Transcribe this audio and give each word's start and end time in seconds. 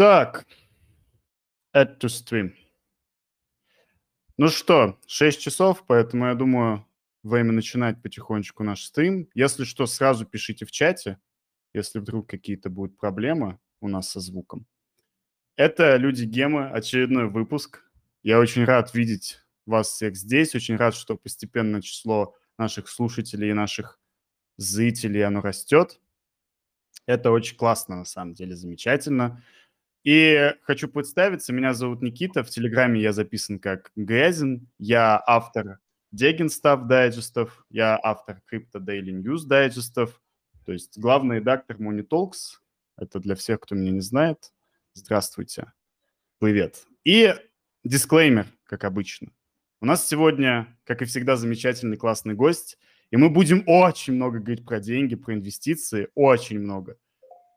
Так, 0.00 0.46
add 1.76 1.98
to 1.98 2.08
stream. 2.08 2.54
Ну 4.38 4.48
что, 4.48 4.98
6 5.06 5.38
часов, 5.38 5.84
поэтому 5.86 6.24
я 6.24 6.34
думаю, 6.34 6.86
время 7.22 7.52
начинать 7.52 8.00
потихонечку 8.00 8.64
наш 8.64 8.82
стрим. 8.84 9.28
Если 9.34 9.64
что, 9.64 9.84
сразу 9.84 10.24
пишите 10.24 10.64
в 10.64 10.70
чате, 10.70 11.18
если 11.74 11.98
вдруг 11.98 12.30
какие-то 12.30 12.70
будут 12.70 12.96
проблемы 12.96 13.58
у 13.82 13.88
нас 13.88 14.08
со 14.10 14.20
звуком. 14.20 14.66
Это 15.56 15.96
«Люди 15.96 16.24
Гемы», 16.24 16.70
очередной 16.70 17.28
выпуск. 17.28 17.84
Я 18.22 18.38
очень 18.38 18.64
рад 18.64 18.94
видеть 18.94 19.40
вас 19.66 19.90
всех 19.90 20.16
здесь, 20.16 20.54
очень 20.54 20.76
рад, 20.76 20.94
что 20.94 21.18
постепенно 21.18 21.82
число 21.82 22.34
наших 22.56 22.88
слушателей 22.88 23.50
и 23.50 23.52
наших 23.52 24.00
зрителей, 24.56 25.20
оно 25.20 25.42
растет. 25.42 26.00
Это 27.04 27.32
очень 27.32 27.58
классно, 27.58 27.96
на 27.96 28.04
самом 28.06 28.32
деле, 28.32 28.56
замечательно. 28.56 29.42
И 30.02 30.54
хочу 30.62 30.88
представиться, 30.88 31.52
меня 31.52 31.74
зовут 31.74 32.00
Никита, 32.00 32.42
в 32.42 32.48
Телеграме 32.48 33.02
я 33.02 33.12
записан 33.12 33.58
как 33.58 33.92
Грязин, 33.96 34.66
я 34.78 35.22
автор 35.26 35.78
Дегенстав 36.10 36.86
дайджестов, 36.86 37.66
я 37.68 38.00
автор 38.02 38.40
Crypto 38.50 38.80
Daily 38.80 39.10
News 39.22 39.44
дайджестов, 39.44 40.22
то 40.64 40.72
есть 40.72 40.98
главный 40.98 41.36
редактор 41.36 41.76
Monitalks, 41.76 42.60
это 42.96 43.20
для 43.20 43.34
всех, 43.34 43.60
кто 43.60 43.74
меня 43.74 43.90
не 43.90 44.00
знает. 44.00 44.52
Здравствуйте, 44.94 45.70
привет. 46.38 46.86
И 47.04 47.34
дисклеймер, 47.84 48.46
как 48.64 48.84
обычно. 48.84 49.28
У 49.82 49.86
нас 49.86 50.08
сегодня, 50.08 50.78
как 50.84 51.02
и 51.02 51.04
всегда, 51.04 51.36
замечательный 51.36 51.98
классный 51.98 52.34
гость, 52.34 52.78
и 53.10 53.18
мы 53.18 53.28
будем 53.28 53.64
очень 53.66 54.14
много 54.14 54.38
говорить 54.38 54.64
про 54.64 54.80
деньги, 54.80 55.14
про 55.14 55.34
инвестиции, 55.34 56.08
очень 56.14 56.58
много– 56.58 56.96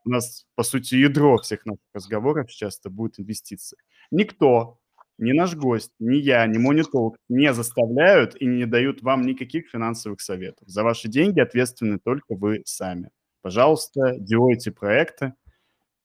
у 0.05 0.09
нас, 0.09 0.45
по 0.55 0.63
сути, 0.63 0.95
ядро 0.95 1.37
всех 1.37 1.65
наших 1.65 1.83
разговоров 1.93 2.49
часто 2.49 2.89
будет 2.89 3.19
инвестиции. 3.19 3.77
Никто, 4.11 4.79
ни 5.17 5.31
наш 5.31 5.55
гость, 5.55 5.91
ни 5.99 6.17
я, 6.17 6.45
ни 6.47 6.57
Монитолк 6.57 7.17
не 7.29 7.53
заставляют 7.53 8.35
и 8.41 8.45
не 8.45 8.65
дают 8.65 9.01
вам 9.01 9.23
никаких 9.23 9.69
финансовых 9.69 10.21
советов. 10.21 10.67
За 10.67 10.83
ваши 10.83 11.07
деньги 11.07 11.39
ответственны 11.39 11.99
только 11.99 12.35
вы 12.35 12.61
сами. 12.65 13.09
Пожалуйста, 13.41 14.15
делайте 14.17 14.71
проекты. 14.71 15.33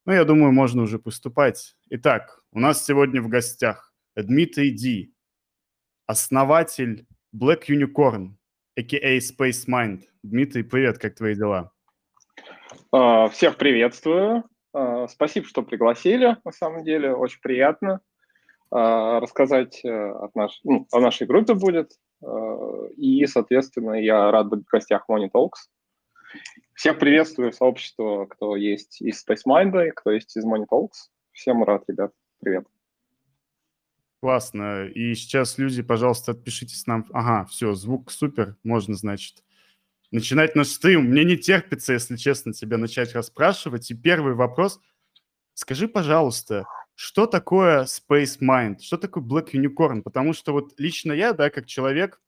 Ну, 0.04 0.12
я 0.12 0.24
думаю, 0.24 0.52
можно 0.52 0.82
уже 0.82 0.98
поступать. 0.98 1.76
Итак, 1.90 2.40
у 2.52 2.60
нас 2.60 2.84
сегодня 2.84 3.22
в 3.22 3.28
гостях 3.28 3.92
Дмитрий 4.16 4.70
Ди, 4.70 5.12
основатель 6.06 7.06
Black 7.34 7.64
Unicorn, 7.68 8.34
a.k.a. 8.76 9.18
Space 9.18 9.66
Mind. 9.68 10.04
Дмитрий, 10.22 10.62
привет, 10.62 10.98
как 10.98 11.14
твои 11.14 11.34
дела? 11.34 11.72
А, 12.92 13.28
всех 13.28 13.56
приветствую. 13.56 14.44
А, 14.72 15.08
спасибо, 15.08 15.46
что 15.46 15.62
пригласили, 15.62 16.36
на 16.44 16.52
самом 16.52 16.84
деле, 16.84 17.14
очень 17.14 17.40
приятно. 17.40 18.00
А, 18.70 19.20
рассказать 19.20 19.84
э, 19.84 19.88
от 19.88 20.34
наш, 20.34 20.60
ну, 20.64 20.86
о 20.92 21.00
нашей 21.00 21.26
группе 21.26 21.54
будет. 21.54 21.92
И, 22.96 23.24
соответственно, 23.26 23.92
я 23.92 24.32
рад 24.32 24.48
быть 24.48 24.64
в 24.66 24.70
гостях 24.72 25.04
Money 25.08 25.30
Talks. 25.32 25.68
Всех 26.74 26.98
приветствую 26.98 27.52
сообщество, 27.52 28.26
кто 28.26 28.56
есть 28.56 29.00
из 29.00 29.24
SpaceMind, 29.24 29.92
кто 29.92 30.10
есть 30.10 30.36
из 30.36 30.44
Money 30.44 30.66
Talks. 30.68 31.10
Всем 31.30 31.62
рад, 31.62 31.84
ребят. 31.86 32.12
Привет. 32.40 32.66
Классно. 34.20 34.86
И 34.86 35.14
сейчас, 35.14 35.58
люди, 35.58 35.80
пожалуйста, 35.82 36.32
отпишитесь 36.32 36.88
нам. 36.88 37.06
Ага, 37.12 37.44
все, 37.46 37.74
звук 37.74 38.10
супер. 38.10 38.56
Можно, 38.64 38.94
значит, 38.94 39.44
начинать 40.10 40.54
наш 40.54 40.68
стрим. 40.68 41.04
Мне 41.04 41.24
не 41.24 41.36
терпится, 41.36 41.92
если 41.92 42.16
честно, 42.16 42.52
тебя 42.52 42.78
начать 42.78 43.14
расспрашивать. 43.14 43.90
И 43.90 43.94
первый 43.94 44.34
вопрос. 44.34 44.80
Скажи, 45.54 45.88
пожалуйста, 45.88 46.66
что 46.94 47.26
такое 47.26 47.84
Space 47.84 48.38
Mind? 48.40 48.80
Что 48.80 48.96
такое 48.96 49.22
Black 49.22 49.52
Unicorn? 49.52 50.02
Потому 50.02 50.32
что 50.32 50.52
вот 50.52 50.78
лично 50.78 51.12
я, 51.12 51.32
да, 51.32 51.50
как 51.50 51.66
человек, 51.66 52.20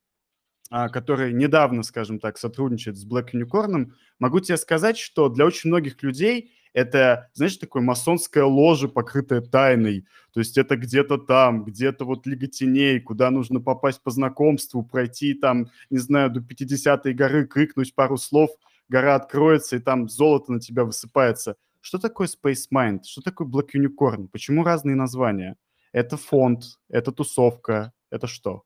а, 0.71 0.89
который 0.89 1.33
недавно, 1.33 1.83
скажем 1.83 2.21
так, 2.21 2.39
сотрудничает 2.39 2.97
с 2.97 3.07
Black 3.07 3.31
Unicorn, 3.33 3.93
могу 4.19 4.41
тебе 4.41 4.57
сказать, 4.57 4.99
что 4.99 5.29
для 5.29 5.47
очень 5.47 5.71
многих 5.71 6.03
людей 6.03 6.53
это, 6.73 7.31
знаешь, 7.35 7.57
такое 7.57 7.83
масонское 7.83 8.45
ложе, 8.45 8.89
покрытое 8.89 9.41
тайной. 9.41 10.07
То 10.33 10.41
есть 10.41 10.59
это 10.59 10.77
где-то 10.77 11.19
там, 11.19 11.65
где-то 11.65 12.05
вот 12.05 12.27
Лига 12.27 12.47
Теней, 12.47 13.01
куда 13.01 13.31
нужно 13.31 13.61
попасть 13.61 14.03
по 14.03 14.11
знакомству, 14.11 14.83
пройти 14.83 15.35
там, 15.35 15.71
не 15.91 15.99
знаю, 15.99 16.31
до 16.31 16.41
50-й 16.41 17.13
горы, 17.13 17.47
крикнуть 17.47 17.95
пару 17.95 18.17
слов, 18.17 18.51
гора 18.89 19.17
откроется, 19.17 19.77
и 19.77 19.81
там 19.81 20.09
золото 20.09 20.53
на 20.53 20.61
тебя 20.61 20.85
высыпается. 20.85 21.57
Что 21.81 21.99
такое 21.99 22.29
Space 22.29 22.69
Mind? 22.73 23.05
Что 23.05 23.23
такое 23.23 23.49
Black 23.49 23.71
Unicorn? 23.75 24.29
Почему 24.29 24.65
разные 24.65 24.97
названия? 24.97 25.57
Это 25.93 26.17
фонд, 26.17 26.79
это 26.89 27.11
тусовка, 27.11 27.93
это 28.11 28.27
что? 28.27 28.65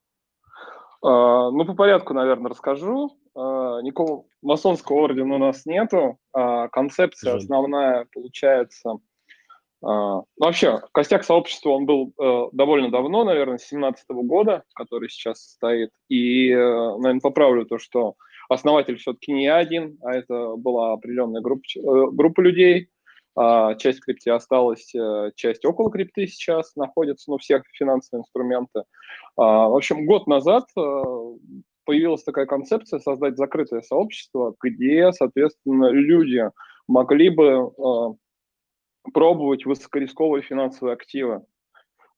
Uh, 1.04 1.50
ну, 1.50 1.66
по 1.66 1.75
порядку, 1.75 2.15
наверное, 2.15 2.50
расскажу. 2.50 3.10
Uh, 3.37 3.82
никакого 3.82 4.25
масонского 4.41 5.03
ордена 5.03 5.34
у 5.34 5.38
нас 5.38 5.66
нету. 5.66 6.19
Uh, 6.34 6.69
концепция 6.70 7.37
основная 7.37 8.06
получается... 8.12 8.98
Ну, 9.87 10.25
вообще, 10.38 10.81
костяк 10.94 11.25
сообщества, 11.25 11.69
он 11.69 11.84
был 11.84 12.15
э, 12.19 12.44
довольно 12.53 12.91
давно, 12.91 13.22
наверное, 13.22 13.59
с 13.59 13.69
17 13.69 14.03
года, 14.09 14.65
который 14.75 15.10
сейчас 15.10 15.41
стоит. 15.42 15.91
И, 16.09 16.48
э, 16.48 16.56
наверное, 16.56 17.21
поправлю 17.21 17.66
то, 17.66 17.76
что 17.76 18.15
основатель 18.48 18.97
все-таки 18.97 19.32
не 19.32 19.47
один, 19.47 19.98
а 20.03 20.15
это 20.15 20.56
была 20.56 20.94
определенная 20.94 21.42
группа, 21.42 21.65
э, 21.76 21.81
группа 22.12 22.41
людей, 22.41 22.88
а, 22.88 22.94
часть 23.37 23.99
в 23.99 24.05
крипте 24.05 24.33
осталась, 24.33 24.95
э, 24.95 25.31
часть 25.34 25.65
около 25.65 25.91
крипты 25.91 26.27
сейчас 26.27 26.77
находится, 26.77 27.31
ну, 27.31 27.39
всех 27.39 27.62
финансовые 27.72 28.22
инструменты. 28.22 28.84
А, 29.37 29.69
в 29.69 29.75
общем, 29.77 30.06
год 30.06 30.27
назад 30.27 30.65
э, 30.77 31.03
появилась 31.84 32.22
такая 32.22 32.47
концепция 32.47 33.00
создать 33.00 33.37
закрытое 33.37 33.83
сообщество, 33.83 34.55
где, 34.62 35.12
соответственно, 35.12 35.91
люди 35.91 36.49
могли 36.87 37.31
бы 37.31 37.72
э, 37.77 39.11
пробовать 39.12 39.66
высокорисковые 39.66 40.43
финансовые 40.43 40.95
активы. 40.95 41.43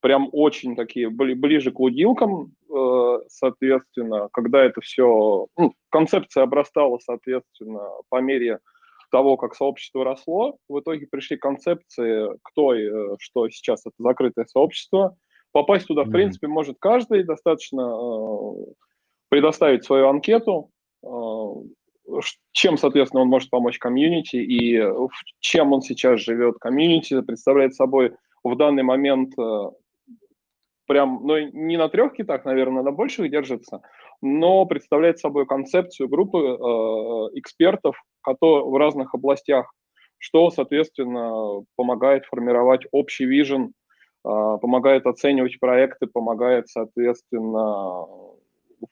Прям 0.00 0.28
очень 0.33 0.77
такие, 0.77 1.09
ближе 1.09 1.72
к 1.72 1.81
лудилкам, 1.81 2.53
соответственно, 3.28 4.28
когда 4.31 4.62
это 4.62 4.81
все, 4.83 5.47
ну, 5.56 5.72
концепция 5.88 6.44
обрастала, 6.44 6.98
соответственно, 6.98 7.81
по 8.10 8.21
мере 8.21 8.60
того, 9.16 9.38
как 9.38 9.54
сообщество 9.54 10.04
росло, 10.04 10.59
в 10.69 10.78
итоге 10.78 11.06
пришли 11.06 11.38
концепции, 11.38 12.37
кто 12.43 12.75
и 12.75 12.82
э, 12.84 13.16
что 13.19 13.49
сейчас 13.49 13.81
это 13.87 13.94
закрытое 13.97 14.44
сообщество. 14.44 15.16
Попасть 15.53 15.87
туда, 15.87 16.04
в 16.04 16.10
принципе, 16.10 16.49
может 16.49 16.77
каждый, 16.78 17.25
достаточно 17.25 17.81
э, 17.81 18.72
предоставить 19.31 19.87
свою 19.87 20.09
анкету, 20.09 20.69
э, 21.03 21.09
чем, 22.53 22.77
соответственно, 22.77 23.22
он 23.22 23.28
может 23.28 23.49
помочь 23.49 23.78
комьюнити 23.78 24.37
и 24.37 24.84
чем 25.41 25.72
он 25.72 25.81
сейчас 25.81 26.21
живет. 26.21 26.56
Комьюнити 26.60 27.22
представляет 27.22 27.75
собой 27.75 28.12
в 28.44 28.54
данный 28.54 28.83
момент 28.83 29.33
прям, 30.87 31.21
ну, 31.25 31.38
не 31.38 31.77
на 31.77 31.88
трех 31.88 32.12
китах, 32.12 32.44
наверное, 32.44 32.83
на 32.83 32.93
больших 32.93 33.31
держится, 33.31 33.83
но 34.22 34.65
представляет 34.66 35.19
собой 35.19 35.47
концепцию 35.47 36.09
группы 36.09 36.38
э, 36.38 36.53
экспертов 37.38 38.00
которые, 38.26 38.64
в 38.64 38.76
разных 38.76 39.14
областях, 39.14 39.72
что, 40.19 40.50
соответственно, 40.50 41.64
помогает 41.76 42.25
формировать 42.26 42.87
общий 42.92 43.26
vision, 43.26 43.66
э, 43.66 43.70
помогает 44.25 45.06
оценивать 45.06 45.60
проекты, 45.60 46.06
помогает, 46.06 46.69
соответственно, 46.69 48.06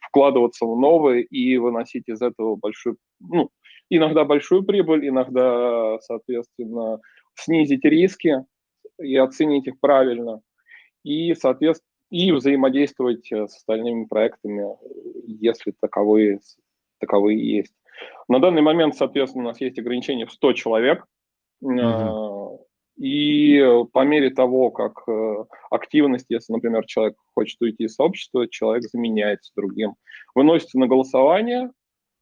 вкладываться 0.01 0.67
в 0.67 0.79
новые 0.79 1.23
и 1.25 1.57
выносить 1.59 2.09
из 2.09 2.23
этого 2.23 2.57
большую, 2.57 2.97
ну, 3.21 3.51
иногда 3.91 4.25
большую 4.25 4.65
прибыль, 4.65 5.09
иногда, 5.09 5.99
соответственно, 6.01 7.01
снизить 7.35 7.85
риски 7.85 8.45
и 9.01 9.17
оценить 9.17 9.67
их 9.67 9.81
правильно 9.81 10.41
и, 11.05 11.35
соответственно, 11.35 11.89
и 12.11 12.33
взаимодействовать 12.33 13.31
э, 13.33 13.47
с 13.49 13.57
остальными 13.57 14.05
проектами, 14.07 14.65
если 15.27 15.75
таковые, 15.81 16.41
таковые 17.01 17.57
есть. 17.59 17.75
На 18.29 18.39
данный 18.39 18.63
момент, 18.63 18.97
соответственно, 18.97 19.45
у 19.45 19.49
нас 19.49 19.61
есть 19.61 19.79
ограничение 19.79 20.27
в 20.27 20.33
100 20.33 20.53
человек. 20.55 21.05
Mm-hmm. 21.63 22.59
И 22.97 23.61
по 23.93 24.05
мере 24.05 24.31
того, 24.31 24.71
как 24.71 25.03
э, 25.09 25.45
активность, 25.71 26.27
если, 26.29 26.53
например, 26.53 26.85
человек 26.87 27.17
хочет 27.35 27.61
уйти 27.61 27.85
из 27.85 27.95
сообщества, 27.95 28.49
человек 28.49 28.85
заменяется 28.85 29.53
другим. 29.57 29.95
Выносится 30.35 30.79
на 30.79 30.87
голосование 30.87 31.71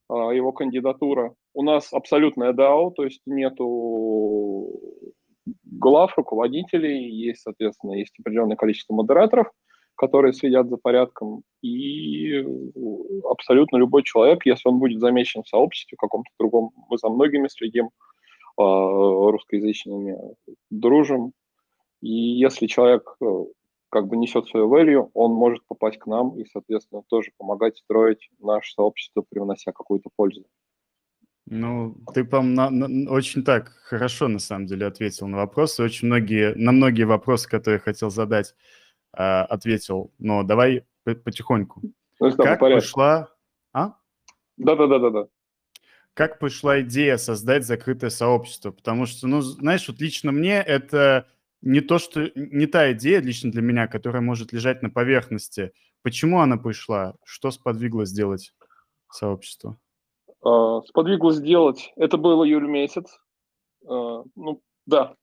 его 0.09 0.53
кандидатура. 0.53 1.35
У 1.55 1.63
нас 1.63 1.93
абсолютная 1.93 2.53
DAO, 2.53 2.93
то 2.95 3.05
есть 3.05 3.23
нету 3.25 4.79
глав, 5.65 6.17
руководителей, 6.17 7.11
есть, 7.11 7.43
соответственно, 7.43 7.95
есть 7.95 8.15
определенное 8.19 8.57
количество 8.57 8.95
модераторов, 8.95 9.49
которые 9.97 10.33
следят 10.33 10.69
за 10.69 10.77
порядком, 10.77 11.43
и 11.63 12.45
абсолютно 13.29 13.77
любой 13.77 14.03
человек, 14.03 14.45
если 14.47 14.69
он 14.69 14.79
будет 14.79 15.01
замечен 15.01 15.43
в 15.43 15.49
сообществе 15.49 15.97
каком-то 15.97 16.31
другом, 16.39 16.71
мы 16.89 16.99
за 16.99 17.09
многими 17.09 17.49
следим, 17.49 17.91
а, 18.57 19.31
русскоязычными 19.31 20.19
дружим, 20.71 21.33
И 22.03 22.11
если 22.11 22.67
человек 22.67 23.17
э, 23.23 23.27
как 23.91 24.09
бы 24.09 24.17
несет 24.17 24.49
свою 24.49 24.69
value, 24.69 25.09
он 25.15 25.33
может 25.33 25.65
попасть 25.67 25.99
к 25.99 26.07
нам 26.07 26.37
и, 26.37 26.45
соответственно, 26.45 27.03
тоже 27.09 27.31
помогать 27.39 27.79
строить 27.79 28.29
наше 28.41 28.73
сообщество, 28.73 29.25
привнося 29.29 29.73
какую-то 29.73 30.11
пользу. 30.17 30.45
Ну, 31.47 31.97
ты, 32.15 32.25
по-моему, 32.25 33.11
очень 33.11 33.45
так 33.45 33.69
хорошо, 33.85 34.29
на 34.29 34.39
самом 34.39 34.67
деле, 34.67 34.87
ответил 34.87 35.27
на 35.29 35.39
вопросы. 35.39 35.83
Очень 35.83 36.09
многие, 36.09 36.55
на 36.55 36.73
многие 36.73 37.05
вопросы, 37.05 37.49
которые 37.49 37.79
хотел 37.79 38.11
задать, 38.11 38.55
а, 39.13 39.45
ответил. 39.45 40.13
Но 40.19 40.43
давай 40.43 40.85
потихоньку. 41.05 41.83
Ну, 42.21 42.33
как 42.37 42.61
пришла... 42.61 43.29
А? 43.73 43.95
Да-да-да-да-да. 44.57 45.27
Как 46.15 46.39
пришла 46.39 46.83
идея 46.83 47.17
создать 47.17 47.65
закрытое 47.65 48.11
сообщество? 48.11 48.71
Потому 48.71 49.07
что, 49.07 49.27
ну, 49.27 49.41
знаешь, 49.41 49.89
вот 49.89 50.01
лично 50.01 50.31
мне 50.31 50.61
это 50.61 51.27
не 51.63 51.81
то, 51.81 51.99
что 51.99 52.31
не 52.35 52.67
та 52.67 52.93
идея 52.93 53.21
лично 53.21 53.51
для 53.51 53.63
меня, 53.63 53.87
которая 53.87 54.21
может 54.21 54.53
лежать 54.53 54.83
на 54.83 54.91
поверхности. 54.91 55.73
Почему 56.03 56.41
она 56.41 56.59
пришла? 56.59 57.15
Что 57.25 57.51
сподвигло 57.51 58.05
сделать 58.05 58.53
сообщество? 59.11 59.79
Uh, 60.45 60.83
сподвигло 60.87 61.33
сделать. 61.33 61.93
Это 61.97 62.19
был 62.19 62.45
июль 62.45 62.67
месяц. 62.67 63.19
Uh, 63.87 64.25
ну, 64.35 64.61
да, 64.87 65.15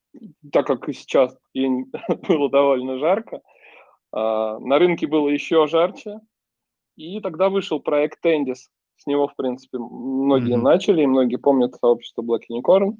так 0.51 0.65
как 0.65 0.87
и 0.87 0.93
сейчас 0.93 1.37
было 1.53 2.49
довольно 2.49 2.97
жарко. 2.99 3.41
Uh, 4.15 4.57
на 4.59 4.79
рынке 4.79 5.07
было 5.07 5.29
еще 5.29 5.67
жарче. 5.67 6.19
И 6.95 7.19
тогда 7.21 7.49
вышел 7.49 7.79
проект 7.79 8.21
Тендис. 8.21 8.69
С 8.97 9.05
него, 9.05 9.27
в 9.27 9.35
принципе, 9.35 9.77
многие 9.77 10.57
mm-hmm. 10.57 10.61
начали, 10.61 11.03
и 11.03 11.07
многие 11.07 11.37
помнят 11.37 11.75
сообщество 11.75 12.21
Black 12.21 12.41
Unicorn. 12.51 12.97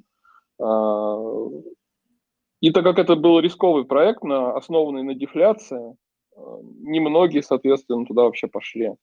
И 2.61 2.71
так 2.71 2.83
как 2.83 2.99
это 2.99 3.15
был 3.15 3.39
рисковый 3.39 3.85
проект, 3.85 4.23
на, 4.23 4.55
основанный 4.55 5.03
на 5.03 5.13
дефляции, 5.15 5.95
э, 6.35 6.39
немногие, 6.81 7.41
соответственно, 7.41 8.05
туда 8.05 8.23
вообще 8.23 8.47
пошли. 8.47 8.93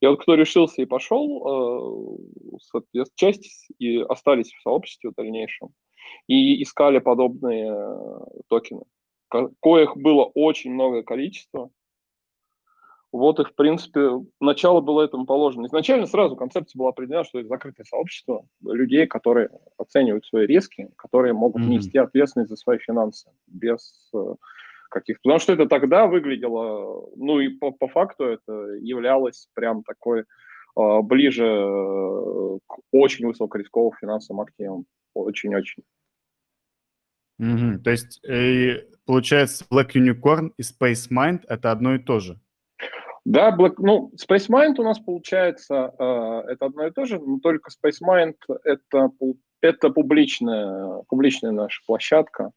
И 0.00 0.06
вот 0.06 0.20
кто 0.20 0.34
решился 0.34 0.82
и 0.82 0.86
пошел, 0.86 2.18
соответственно, 2.60 3.16
часть 3.16 3.68
и 3.78 3.98
остались 3.98 4.52
в 4.52 4.62
сообществе 4.62 5.10
в 5.10 5.14
дальнейшем 5.14 5.70
и 6.26 6.62
искали 6.62 6.98
подобные 6.98 7.72
э, 7.72 8.40
токены, 8.48 8.82
коих 9.28 9.96
было 9.96 10.24
очень 10.24 10.72
многое 10.72 11.02
количество, 11.02 11.70
вот 13.16 13.40
и, 13.40 13.44
в 13.44 13.54
принципе, 13.54 14.10
начало 14.40 14.80
было 14.80 15.02
этому 15.02 15.26
положено. 15.26 15.66
Изначально 15.66 16.06
сразу 16.06 16.36
концепция 16.36 16.78
была 16.78 16.90
определена, 16.90 17.24
что 17.24 17.38
это 17.38 17.48
закрытое 17.48 17.84
сообщество 17.84 18.46
людей, 18.62 19.06
которые 19.06 19.48
оценивают 19.78 20.26
свои 20.26 20.46
риски, 20.46 20.90
которые 20.96 21.32
могут 21.32 21.62
mm-hmm. 21.62 21.68
нести 21.68 21.98
ответственность 21.98 22.50
за 22.50 22.56
свои 22.56 22.78
финансы 22.78 23.30
без 23.46 24.10
э, 24.14 24.34
каких-то... 24.90 25.20
Потому 25.22 25.38
что 25.38 25.52
это 25.54 25.66
тогда 25.66 26.06
выглядело, 26.06 27.08
ну 27.16 27.40
и 27.40 27.48
по, 27.48 27.70
по 27.70 27.88
факту 27.88 28.24
это 28.24 28.52
являлось 28.80 29.48
прям 29.54 29.82
такой 29.82 30.20
э, 30.20 30.24
ближе 31.02 31.46
э, 31.46 32.58
к 32.66 32.78
очень 32.92 33.26
высокорисковым 33.26 33.92
финансовым 33.98 34.42
активам. 34.42 34.84
Очень-очень. 35.14 35.84
Mm-hmm. 37.40 37.78
То 37.78 37.90
есть, 37.90 38.24
э, 38.24 38.84
получается, 39.04 39.64
Black 39.70 39.92
Unicorn 39.94 40.52
и 40.56 40.62
Space 40.62 41.10
Mind— 41.10 41.42
это 41.48 41.70
одно 41.70 41.94
и 41.94 41.98
то 41.98 42.20
же? 42.20 42.38
Да, 43.24 43.54
Black, 43.56 43.74
ну, 43.78 44.12
Space 44.14 44.48
Mind 44.48 44.74
у 44.78 44.84
нас 44.84 45.00
получается, 45.00 45.92
э, 45.98 46.52
это 46.52 46.66
одно 46.66 46.86
и 46.86 46.92
то 46.92 47.04
же, 47.06 47.18
но 47.18 47.40
только 47.40 47.70
Space 47.70 47.98
Mind 48.00 48.36
это, 48.64 49.10
это 49.60 49.90
публичная, 49.90 51.02
публичная 51.08 51.50
наша 51.50 51.82
площадка, 51.86 52.52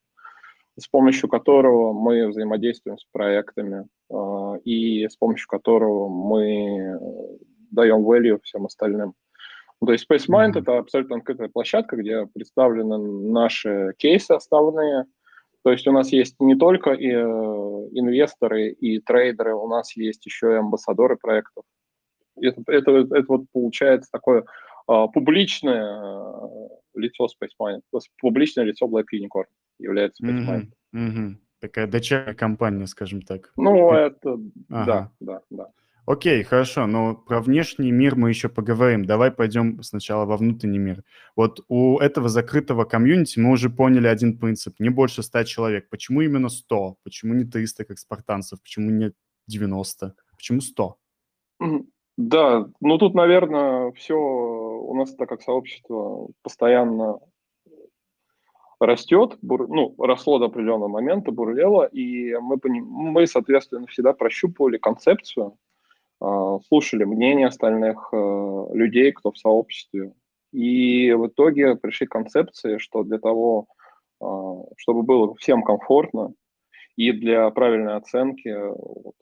с 0.77 0.87
помощью 0.87 1.27
которого 1.27 1.91
мы 1.91 2.27
взаимодействуем 2.27 2.97
с 2.99 3.05
проектами 3.11 3.87
э, 4.11 4.59
и 4.63 5.07
с 5.07 5.15
помощью 5.17 5.47
которого 5.47 6.07
мы 6.07 6.99
даем 7.71 8.07
value 8.07 8.39
всем 8.43 8.65
остальным. 8.65 9.15
Ну, 9.81 9.87
то 9.87 9.93
есть 9.93 10.05
Space 10.09 10.27
Mind 10.29 10.53
mm-hmm. 10.53 10.61
это 10.61 10.77
абсолютно 10.77 11.17
открытая 11.17 11.49
площадка, 11.49 11.95
где 11.95 12.25
представлены 12.33 12.97
наши 13.31 13.93
кейсы 13.97 14.31
основные, 14.31 15.05
то 15.63 15.71
есть 15.71 15.87
у 15.87 15.91
нас 15.91 16.11
есть 16.11 16.35
не 16.39 16.55
только 16.55 16.91
и, 16.91 17.09
э, 17.09 17.19
инвесторы 17.91 18.71
и 18.71 18.99
трейдеры, 18.99 19.53
у 19.55 19.67
нас 19.67 19.95
есть 19.95 20.25
еще 20.25 20.53
и 20.53 20.55
амбассадоры 20.55 21.17
проектов. 21.17 21.63
Это, 22.41 22.61
это, 22.67 22.91
это 22.91 23.25
вот 23.27 23.45
получается 23.51 24.09
такое 24.11 24.45
а, 24.87 25.07
публичное 25.07 26.01
э, 26.01 26.67
лицо 26.95 27.27
SpaceMind, 27.27 27.81
публичное 28.21 28.63
лицо 28.63 28.87
Black 28.87 29.05
Unicorn 29.13 29.45
является 29.77 30.25
SpaceMind. 30.25 30.69
Mm-hmm. 30.95 31.07
Mm-hmm. 31.09 31.35
Такая 31.59 31.87
дочерняя 31.87 32.33
компания, 32.33 32.87
скажем 32.87 33.21
так. 33.21 33.51
Ну, 33.57 33.91
это, 33.91 34.39
ага. 34.69 34.85
да, 34.85 35.11
да, 35.19 35.41
да. 35.49 35.67
Окей, 36.09 36.41
хорошо, 36.41 36.87
но 36.87 37.13
про 37.13 37.39
внешний 37.39 37.91
мир 37.91 38.15
мы 38.15 38.29
еще 38.29 38.49
поговорим. 38.49 39.05
Давай 39.05 39.29
пойдем 39.29 39.83
сначала 39.83 40.25
во 40.25 40.37
внутренний 40.37 40.79
мир. 40.79 41.03
Вот 41.35 41.63
у 41.67 41.99
этого 41.99 42.29
закрытого 42.29 42.83
комьюнити 42.85 43.37
мы 43.37 43.51
уже 43.51 43.69
поняли 43.69 44.07
один 44.07 44.39
принцип. 44.39 44.73
Не 44.79 44.89
больше 44.89 45.21
100 45.21 45.43
человек. 45.43 45.87
Почему 45.87 46.21
именно 46.21 46.49
100? 46.49 46.95
Почему 47.03 47.35
не 47.35 47.45
300, 47.45 47.85
как 47.85 47.99
спартанцев? 47.99 48.59
Почему 48.59 48.89
не 48.89 49.11
90? 49.45 50.15
Почему 50.35 50.61
100? 50.61 50.95
Да, 52.17 52.67
ну 52.81 52.97
тут, 52.97 53.13
наверное, 53.13 53.91
все 53.91 54.15
у 54.15 54.95
нас, 54.95 55.13
так 55.13 55.29
как 55.29 55.43
сообщество 55.43 56.27
постоянно 56.41 57.19
растет, 58.79 59.37
бур, 59.43 59.69
ну, 59.69 59.93
росло 59.99 60.39
до 60.39 60.45
определенного 60.45 60.87
момента, 60.87 61.31
бурлело, 61.31 61.83
и 61.83 62.33
мы, 62.33 62.57
мы, 62.63 63.27
соответственно, 63.27 63.85
всегда 63.85 64.13
прощупывали 64.13 64.79
концепцию, 64.79 65.55
слушали 66.67 67.05
мнение 67.05 67.47
остальных 67.47 68.09
э, 68.11 68.65
людей, 68.73 69.11
кто 69.11 69.31
в 69.31 69.37
сообществе. 69.37 70.13
И 70.51 71.11
в 71.13 71.27
итоге 71.27 71.75
пришли 71.75 72.07
к 72.07 72.11
концепции, 72.11 72.77
что 72.77 73.03
для 73.03 73.19
того, 73.19 73.67
а, 74.19 74.63
чтобы 74.77 75.03
было 75.03 75.35
всем 75.35 75.63
комфортно, 75.63 76.33
и 76.95 77.11
для 77.11 77.49
правильной 77.51 77.95
оценки 77.95 78.53
вот, 78.57 79.13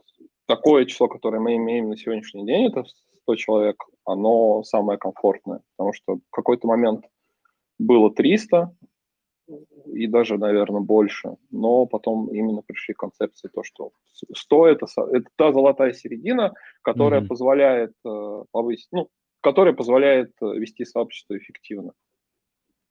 такое 0.47 0.85
число, 0.85 1.07
которое 1.07 1.39
мы 1.39 1.55
имеем 1.57 1.89
на 1.89 1.97
сегодняшний 1.97 2.45
день, 2.45 2.67
это 2.67 2.85
100 3.23 3.35
человек, 3.35 3.83
оно 4.05 4.63
самое 4.63 4.97
комфортное, 4.97 5.61
потому 5.75 5.93
что 5.93 6.15
в 6.15 6.31
какой-то 6.31 6.65
момент 6.65 7.05
было 7.77 8.09
300, 8.09 8.73
и 9.85 10.07
даже, 10.07 10.37
наверное, 10.37 10.81
больше. 10.81 11.35
Но 11.51 11.85
потом 11.85 12.27
именно 12.33 12.61
пришли 12.61 12.93
к 12.93 12.99
концепции 12.99 13.49
то, 13.53 13.63
что 13.63 13.91
100 14.33 14.67
это, 14.67 14.85
это 15.13 15.29
та 15.35 15.51
золотая 15.51 15.93
середина, 15.93 16.53
которая 16.81 17.21
mm-hmm. 17.21 17.27
позволяет 17.27 17.93
э, 18.05 18.43
повысить, 18.51 18.89
ну, 18.91 19.09
которая 19.41 19.73
позволяет 19.73 20.31
э, 20.41 20.45
вести 20.45 20.85
сообщество 20.85 21.37
эффективно. 21.37 21.93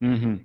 Mm-hmm. 0.03 0.39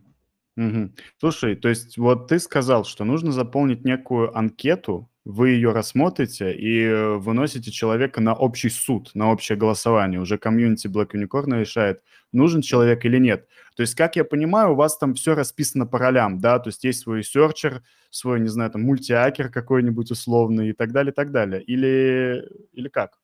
Угу. 0.58 0.92
Слушай, 1.18 1.56
то 1.56 1.70
есть 1.70 1.98
вот 1.98 2.28
ты 2.28 2.38
сказал, 2.40 2.84
что 2.84 3.06
нужно 3.06 3.32
заполнить 3.32 3.86
некую 3.86 4.38
анкету, 4.38 5.10
вы 5.24 5.50
ее 5.50 5.72
рассмотрите 5.72 6.54
и 6.54 6.84
э, 6.84 7.16
выносите 7.18 7.72
человека 7.72 8.22
на 8.22 8.34
общий 8.34 8.70
суд, 8.70 9.12
на 9.14 9.32
общее 9.32 9.58
голосование. 9.58 10.20
Уже 10.20 10.38
комьюнити 10.38 10.88
Black 10.88 11.12
Unicorn 11.14 11.60
решает, 11.60 12.02
нужен 12.32 12.62
человек 12.62 13.06
или 13.06 13.18
нет. 13.18 13.48
То 13.76 13.82
есть, 13.82 13.96
как 13.96 14.16
я 14.16 14.24
понимаю, 14.24 14.72
у 14.72 14.76
вас 14.76 14.98
там 14.98 15.14
все 15.14 15.36
расписано 15.36 15.86
по 15.86 16.00
ролям, 16.00 16.40
да, 16.40 16.60
то 16.60 16.70
есть 16.70 16.84
есть 16.84 17.02
свой 17.02 17.24
серчер, 17.24 17.84
свой, 18.10 18.40
не 18.40 18.48
знаю, 18.48 18.72
там, 18.72 18.82
мультиакер 18.82 19.50
какой-нибудь 19.50 20.12
условный 20.12 20.70
и 20.70 20.74
так 20.74 20.92
далее, 20.92 21.12
и 21.12 21.16
так 21.16 21.32
далее. 21.32 21.62
Или, 21.62 22.44
или 22.74 22.90
как? 22.90 23.20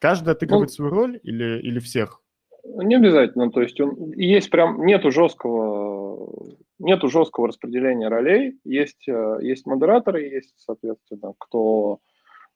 Каждый 0.00 0.32
отыгрывает 0.32 0.70
ну, 0.70 0.74
свою 0.74 0.90
роль 0.90 1.20
или, 1.22 1.60
или 1.60 1.78
всех? 1.78 2.20
Не 2.64 2.96
обязательно, 2.96 3.50
то 3.50 3.62
есть 3.62 3.80
он, 3.80 4.12
есть 4.12 4.50
прям, 4.50 4.84
нету 4.84 5.10
жесткого, 5.10 6.56
нету 6.78 7.08
жесткого 7.08 7.48
распределения 7.48 8.08
ролей, 8.08 8.58
есть, 8.64 9.08
э, 9.08 9.38
есть 9.40 9.66
модераторы, 9.66 10.22
есть, 10.22 10.54
соответственно, 10.56 11.34
кто, 11.38 11.98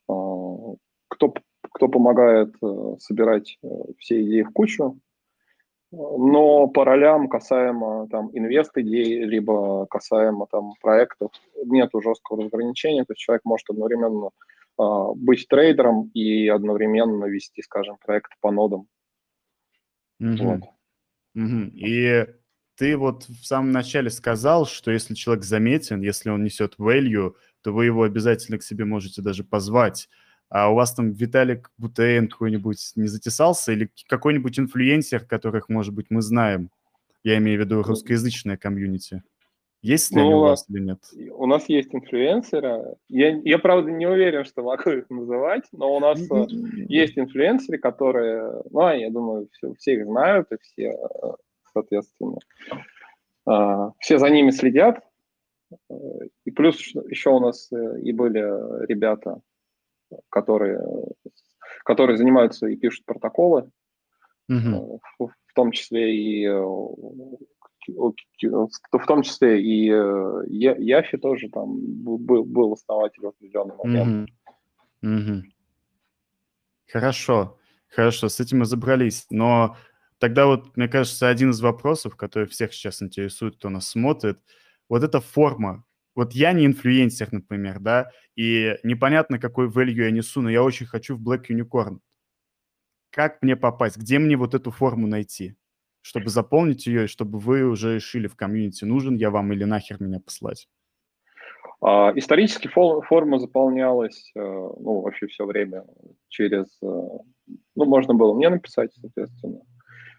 э, 0.08 0.12
кто, 1.08 1.34
кто 1.62 1.88
помогает 1.88 2.54
э, 2.62 2.96
собирать 2.98 3.58
все 3.98 4.22
идеи 4.22 4.42
в 4.42 4.50
кучу, 4.50 4.98
но 5.90 6.68
по 6.68 6.84
ролям 6.84 7.28
касаемо 7.28 8.08
там 8.08 8.30
инвест-идей, 8.34 9.24
либо 9.24 9.86
касаемо 9.86 10.46
там 10.50 10.72
проектов, 10.82 11.30
нету 11.64 12.02
жесткого 12.02 12.42
разграничения, 12.42 13.04
то 13.04 13.12
есть 13.12 13.20
человек 13.20 13.44
может 13.44 13.70
одновременно 13.70 14.30
быть 14.76 15.48
трейдером 15.48 16.10
и 16.14 16.46
одновременно 16.46 17.24
вести, 17.24 17.62
скажем, 17.62 17.96
проект 18.04 18.30
по 18.40 18.52
нодам. 18.52 18.86
Угу. 20.20 20.36
Вот. 20.42 20.60
Угу. 21.34 21.70
И 21.74 22.26
ты 22.78 22.96
вот 22.96 23.24
в 23.24 23.44
самом 23.44 23.72
начале 23.72 24.08
сказал, 24.08 24.64
что 24.64 24.92
если 24.92 25.14
человек 25.14 25.44
заметен, 25.44 26.00
если 26.00 26.30
он 26.30 26.44
несет 26.44 26.76
value, 26.78 27.34
то 27.62 27.72
вы 27.72 27.86
его 27.86 28.04
обязательно 28.04 28.58
к 28.58 28.62
себе 28.62 28.84
можете 28.84 29.20
даже 29.20 29.42
позвать. 29.42 30.08
А 30.48 30.70
у 30.70 30.76
вас 30.76 30.94
там 30.94 31.10
Виталик 31.10 31.70
Бутейн 31.76 32.28
какой-нибудь 32.28 32.92
не 32.94 33.08
затесался 33.08 33.72
или 33.72 33.90
какой-нибудь 34.08 34.58
инфлюенсер, 34.58 35.24
которых, 35.24 35.68
может 35.68 35.92
быть, 35.92 36.06
мы 36.08 36.22
знаем? 36.22 36.70
Я 37.24 37.36
имею 37.38 37.60
в 37.60 37.64
виду 37.64 37.82
русскоязычное 37.82 38.56
комьюнити. 38.56 39.22
Есть 39.82 40.06
с 40.06 40.10
ними 40.12 40.22
Ну, 40.22 40.30
у 40.30 40.38
у 40.38 40.40
вас 40.42 40.64
или 40.68 40.80
нет? 40.80 40.98
У 41.32 41.46
нас 41.46 41.68
есть 41.68 41.94
инфлюенсеры. 41.94 42.94
Я, 43.08 43.36
я, 43.44 43.58
правда, 43.58 43.90
не 43.90 44.06
уверен, 44.06 44.44
что 44.44 44.62
могу 44.62 44.90
их 44.90 45.10
называть, 45.10 45.64
но 45.72 45.94
у 45.94 46.00
нас 46.00 46.20
э, 46.20 46.46
есть 46.88 47.18
инфлюенсеры, 47.18 47.78
которые, 47.78 48.62
ну, 48.70 48.88
я 48.90 49.10
думаю, 49.10 49.48
все, 49.52 49.74
все 49.74 49.94
их 49.94 50.06
знают, 50.06 50.50
и 50.50 50.56
все, 50.60 50.90
э, 50.90 51.32
соответственно, 51.72 52.38
э, 53.48 53.90
все 54.00 54.18
за 54.18 54.28
ними 54.30 54.50
следят. 54.50 55.04
И 56.44 56.50
плюс 56.50 56.78
еще 57.10 57.30
у 57.30 57.40
нас 57.40 57.70
э, 57.72 58.00
и 58.00 58.12
были 58.12 58.40
ребята, 58.86 59.40
которые, 60.30 60.80
которые 61.84 62.16
занимаются 62.16 62.66
и 62.66 62.76
пишут 62.76 63.04
протоколы, 63.04 63.70
э, 64.48 64.54
в, 65.18 65.30
том 65.54 65.72
числе 65.72 66.16
и 66.16 66.46
э, 66.46 66.58
в 66.58 67.38
том 69.06 69.22
числе 69.22 69.62
и 69.62 69.86
Яфи 69.86 71.18
тоже 71.18 71.48
там 71.48 71.78
был, 72.04 72.44
был 72.44 72.72
основатель 72.72 73.22
в 73.22 73.28
определенный 73.28 73.76
момент. 73.76 74.30
Мгм. 75.02 75.16
Мгм. 75.16 75.52
Хорошо, 76.90 77.58
хорошо, 77.88 78.28
с 78.28 78.40
этим 78.40 78.62
разобрались. 78.62 79.26
Но 79.30 79.76
тогда 80.18 80.46
вот, 80.46 80.76
мне 80.76 80.88
кажется, 80.88 81.28
один 81.28 81.50
из 81.50 81.60
вопросов, 81.60 82.16
который 82.16 82.48
всех 82.48 82.72
сейчас 82.72 83.02
интересует, 83.02 83.56
кто 83.56 83.70
нас 83.70 83.88
смотрит, 83.88 84.38
вот 84.88 85.02
эта 85.02 85.20
форма. 85.20 85.84
Вот 86.14 86.32
я 86.32 86.52
не 86.52 86.66
инфлюенсер, 86.66 87.28
например, 87.32 87.78
да, 87.78 88.10
и 88.34 88.76
непонятно, 88.82 89.38
какой 89.38 89.68
value 89.68 90.04
я 90.04 90.10
несу, 90.10 90.42
но 90.42 90.50
я 90.50 90.62
очень 90.62 90.86
хочу 90.86 91.16
в 91.16 91.22
Black 91.22 91.44
Unicorn. 91.48 92.00
Как 93.10 93.40
мне 93.42 93.56
попасть? 93.56 93.96
Где 93.96 94.18
мне 94.18 94.36
вот 94.36 94.54
эту 94.54 94.70
форму 94.70 95.06
найти? 95.06 95.54
Чтобы 96.02 96.28
заполнить 96.28 96.86
ее, 96.86 97.04
и 97.04 97.08
чтобы 97.08 97.38
вы 97.38 97.64
уже 97.64 97.96
решили 97.96 98.26
в 98.26 98.36
комьюнити, 98.36 98.84
нужен 98.84 99.16
я 99.16 99.30
вам 99.30 99.52
или 99.52 99.64
нахер 99.64 100.00
меня 100.00 100.20
послать. 100.20 100.68
А, 101.80 102.12
исторически 102.16 102.68
фо- 102.68 103.02
форма 103.02 103.38
заполнялась, 103.38 104.32
э, 104.34 104.40
ну, 104.40 105.00
вообще 105.00 105.28
все 105.28 105.46
время 105.46 105.84
через, 106.28 106.66
э, 106.82 106.86
ну, 106.86 107.84
можно 107.84 108.14
было 108.14 108.34
мне 108.34 108.48
написать, 108.48 108.92
соответственно, 108.94 109.60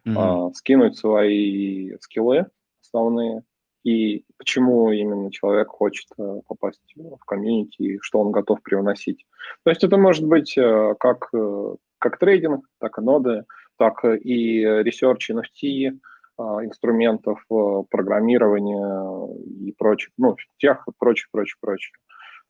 А, 0.05 0.51
скинуть 0.53 0.97
свои 0.97 1.95
скиллы 1.99 2.47
основные, 2.81 3.43
и 3.83 4.25
почему 4.37 4.91
именно 4.91 5.31
человек 5.31 5.69
хочет 5.69 6.07
э, 6.17 6.41
попасть 6.47 6.81
в 6.95 7.25
комьюнити, 7.25 7.81
и 7.81 7.99
что 8.01 8.19
он 8.19 8.31
готов 8.31 8.61
привносить. 8.61 9.25
То 9.63 9.71
есть 9.71 9.83
это 9.83 9.97
может 9.97 10.25
быть 10.25 10.57
э, 10.57 10.95
как, 10.99 11.29
э, 11.33 11.75
как 11.97 12.19
трейдинг, 12.19 12.65
так 12.79 12.97
и 12.97 13.01
ноды, 13.01 13.45
так 13.77 14.03
и 14.03 14.63
research 14.63 15.31
NFT, 15.31 15.97
а, 16.37 16.65
инструментов 16.65 17.43
программирования 17.89 19.33
и 19.65 19.71
прочих, 19.73 20.11
ну, 20.17 20.35
тех, 20.57 20.85
прочих, 20.97 21.29
прочих, 21.31 21.57
прочих. 21.59 21.91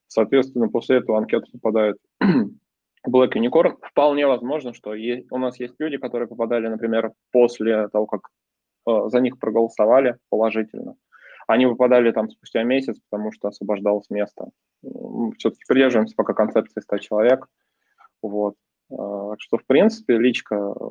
Соответственно, 0.08 0.70
после 0.70 0.98
этого 0.98 1.20
анкета 1.20 1.46
попадает 1.51 1.98
Black 3.08 3.34
Unicorn. 3.36 3.77
Вполне 3.82 4.27
возможно, 4.27 4.74
что 4.74 4.94
есть, 4.94 5.32
у 5.32 5.38
нас 5.38 5.60
есть 5.60 5.75
люди, 5.79 5.98
которые 5.98 6.27
попадали, 6.27 6.68
например, 6.68 7.12
после 7.32 7.88
того, 7.89 8.06
как 8.06 8.29
э, 8.88 9.10
за 9.10 9.20
них 9.22 9.39
проголосовали 9.39 10.18
положительно. 10.29 10.96
Они 11.48 11.65
выпадали 11.65 12.12
там 12.12 12.29
спустя 12.29 12.63
месяц, 12.63 13.00
потому 13.10 13.32
что 13.32 13.48
освобождалось 13.48 14.10
место. 14.10 14.50
Мы 14.84 15.32
все-таки 15.34 15.63
придерживаемся 15.68 16.15
пока 16.15 16.34
концепции 16.34 16.82
100 16.82 16.98
человек. 17.00 17.48
Вот. 18.22 18.56
Э, 18.91 19.36
что, 19.38 19.58
в 19.58 19.65
принципе, 19.65 20.18
личка 20.18 20.56
э, 20.56 20.84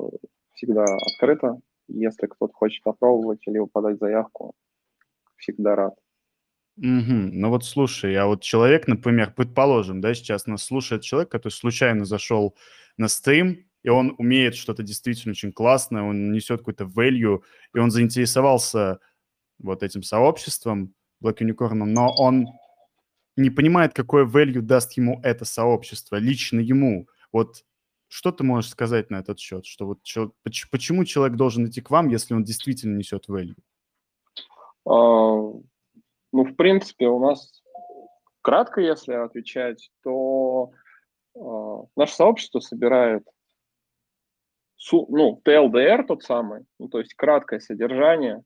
всегда 0.53 0.83
открыта. 0.83 1.59
Если 1.87 2.27
кто-то 2.27 2.53
хочет 2.53 2.83
попробовать 2.83 3.41
или 3.47 3.59
подать 3.71 3.99
заявку, 3.99 4.53
всегда 5.37 5.75
рад. 5.75 5.95
Мгм. 6.81 7.31
Ну 7.41 7.49
вот 7.49 7.65
слушай, 7.65 8.15
а 8.15 8.25
вот 8.25 8.41
человек, 8.41 8.87
например, 8.87 9.33
предположим, 9.35 9.99
да, 9.99 10.13
сейчас 10.13 10.47
нас 10.47 10.63
слушает 10.63 11.01
человек, 11.01 11.29
который 11.29 11.51
случайно 11.51 12.05
зашел 12.05 12.55
на 12.95 13.09
стрим, 13.09 13.65
и 13.83 13.89
он 13.89 14.15
умеет 14.17 14.55
что-то 14.55 14.81
действительно 14.81 15.31
очень 15.31 15.51
классное, 15.51 16.03
он 16.03 16.31
несет 16.31 16.59
какой-то 16.59 16.85
value, 16.85 17.41
и 17.75 17.79
он 17.79 17.91
заинтересовался 17.91 18.99
вот 19.57 19.83
этим 19.83 20.03
сообществом 20.03 20.93
Black 21.21 21.39
Unicorn, 21.39 21.83
но 21.83 22.13
он 22.17 22.47
не 23.35 23.49
понимает, 23.49 23.93
какое 23.93 24.25
value 24.25 24.61
даст 24.61 24.93
ему 24.93 25.19
это 25.21 25.43
сообщество, 25.43 26.15
лично 26.15 26.61
ему. 26.61 27.09
Вот 27.33 27.65
что 28.07 28.31
ты 28.31 28.45
можешь 28.45 28.71
сказать 28.71 29.09
на 29.09 29.17
этот 29.17 29.37
счет? 29.37 29.65
Что 29.65 29.85
вот 29.85 29.99
поч- 30.43 30.69
почему 30.71 31.03
человек 31.03 31.35
должен 31.35 31.67
идти 31.67 31.81
к 31.81 31.89
вам, 31.89 32.07
если 32.07 32.33
он 32.33 32.45
действительно 32.45 32.95
несет 32.97 33.27
value? 33.27 33.57
А, 34.85 35.59
Ну, 36.31 36.43
в 36.43 36.55
принципе, 36.55 37.07
у 37.07 37.19
нас 37.19 37.63
кратко, 38.41 38.81
если 38.81 39.13
отвечать, 39.13 39.91
то 40.03 40.71
а, 41.35 41.85
наше 41.95 42.13
сообщество 42.13 42.59
собирает 42.59 43.23
ну, 44.91 45.41
TLDR 45.45 46.05
тот 46.05 46.23
самый, 46.23 46.65
ну, 46.79 46.87
то 46.87 46.99
есть 46.99 47.13
краткое 47.13 47.59
содержание, 47.59 48.43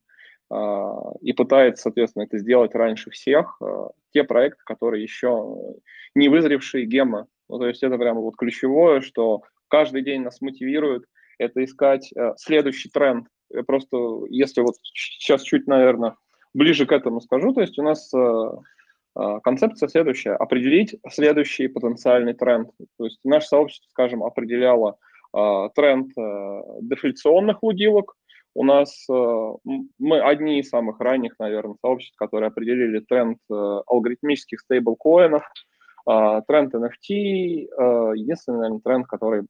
а, 0.50 1.14
и 1.22 1.34
пытается, 1.34 1.84
соответственно, 1.84 2.24
это 2.24 2.38
сделать 2.38 2.76
раньше 2.76 3.12
всех, 3.12 3.58
а, 3.62 3.90
те 4.12 4.24
проекты, 4.24 4.62
которые 4.66 5.04
еще 5.04 5.56
не 6.16 6.30
вызревшие 6.30 6.86
гемма. 6.86 7.28
Ну, 7.50 7.60
то 7.60 7.68
есть 7.68 7.84
это 7.84 7.98
прямо 7.98 8.22
вот 8.22 8.36
ключевое, 8.36 9.02
что 9.02 9.44
каждый 9.68 10.04
день 10.04 10.22
нас 10.22 10.42
мотивирует 10.42 11.06
это 11.38 11.64
искать 11.64 12.12
а, 12.16 12.36
следующий 12.38 12.90
тренд. 12.90 13.28
Я 13.52 13.64
Просто 13.64 13.98
если 14.30 14.62
вот 14.62 14.76
сейчас 14.84 15.44
чуть, 15.44 15.68
наверное, 15.68 16.16
ближе 16.54 16.86
к 16.86 16.92
этому 16.92 17.22
скажу, 17.22 17.54
то 17.54 17.62
есть 17.62 17.78
у 17.80 17.84
нас 17.84 18.14
а, 18.14 18.58
а, 19.16 19.40
концепция 19.40 19.90
следующая, 19.90 20.34
определить 20.34 20.96
следующий 21.10 21.68
потенциальный 21.68 22.34
тренд. 22.34 22.70
То 22.98 23.06
есть 23.06 23.20
наше 23.24 23.48
сообщество, 23.48 23.90
скажем, 23.90 24.24
определяло 24.24 24.98
а, 25.34 25.70
тренд 25.70 26.12
дефляционных 26.82 27.64
лудилок. 27.64 28.16
У 28.56 28.64
нас 28.64 29.08
мы 29.10 30.20
одни 30.22 30.60
из 30.60 30.70
самых 30.70 31.00
ранних, 31.00 31.40
наверное, 31.40 31.76
сообществ, 31.82 32.16
которые 32.18 32.50
определили 32.50 33.00
тренд 33.00 33.40
алгоритмических 33.50 34.60
стейблкоинов, 34.60 35.44
тренд 36.06 36.76
NFT, 36.76 37.10
единственный, 38.14 38.58
наверное, 38.58 38.82
тренд, 38.82 39.08
который 39.08 39.48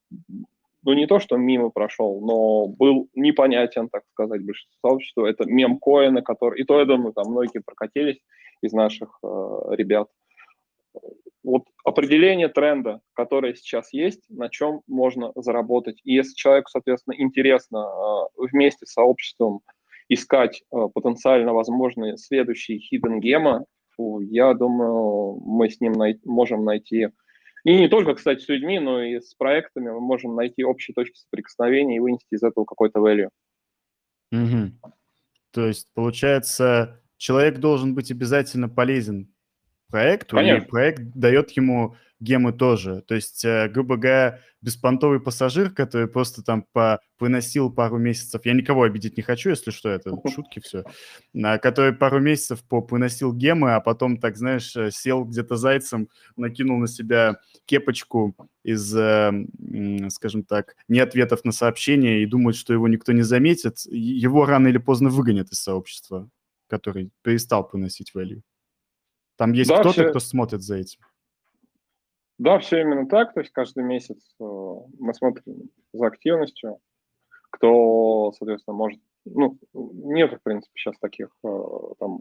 ну, 0.83 0.93
не 0.93 1.07
то, 1.07 1.19
что 1.19 1.37
мимо 1.37 1.69
прошел, 1.69 2.19
но 2.21 2.67
был 2.67 3.09
непонятен, 3.15 3.89
так 3.89 4.03
сказать, 4.11 4.45
большинству 4.45 4.77
сообщества. 4.81 5.25
Это 5.25 5.45
мемкоины, 5.45 6.21
которые... 6.21 6.61
И 6.61 6.65
то, 6.65 6.79
я 6.79 6.85
думаю, 6.85 7.13
там 7.13 7.31
многие 7.31 7.59
прокатились 7.59 8.19
из 8.61 8.73
наших 8.73 9.19
э, 9.23 9.27
ребят. 9.71 10.09
Вот 11.43 11.63
определение 11.83 12.47
тренда, 12.47 13.01
которое 13.13 13.55
сейчас 13.55 13.91
есть, 13.93 14.29
на 14.29 14.49
чем 14.49 14.81
можно 14.87 15.31
заработать. 15.35 15.99
И 16.03 16.13
если 16.13 16.33
человеку, 16.35 16.69
соответственно, 16.69 17.15
интересно 17.17 17.77
э, 17.77 18.45
вместе 18.51 18.85
с 18.85 18.93
сообществом 18.93 19.61
искать 20.09 20.63
э, 20.71 20.77
потенциально 20.93 21.53
возможные 21.53 22.17
следующие 22.17 22.79
hidden 22.79 23.19
гемы, 23.19 23.65
я 23.97 24.53
думаю, 24.53 25.39
мы 25.45 25.69
с 25.69 25.79
ним 25.79 25.93
най- 25.93 26.19
можем 26.25 26.65
найти 26.65 27.09
и 27.63 27.75
не 27.77 27.87
только, 27.87 28.15
кстати, 28.15 28.41
с 28.41 28.49
людьми, 28.49 28.79
но 28.79 29.01
и 29.03 29.19
с 29.19 29.33
проектами 29.35 29.89
мы 29.89 30.01
можем 30.01 30.35
найти 30.35 30.63
общие 30.63 30.93
точки 30.93 31.17
соприкосновения 31.17 31.97
и 31.97 31.99
вынести 31.99 32.33
из 32.33 32.43
этого 32.43 32.65
какой-то 32.65 32.99
value. 32.99 33.29
Мгм. 34.31 34.79
То 35.51 35.67
есть, 35.67 35.87
получается, 35.93 37.01
человек 37.17 37.59
должен 37.59 37.95
быть 37.95 38.11
обязательно 38.11 38.67
полезен 38.67 39.33
проекту, 39.93 40.37
и 40.37 40.39
Конечно. 40.39 40.67
проект 40.69 41.03
дает 41.13 41.51
ему 41.51 41.95
гемы 42.19 42.51
тоже. 42.51 43.01
То 43.01 43.13
есть, 43.13 43.45
э, 43.45 43.69
грубо 43.69 43.95
говоря, 43.95 44.39
беспонтовый 44.63 45.19
пассажир, 45.19 45.69
который 45.69 46.07
просто 46.07 46.41
там 46.41 46.65
по 46.73 46.99
выносил 47.19 47.71
пару 47.71 47.99
месяцев, 47.99 48.41
я 48.43 48.53
никого 48.53 48.83
обидеть 48.83 49.17
не 49.17 49.23
хочу, 49.23 49.51
если 49.51 49.69
что, 49.69 49.89
это 49.89 50.09
шутки 50.33 50.61
все, 50.61 50.83
который 51.61 51.93
пару 51.93 52.19
месяцев 52.19 52.63
по 52.63 52.81
выносил 52.81 53.33
гемы, 53.33 53.75
а 53.75 53.81
потом, 53.81 54.17
так 54.17 54.35
знаешь, 54.35 54.75
э, 54.75 54.89
сел 54.89 55.25
где-то 55.25 55.57
зайцем, 55.57 56.09
накинул 56.37 56.79
на 56.79 56.87
себя 56.87 57.37
кепочку 57.65 58.35
из, 58.63 58.95
э, 58.95 59.31
скажем 60.09 60.43
так, 60.43 60.75
не 60.87 61.01
ответов 61.01 61.45
на 61.45 61.51
сообщения 61.51 62.23
и 62.23 62.25
думает, 62.25 62.55
что 62.55 62.73
его 62.73 62.87
никто 62.87 63.11
не 63.11 63.21
заметит, 63.21 63.85
и 63.85 63.99
его 63.99 64.47
рано 64.47 64.69
или 64.69 64.79
поздно 64.79 65.09
выгонят 65.09 65.51
из 65.51 65.59
сообщества, 65.59 66.27
который 66.67 67.11
перестал 67.21 67.67
приносить 67.69 68.11
value. 68.15 68.41
Там 69.37 69.53
есть 69.53 69.69
Да, 69.69 69.79
кто-то, 69.79 69.93
все- 69.93 70.09
кто 70.09 70.19
смотрит 70.19 70.61
за 70.61 70.77
этим. 70.77 70.99
Да, 72.37 72.59
все 72.59 72.81
именно 72.81 73.07
так. 73.07 73.33
То 73.33 73.41
есть 73.41 73.51
каждый 73.51 73.83
месяц 73.83 74.17
э, 74.39 74.43
мы 74.43 75.13
смотрим 75.13 75.69
за 75.93 76.07
активностью, 76.07 76.79
кто, 77.51 78.31
соответственно, 78.37 78.75
может... 78.75 78.99
Ну, 79.25 79.57
нет, 79.73 80.33
в 80.33 80.43
принципе, 80.43 80.73
сейчас 80.75 80.97
таких 80.99 81.29
э, 81.45 81.63
там... 81.99 82.19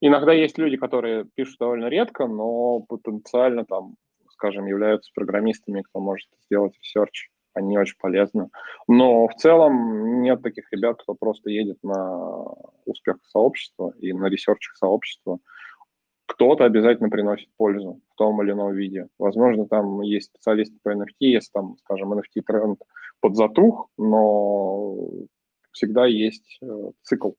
Иногда 0.00 0.32
есть 0.32 0.58
люди, 0.58 0.76
которые 0.76 1.24
пишут 1.24 1.58
довольно 1.58 1.86
редко, 1.86 2.26
но 2.26 2.80
потенциально 2.80 3.64
там, 3.64 3.96
скажем, 4.30 4.66
являются 4.66 5.10
программистами, 5.14 5.82
кто 5.82 6.00
может 6.00 6.28
сделать 6.44 6.74
research 6.82 7.30
они 7.56 7.78
очень 7.78 7.96
полезны. 7.98 8.50
Но 8.86 9.26
в 9.28 9.34
целом 9.34 10.20
нет 10.22 10.42
таких 10.42 10.70
ребят, 10.72 11.02
кто 11.02 11.14
просто 11.14 11.50
едет 11.50 11.78
на 11.82 12.44
успех 12.84 13.16
сообщества 13.28 13.92
и 13.98 14.12
на 14.12 14.26
research 14.26 14.62
ах 14.62 14.76
сообщества. 14.76 15.38
Кто-то 16.26 16.64
обязательно 16.64 17.08
приносит 17.08 17.48
пользу 17.56 18.00
в 18.10 18.14
том 18.16 18.42
или 18.42 18.52
ином 18.52 18.74
виде. 18.74 19.08
Возможно, 19.18 19.66
там 19.66 20.00
есть 20.02 20.26
специалисты 20.26 20.76
по 20.82 20.90
NFT, 20.90 21.06
если 21.20 21.50
там, 21.52 21.76
скажем, 21.78 22.12
NFT-тренд 22.12 22.80
подзатух, 23.20 23.88
но 23.96 24.96
всегда 25.72 26.06
есть 26.06 26.60
цикл 27.02 27.32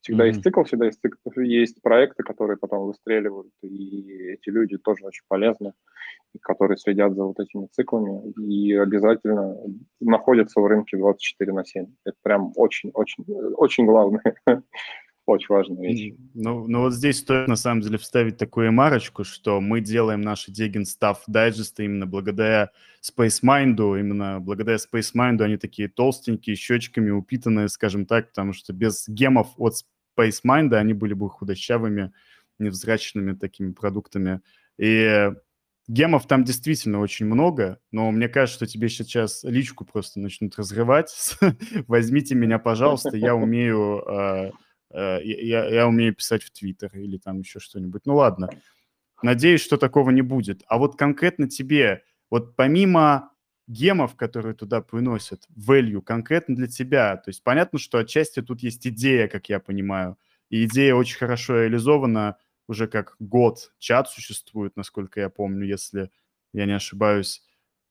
Всегда 0.00 0.24
mm-hmm. 0.24 0.28
есть 0.28 0.42
цикл, 0.42 0.62
всегда 0.62 0.86
есть, 0.86 1.00
цикл, 1.00 1.40
есть 1.40 1.82
проекты, 1.82 2.22
которые 2.22 2.56
потом 2.56 2.86
выстреливают, 2.86 3.52
и 3.62 4.30
эти 4.32 4.48
люди 4.48 4.78
тоже 4.78 5.04
очень 5.04 5.24
полезны, 5.28 5.72
которые 6.40 6.78
следят 6.78 7.14
за 7.14 7.24
вот 7.24 7.38
этими 7.40 7.66
циклами 7.72 8.30
и 8.40 8.74
обязательно 8.74 9.56
находятся 10.00 10.60
в 10.60 10.66
рынке 10.66 10.96
24 10.96 11.52
на 11.52 11.64
7. 11.64 11.86
Это 12.04 12.16
прям 12.22 12.52
очень-очень 12.54 13.24
очень 13.56 13.86
главное. 13.86 14.22
Очень 15.28 15.46
важная 15.50 15.82
вещь. 15.82 16.14
Ну, 16.32 16.66
ну 16.66 16.80
вот 16.80 16.94
здесь 16.94 17.18
стоит 17.18 17.48
на 17.48 17.56
самом 17.56 17.82
деле 17.82 17.98
вставить 17.98 18.38
такую 18.38 18.72
марочку, 18.72 19.24
что 19.24 19.60
мы 19.60 19.82
делаем 19.82 20.22
наши 20.22 20.50
Digging 20.50 20.86
Stuff 20.86 21.18
дайджесты 21.26 21.84
именно 21.84 22.06
благодаря 22.06 22.70
Space 23.02 23.42
Mind, 23.44 23.76
именно 23.76 24.40
благодаря 24.40 24.78
Space 24.78 25.12
Mind 25.14 25.42
они 25.42 25.58
такие 25.58 25.88
толстенькие, 25.88 26.56
щечками 26.56 27.10
упитанные, 27.10 27.68
скажем 27.68 28.06
так, 28.06 28.30
потому 28.30 28.54
что 28.54 28.72
без 28.72 29.06
гемов 29.06 29.48
от 29.58 29.74
Space 30.18 30.40
Mind 30.46 30.74
они 30.74 30.94
были 30.94 31.12
бы 31.12 31.28
худощавыми, 31.28 32.10
невзрачными 32.58 33.34
такими 33.34 33.72
продуктами. 33.72 34.40
И 34.78 35.30
гемов 35.88 36.26
там 36.26 36.44
действительно 36.44 37.00
очень 37.00 37.26
много, 37.26 37.80
но 37.92 38.10
мне 38.12 38.30
кажется, 38.30 38.64
что 38.64 38.66
тебе 38.66 38.88
сейчас 38.88 39.44
личку 39.44 39.84
просто 39.84 40.20
начнут 40.20 40.56
разрывать. 40.56 41.36
Возьмите 41.86 42.34
меня, 42.34 42.58
пожалуйста, 42.58 43.14
я 43.14 43.34
умею 43.34 44.02
а, 44.10 44.52
я, 44.90 45.66
я 45.66 45.86
умею 45.86 46.14
писать 46.14 46.42
в 46.42 46.50
Твиттер 46.50 46.96
или 46.96 47.18
там 47.18 47.40
еще 47.40 47.60
что-нибудь. 47.60 48.02
Ну 48.06 48.16
ладно. 48.16 48.50
Надеюсь, 49.22 49.62
что 49.62 49.76
такого 49.76 50.10
не 50.10 50.22
будет. 50.22 50.62
А 50.68 50.78
вот 50.78 50.96
конкретно 50.96 51.48
тебе, 51.48 52.04
вот 52.30 52.54
помимо 52.56 53.32
гемов, 53.66 54.16
которые 54.16 54.54
туда 54.54 54.80
приносят, 54.80 55.46
value, 55.56 56.00
конкретно 56.00 56.56
для 56.56 56.68
тебя, 56.68 57.16
то 57.16 57.28
есть 57.28 57.42
понятно, 57.42 57.78
что 57.78 57.98
отчасти 57.98 58.40
тут 58.40 58.62
есть 58.62 58.86
идея, 58.86 59.28
как 59.28 59.48
я 59.48 59.60
понимаю, 59.60 60.18
и 60.48 60.64
идея 60.64 60.94
очень 60.94 61.18
хорошо 61.18 61.62
реализована, 61.62 62.36
уже 62.66 62.86
как 62.86 63.16
год 63.18 63.72
чат 63.78 64.08
существует, 64.08 64.76
насколько 64.76 65.20
я 65.20 65.28
помню, 65.28 65.66
если 65.66 66.10
я 66.52 66.64
не 66.66 66.72
ошибаюсь. 66.72 67.42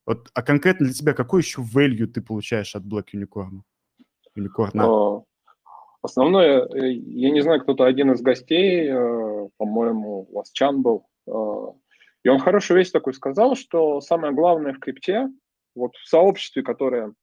Вот, 0.05 0.29
а 0.33 0.41
конкретно 0.41 0.85
для 0.85 0.95
тебя 0.95 1.13
какой 1.13 1.41
еще 1.41 1.61
value 1.61 2.07
ты 2.07 2.21
получаешь 2.21 2.75
от 2.75 2.83
Black 2.83 3.07
Unicorn? 3.13 3.61
Unicorn? 4.37 5.23
Основное, 6.07 6.61
э, 6.61 6.91
я 6.93 7.31
не 7.31 7.41
знаю, 7.41 7.59
кто-то 7.61 7.83
один 7.83 8.13
из 8.13 8.21
гостей, 8.21 8.87
э, 8.89 9.49
по-моему, 9.57 10.25
Ласчан 10.31 10.81
был, 10.81 11.05
э, 11.27 11.31
и 12.23 12.29
он 12.29 12.39
хорошую 12.39 12.77
вещь 12.77 12.91
такую 12.91 13.13
сказал, 13.13 13.57
что 13.57 13.99
самое 13.99 14.33
главное 14.33 14.71
в 14.71 14.79
крипте, 14.79 15.27
вот 15.75 15.97
в 15.97 16.07
сообществе, 16.07 16.63
которое 16.63 17.13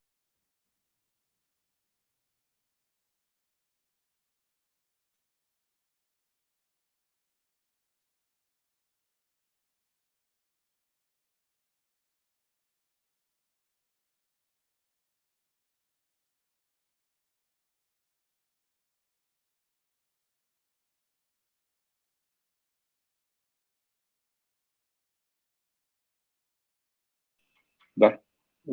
Да, 27.97 28.19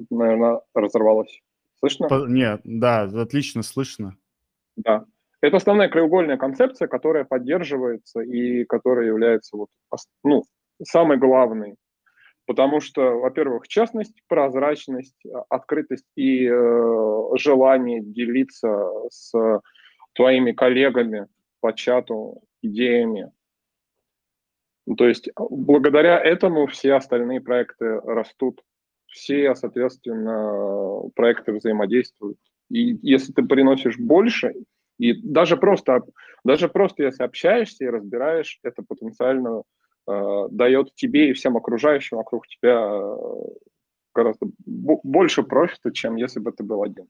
наверное, 0.10 0.62
разорвалось. 0.74 1.42
Слышно? 1.80 2.08
Нет, 2.28 2.62
да, 2.64 3.04
отлично 3.04 3.64
слышно. 3.64 4.16
Да. 4.76 5.06
Это 5.42 5.58
основная 5.58 5.90
краеугольная 5.90 6.38
концепция, 6.38 6.88
которая 6.88 7.24
поддерживается 7.24 8.22
и 8.22 8.64
которая 8.66 9.08
является 9.08 9.58
вот, 9.58 9.70
ну, 10.24 10.44
самой 10.84 11.18
главной. 11.18 11.76
Потому 12.46 12.80
что, 12.80 13.20
во-первых, 13.20 13.68
честность, 13.68 14.22
прозрачность, 14.28 15.18
а, 15.26 15.46
открытость 15.50 16.08
и 16.16 16.48
э, 16.48 17.38
желание 17.38 18.02
делиться 18.02 18.90
с 19.10 19.32
твоими 20.14 20.52
коллегами 20.52 21.28
по 21.60 21.74
чату 21.74 22.42
идеями. 22.62 23.32
То 24.98 25.08
есть 25.08 25.30
благодаря 25.38 26.20
этому 26.20 26.68
все 26.68 26.96
остальные 26.96 27.42
проекты 27.42 28.00
растут 28.02 28.62
все, 29.12 29.54
соответственно, 29.56 31.10
проекты 31.15 31.54
взаимодействуют. 31.54 32.38
И 32.69 32.97
если 33.02 33.34
ты 33.34 33.43
приносишь 33.43 33.97
больше, 33.97 34.54
и 34.97 35.13
даже 35.13 35.58
просто, 35.58 36.02
даже 36.43 36.69
просто 36.69 37.04
если 37.04 37.24
общаешься 37.24 37.84
и 37.84 37.89
разбираешь, 37.89 38.60
это 38.63 38.82
потенциально 38.82 39.63
э, 40.08 40.47
дает 40.50 40.95
тебе 40.95 41.30
и 41.30 41.34
всем 41.34 41.58
окружающим 41.58 42.17
вокруг 42.17 42.47
тебя 42.47 42.80
э, 42.80 43.15
гораздо 44.15 44.47
больше 44.65 45.43
профита, 45.43 45.91
чем 45.91 46.15
если 46.15 46.39
бы 46.39 46.52
ты 46.52 46.63
был 46.63 46.84
один. 46.84 47.08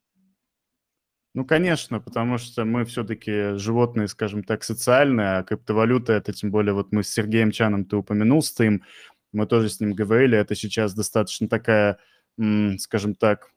Ну, 1.34 1.46
конечно, 1.46 2.02
потому 2.02 2.38
что 2.38 2.66
мы 2.66 2.84
все-таки 2.84 3.56
животные, 3.56 4.10
скажем 4.10 4.44
так, 4.44 4.64
социальные, 4.64 5.38
а 5.38 5.44
криптовалюта 5.44 6.12
это 6.14 6.34
тем 6.34 6.52
более, 6.52 6.74
вот 6.74 6.92
мы 6.92 7.04
с 7.04 7.10
Сергеем 7.10 7.52
Чаном, 7.52 7.86
ты 7.86 7.96
упомянул, 7.96 8.42
стоим, 8.42 8.84
мы 9.32 9.46
тоже 9.46 9.70
с 9.70 9.80
ним 9.80 9.94
говорили, 9.94 10.38
это 10.38 10.56
сейчас 10.56 10.94
достаточно 10.94 11.48
такая, 11.48 12.00
скажем 12.78 13.16
так, 13.16 13.52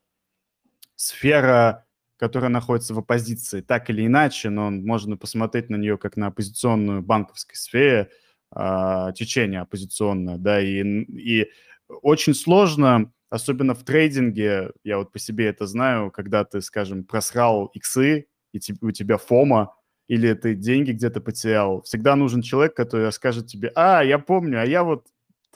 сфера, 0.97 1.87
которая 2.17 2.51
находится 2.51 2.95
в 2.95 2.99
оппозиции, 2.99 3.61
так 3.61 3.91
или 3.91 4.07
иначе, 4.07 4.51
но 4.51 4.71
можно 4.71 5.17
посмотреть 5.17 5.69
на 5.71 5.77
нее 5.77 5.99
как 5.99 6.17
на 6.17 6.29
оппозиционную 6.29 7.03
банковской 7.03 7.57
сфере, 7.57 8.11
а, 8.51 9.13
течение 9.13 9.61
оппозиционное, 9.61 10.39
да, 10.39 10.61
и, 10.61 10.83
и 10.83 11.51
очень 11.89 12.35
сложно, 12.35 13.13
особенно 13.31 13.75
в 13.75 13.85
трейдинге, 13.85 14.71
я 14.85 14.99
вот 14.99 15.13
по 15.13 15.19
себе 15.19 15.47
это 15.47 15.67
знаю, 15.67 16.11
когда 16.11 16.45
ты, 16.45 16.61
скажем, 16.61 17.05
просрал 17.05 17.67
иксы, 17.75 18.27
и 18.53 18.61
у 18.81 18.91
тебя 18.93 19.19
фома, 19.19 19.75
или 20.07 20.33
ты 20.35 20.55
деньги 20.55 20.93
где-то 20.93 21.21
потерял, 21.21 21.83
всегда 21.83 22.15
нужен 22.15 22.43
человек, 22.43 22.77
который 22.77 23.07
расскажет 23.07 23.49
тебе, 23.49 23.73
а, 23.75 24.03
я 24.03 24.19
помню, 24.21 24.61
а 24.61 24.65
я 24.65 24.85
вот 24.85 25.07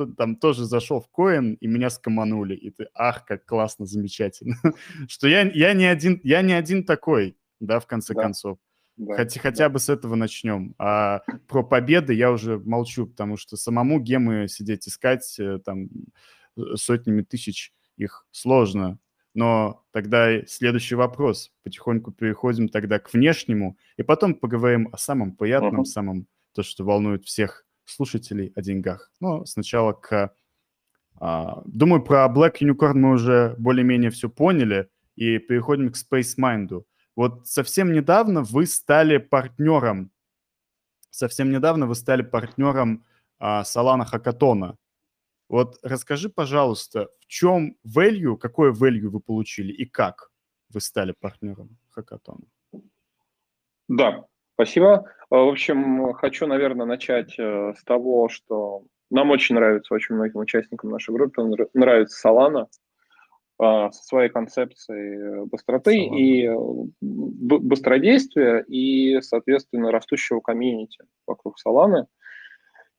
там 0.07 0.37
тоже 0.37 0.65
зашел 0.65 1.01
в 1.01 1.09
коин, 1.09 1.55
и 1.55 1.67
меня 1.67 1.91
скоманули. 1.91 2.55
И 2.55 2.71
ты, 2.71 2.89
ах, 2.95 3.25
как 3.25 3.45
классно, 3.45 3.87
замечательно. 3.87 4.57
Что 5.09 5.29
я, 5.29 5.43
я, 5.43 5.73
не 5.73 5.87
один, 5.87 6.21
я 6.23 6.43
не 6.43 6.53
один 6.53 6.85
такой, 6.85 7.37
да, 7.61 7.81
в 7.81 7.87
конце 7.87 8.15
да. 8.15 8.23
концов. 8.23 8.59
Да, 8.97 9.15
хотя, 9.15 9.41
хотя 9.41 9.65
да. 9.65 9.71
бы 9.71 9.79
с 9.79 9.89
этого 9.89 10.17
начнем. 10.17 10.75
А 10.79 11.23
про 11.47 11.63
победы 11.63 12.15
я 12.15 12.33
уже 12.33 12.59
молчу, 12.59 13.07
потому 13.07 13.37
что 13.37 13.57
самому 13.57 14.01
гемы 14.01 14.49
сидеть 14.49 14.89
искать 14.89 15.39
э, 15.39 15.61
там 15.65 15.89
сотнями 16.75 17.23
тысяч 17.23 17.73
их 17.97 18.27
сложно. 18.33 18.99
Но 19.35 19.85
тогда 19.93 20.45
следующий 20.47 20.97
вопрос. 20.97 21.53
Потихоньку 21.63 22.11
переходим 22.11 22.69
тогда 22.69 22.99
к 22.99 23.13
внешнему, 23.13 23.77
и 23.97 24.03
потом 24.03 24.35
поговорим 24.35 24.89
о 24.93 24.99
самом 24.99 25.37
приятном, 25.37 25.83
uh-huh. 25.83 25.85
самом 25.85 26.27
то, 26.55 26.65
что 26.65 26.85
волнует 26.85 27.25
всех 27.25 27.65
слушателей 27.91 28.53
о 28.55 28.63
деньгах. 28.63 29.11
Но 29.21 29.45
сначала 29.45 29.93
к... 29.93 30.35
А, 31.21 31.63
думаю, 31.67 32.03
про 32.03 32.27
Black 32.27 32.57
Unicorn 32.61 32.95
мы 32.95 33.11
уже 33.13 33.55
более-менее 33.59 34.11
все 34.11 34.29
поняли, 34.29 34.89
и 35.17 35.39
переходим 35.39 35.91
к 35.91 35.97
Space 35.97 36.37
Mind. 36.39 36.85
Вот 37.17 37.49
совсем 37.49 37.93
недавно 37.93 38.43
вы 38.43 38.67
стали 38.67 39.19
партнером, 39.19 40.13
совсем 41.11 41.51
недавно 41.51 41.87
вы 41.87 41.97
стали 41.97 42.23
партнером 42.23 43.05
а, 43.41 43.63
Solana 43.63 44.07
Hackathon. 44.09 44.77
Вот 45.49 45.79
расскажи, 45.83 46.29
пожалуйста, 46.29 47.09
в 47.19 47.27
чем 47.27 47.77
value, 47.85 48.37
какое 48.37 48.73
value 48.73 49.09
вы 49.09 49.19
получили 49.19 49.73
и 49.73 49.87
как 49.87 50.31
вы 50.69 50.81
стали 50.81 51.13
партнером 51.13 51.77
Hackathon? 51.97 52.45
Да, 53.89 54.25
Спасибо. 54.61 55.05
А, 55.31 55.37
в 55.37 55.51
общем, 55.51 56.13
хочу, 56.15 56.49
наверное, 56.49 56.85
начать 56.85 57.39
э, 57.39 57.75
с 57.79 57.85
того, 57.85 58.29
что 58.29 58.83
нам 59.09 59.31
очень 59.31 59.55
нравится, 59.55 59.95
очень 59.95 60.17
многим 60.17 60.41
участникам 60.41 60.91
нашей 60.91 61.15
группы 61.15 61.45
нравится 61.75 62.29
Solana 62.29 62.67
а, 63.61 63.93
со 63.93 64.03
своей 64.03 64.31
концепцией 64.31 65.47
быстроты 65.47 65.95
Solana. 65.95 66.17
и 66.17 66.47
э, 66.49 66.57
быстродействия 67.01 68.65
и, 68.67 69.21
соответственно, 69.21 69.93
растущего 69.93 70.41
комьюнити 70.41 71.05
вокруг 71.25 71.55
Solana. 71.65 72.07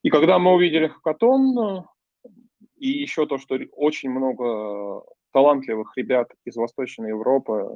И 0.01 0.09
когда 0.09 0.39
мы 0.39 0.53
увидели 0.53 0.87
хакатон, 0.87 1.83
и 2.77 2.87
еще 2.87 3.25
то, 3.25 3.37
что 3.37 3.59
очень 3.73 4.11
много 4.11 5.03
талантливых 5.33 5.91
ребят 5.97 6.29
из 6.45 6.55
Восточной 6.55 7.09
Европы, 7.09 7.67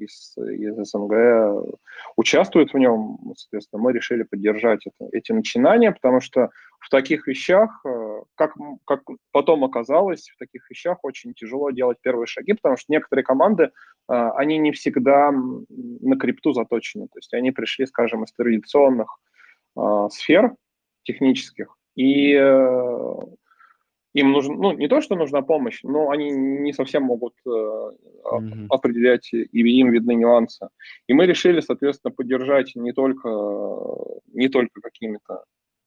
из, 0.00 0.36
из 0.36 0.76
СНГ 0.90 1.74
участвуют 2.16 2.72
в 2.72 2.78
нем. 2.78 3.18
Соответственно, 3.36 3.82
мы 3.82 3.92
решили 3.92 4.22
поддержать 4.22 4.86
это, 4.86 5.08
эти 5.12 5.32
начинания, 5.32 5.92
потому 5.92 6.20
что 6.20 6.50
в 6.78 6.88
таких 6.88 7.26
вещах, 7.26 7.80
э, 7.84 8.22
как, 8.34 8.54
как 8.86 9.02
потом 9.32 9.64
оказалось, 9.64 10.28
в 10.30 10.38
таких 10.38 10.68
вещах 10.70 10.98
очень 11.02 11.34
тяжело 11.34 11.70
делать 11.70 11.98
первые 12.00 12.26
шаги, 12.26 12.54
потому 12.54 12.76
что 12.76 12.92
некоторые 12.92 13.24
команды, 13.24 13.64
э, 13.64 13.68
они 14.08 14.58
не 14.58 14.72
всегда 14.72 15.30
на 15.30 16.16
крипту 16.16 16.52
заточены. 16.52 17.06
То 17.08 17.18
есть 17.18 17.32
они 17.34 17.50
пришли, 17.50 17.86
скажем, 17.86 18.24
из 18.24 18.32
традиционных 18.32 19.18
э, 19.76 20.08
сфер 20.10 20.54
технических, 21.02 21.76
и 21.96 22.34
им 24.12 24.32
нужен, 24.32 24.56
ну, 24.56 24.72
не 24.72 24.88
то, 24.88 25.00
что 25.00 25.14
нужна 25.16 25.42
помощь, 25.42 25.80
но 25.82 26.10
они 26.10 26.30
не 26.30 26.72
совсем 26.72 27.04
могут 27.04 27.34
э, 27.46 27.48
mm-hmm. 27.48 28.66
определять, 28.68 29.32
и 29.32 29.48
им 29.80 29.90
видны 29.90 30.14
нюансы. 30.14 30.68
И 31.06 31.12
мы 31.12 31.26
решили, 31.26 31.60
соответственно, 31.60 32.12
поддержать 32.12 32.72
не 32.74 32.92
только, 32.92 33.28
не 34.32 34.48
только 34.48 34.80
какими-то 34.80 35.44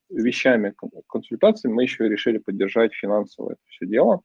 вещами, 0.10 0.74
консультациями, 1.08 1.74
мы 1.74 1.84
еще 1.84 2.06
и 2.06 2.10
решили 2.10 2.38
поддержать 2.38 2.94
финансово 2.94 3.52
это 3.52 3.62
все 3.68 3.86
дело. 3.86 4.22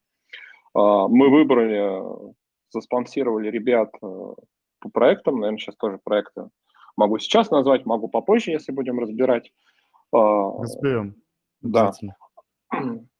Э, 0.76 1.06
мы 1.08 1.30
выбрали, 1.30 2.02
заспонсировали 2.70 3.50
ребят 3.50 3.90
э, 4.02 4.06
по 4.80 4.90
проектам, 4.90 5.40
наверное, 5.40 5.58
сейчас 5.58 5.76
тоже 5.76 5.98
проекты 6.02 6.48
могу 6.98 7.18
сейчас 7.18 7.50
назвать, 7.50 7.86
могу 7.86 8.08
попозже, 8.08 8.50
если 8.50 8.72
будем 8.72 8.98
разбирать. 8.98 9.52
Э, 10.12 10.18
Разберем. 10.58 11.14
Да. 11.62 11.92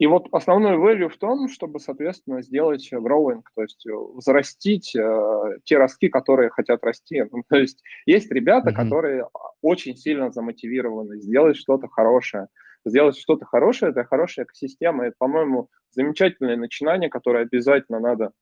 И 0.00 0.06
вот 0.06 0.28
основной 0.32 0.78
value 0.78 1.10
в 1.10 1.18
том, 1.18 1.46
чтобы, 1.50 1.78
соответственно, 1.78 2.40
сделать 2.40 2.90
growing, 2.90 3.42
то 3.54 3.60
есть 3.60 3.86
э, 3.86 3.90
взрастить 4.14 4.96
э, 4.96 5.58
те 5.64 5.76
ростки, 5.76 6.08
которые 6.08 6.48
хотят 6.48 6.82
расти. 6.82 7.22
Ну, 7.30 7.42
то 7.46 7.58
есть 7.58 7.82
есть 8.06 8.32
ребята, 8.32 8.70
mm-hmm. 8.70 8.74
которые 8.74 9.28
очень 9.60 9.94
сильно 9.96 10.32
замотивированы 10.32 11.20
сделать 11.20 11.58
что-то 11.58 11.86
хорошее. 11.88 12.48
Сделать 12.86 13.18
что-то 13.18 13.44
хорошее– 13.44 13.90
это 13.92 14.04
хорошая 14.04 14.46
экосистема. 14.46 15.04
Это, 15.04 15.16
по-моему, 15.18 15.68
замечательное 15.90 16.56
начинание, 16.56 17.10
которое 17.10 17.44
обязательно 17.44 18.00
надо 18.00 18.32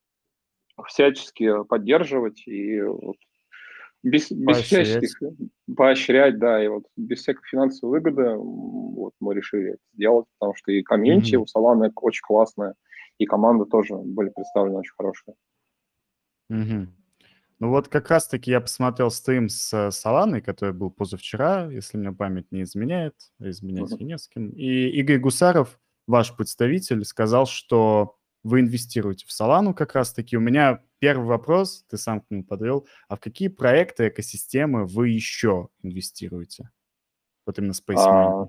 всячески 0.86 1.64
поддерживать. 1.64 2.46
И 2.46 2.80
вот 2.80 3.16
без, 4.02 4.30
без 4.30 4.58
всяческих 4.58 5.18
поощрять, 5.76 6.38
да, 6.38 6.62
и 6.62 6.68
вот 6.68 6.84
без 6.96 7.20
всякой 7.20 7.42
финансовой 7.48 7.98
выгоды 8.00 8.34
вот 8.36 9.12
мы 9.20 9.34
решили 9.34 9.70
это 9.70 9.82
сделать, 9.94 10.26
потому 10.38 10.54
что 10.54 10.72
и 10.72 10.82
комьюнити 10.82 11.34
mm-hmm. 11.34 11.44
у 11.54 11.58
Solana 11.58 11.90
очень 11.96 12.22
классная, 12.22 12.74
и 13.18 13.26
команда 13.26 13.64
тоже 13.64 13.96
были 13.96 14.30
представлены 14.30 14.78
очень 14.78 14.94
хорошие. 14.96 15.34
Mm-hmm. 16.50 16.86
Ну 17.60 17.70
вот 17.70 17.88
как 17.88 18.08
раз-таки 18.08 18.52
я 18.52 18.60
посмотрел 18.60 19.10
стрим 19.10 19.48
с 19.48 19.90
Соланой, 19.90 20.42
который 20.42 20.72
был 20.72 20.90
позавчера, 20.90 21.68
если 21.70 21.98
мне 21.98 22.12
память 22.12 22.52
не 22.52 22.62
изменяет, 22.62 23.14
изменять 23.40 23.92
mm-hmm. 23.92 24.04
не 24.04 24.18
с 24.18 24.28
кем. 24.28 24.50
И 24.50 24.88
Игорь 24.90 25.18
Гусаров, 25.18 25.80
ваш 26.06 26.36
представитель, 26.36 27.04
сказал, 27.04 27.46
что 27.46 28.17
вы 28.42 28.60
инвестируете 28.60 29.26
в 29.26 29.30
Solana 29.30 29.74
как 29.74 29.94
раз-таки. 29.94 30.36
У 30.36 30.40
меня 30.40 30.82
первый 30.98 31.26
вопрос, 31.26 31.84
ты 31.88 31.96
сам 31.96 32.20
к 32.20 32.30
нему 32.30 32.44
подвел. 32.44 32.86
А 33.08 33.16
в 33.16 33.20
какие 33.20 33.48
проекты, 33.48 34.08
экосистемы 34.08 34.86
вы 34.86 35.08
еще 35.10 35.68
инвестируете? 35.82 36.70
Вот 37.46 37.58
именно 37.58 37.72
Space 37.72 37.96
а, 37.96 38.48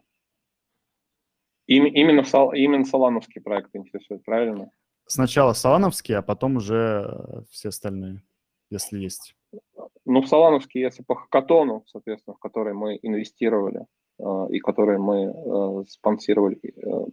им, 1.70 1.86
именно, 1.86 2.24
именно 2.56 2.84
солановские 2.84 3.44
проекты 3.44 3.78
интересуют, 3.78 4.26
правильно? 4.26 4.72
Сначала 5.06 5.54
солановские, 5.54 6.18
а 6.18 6.22
потом 6.24 6.58
уже 6.58 7.46
все 7.52 7.70
остальные, 7.70 8.24
если 8.72 8.98
есть. 8.98 9.36
Ну, 10.06 10.24
в 10.24 10.28
если 10.74 11.04
по 11.04 11.16
хакатону, 11.16 11.84
соответственно, 11.86 12.36
в 12.36 12.40
который 12.40 12.74
мы 12.74 12.98
инвестировали 13.04 13.86
э, 14.18 14.48
и 14.50 14.58
который 14.58 14.98
мы 14.98 15.26
э, 15.26 15.84
спонсировали, 15.88 16.58
э, 16.64 17.12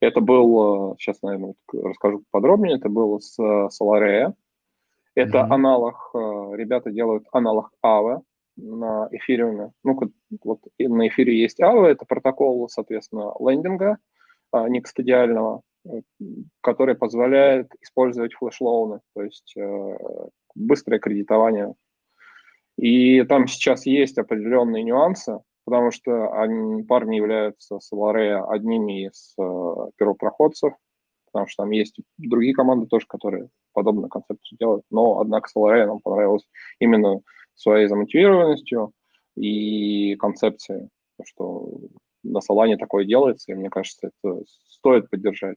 это 0.00 0.20
был, 0.20 0.96
сейчас, 0.98 1.22
наверное, 1.22 1.54
расскажу 1.72 2.22
подробнее, 2.30 2.76
это 2.76 2.88
было 2.88 3.18
с 3.18 3.38
Solaria. 3.38 4.34
Это 5.14 5.38
mm-hmm. 5.38 5.54
аналог, 5.54 6.10
ребята 6.54 6.90
делают 6.90 7.26
аналог 7.32 7.70
AVE 7.84 8.20
на 8.56 9.08
эфириуме. 9.10 9.72
Ну, 9.82 9.98
вот 10.44 10.60
на 10.78 11.08
эфире 11.08 11.40
есть 11.40 11.60
AVE, 11.60 11.86
это 11.86 12.04
протокол, 12.06 12.68
соответственно, 12.68 13.32
лендинга 13.40 13.98
некстадиального, 14.52 15.62
э, 15.86 16.00
который 16.60 16.94
позволяет 16.94 17.70
использовать 17.80 18.34
флеш-лоуны, 18.34 19.00
то 19.14 19.22
есть 19.22 19.54
э, 19.56 19.96
быстрое 20.54 20.98
кредитование. 20.98 21.74
И 22.76 23.22
там 23.24 23.46
сейчас 23.46 23.86
есть 23.86 24.18
определенные 24.18 24.82
нюансы, 24.82 25.40
потому 25.64 25.90
что 25.90 26.32
они, 26.32 26.82
парни 26.82 27.16
являются 27.16 27.78
с 27.78 27.92
Ларе 27.92 28.36
одними 28.36 29.06
из 29.06 29.34
э, 29.38 29.90
первопроходцев, 29.96 30.74
потому 31.26 31.46
что 31.48 31.62
там 31.62 31.70
есть 31.70 31.96
другие 32.18 32.54
команды 32.54 32.86
тоже, 32.86 33.06
которые 33.06 33.48
подобную 33.72 34.08
концепцию 34.08 34.58
делают, 34.58 34.84
но, 34.90 35.20
однако, 35.20 35.48
с 35.48 35.54
нам 35.54 36.00
понравилось 36.00 36.46
именно 36.80 37.20
своей 37.54 37.86
замотивированностью 37.86 38.92
и 39.36 40.16
концепцией, 40.16 40.88
что 41.24 41.68
на 42.22 42.40
Солане 42.40 42.76
такое 42.76 43.04
делается, 43.04 43.52
и 43.52 43.54
мне 43.54 43.70
кажется, 43.70 44.08
это 44.08 44.42
стоит 44.68 45.08
поддержать. 45.10 45.56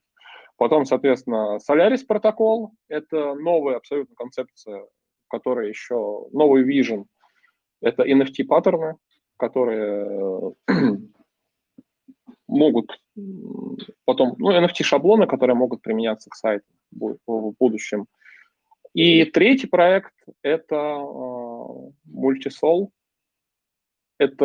Потом, 0.58 0.86
соответственно, 0.86 1.58
Solaris 1.68 2.06
протокол– 2.08 2.72
это 2.88 3.34
новая 3.34 3.78
абсолютно 3.78 4.16
концепция, 4.16 4.86
которая 5.28 5.68
еще, 5.68 6.28
новый 6.32 6.64
vision. 6.64 7.06
Это 7.82 8.04
NFT-паттерны, 8.04 8.96
которые 9.44 10.54
могут 12.48 12.98
потом, 14.06 14.36
ну, 14.38 14.52
NFT-шаблоны, 14.52 15.28
которые 15.28 15.56
могут 15.56 15.82
применяться 15.82 16.30
к 16.30 16.36
сайту 16.36 16.66
в 16.92 17.54
будущем. 17.60 18.06
И 18.94 19.26
третий 19.26 19.68
проект– 19.68 20.14
это 20.44 20.76
Multisol. 22.08 22.90
Это 24.18 24.38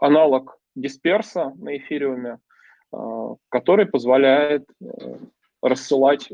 аналог 0.00 0.58
дисперса 0.74 1.52
на 1.56 1.76
эфириуме, 1.76 2.38
который 3.50 3.86
позволяет 3.86 4.64
э, 4.80 4.86
рассылать 5.60 6.30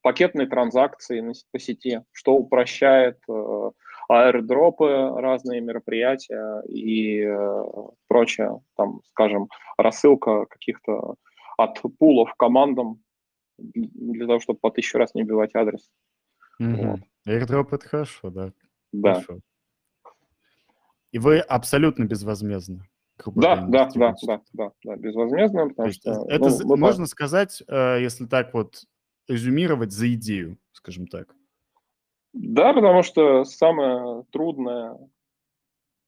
пакетные 0.00 0.46
транзакции 0.46 1.34
по 1.50 1.58
сети, 1.58 2.02
что 2.12 2.34
упрощает 2.34 3.18
э, 3.28 3.70
аэродропы, 4.08 5.12
разные 5.16 5.60
мероприятия 5.60 6.62
и 6.68 7.20
э, 7.20 7.64
прочее, 8.06 8.60
там, 8.76 9.00
скажем, 9.10 9.48
рассылка 9.78 10.46
каких-то 10.46 11.16
от 11.56 11.80
пулов 11.98 12.34
командам 12.36 13.02
для 13.58 14.26
того, 14.26 14.40
чтобы 14.40 14.58
по 14.58 14.70
тысячу 14.70 14.98
раз 14.98 15.14
не 15.14 15.22
убивать 15.22 15.54
адрес. 15.54 15.90
Угу. 16.60 16.70
Вот. 16.70 17.00
Airdrop 17.26 17.68
это 17.72 17.88
хорошо, 17.88 18.30
да. 18.30 18.52
Да. 18.92 19.14
Хорошо. 19.14 19.40
И 21.12 21.18
вы 21.18 21.38
абсолютно 21.38 22.04
безвозмездно. 22.04 22.86
Да, 23.26 23.64
да, 23.66 23.88
да, 23.94 24.14
да, 24.26 24.40
да, 24.52 24.72
да, 24.82 24.96
безвозмездно, 24.96 25.68
потому 25.68 25.92
что... 25.92 26.26
Это 26.28 26.50
ну, 26.64 26.76
можно 26.76 27.04
так. 27.04 27.10
сказать, 27.10 27.62
э, 27.68 27.98
если 28.00 28.26
так 28.26 28.52
вот 28.52 28.82
резюмировать, 29.28 29.92
за 29.92 30.12
идею, 30.14 30.58
скажем 30.72 31.06
так. 31.06 31.34
Да, 32.34 32.72
потому 32.72 33.04
что 33.04 33.44
самое 33.44 34.24
трудное, 34.32 34.98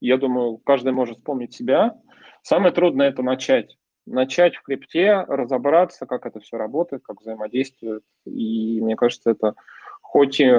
я 0.00 0.18
думаю, 0.18 0.58
каждый 0.58 0.92
может 0.92 1.18
вспомнить 1.18 1.54
себя, 1.54 1.96
самое 2.42 2.72
трудное– 2.72 3.08
это 3.10 3.22
начать. 3.22 3.78
Начать 4.06 4.56
в 4.56 4.62
крипте, 4.62 5.24
разобраться, 5.28 6.06
как 6.06 6.26
это 6.26 6.40
все 6.40 6.56
работает, 6.56 7.02
как 7.04 7.20
взаимодействует. 7.20 8.04
И 8.24 8.80
мне 8.80 8.96
кажется, 8.96 9.30
это 9.30 9.54
хоть 10.02 10.40
и 10.40 10.52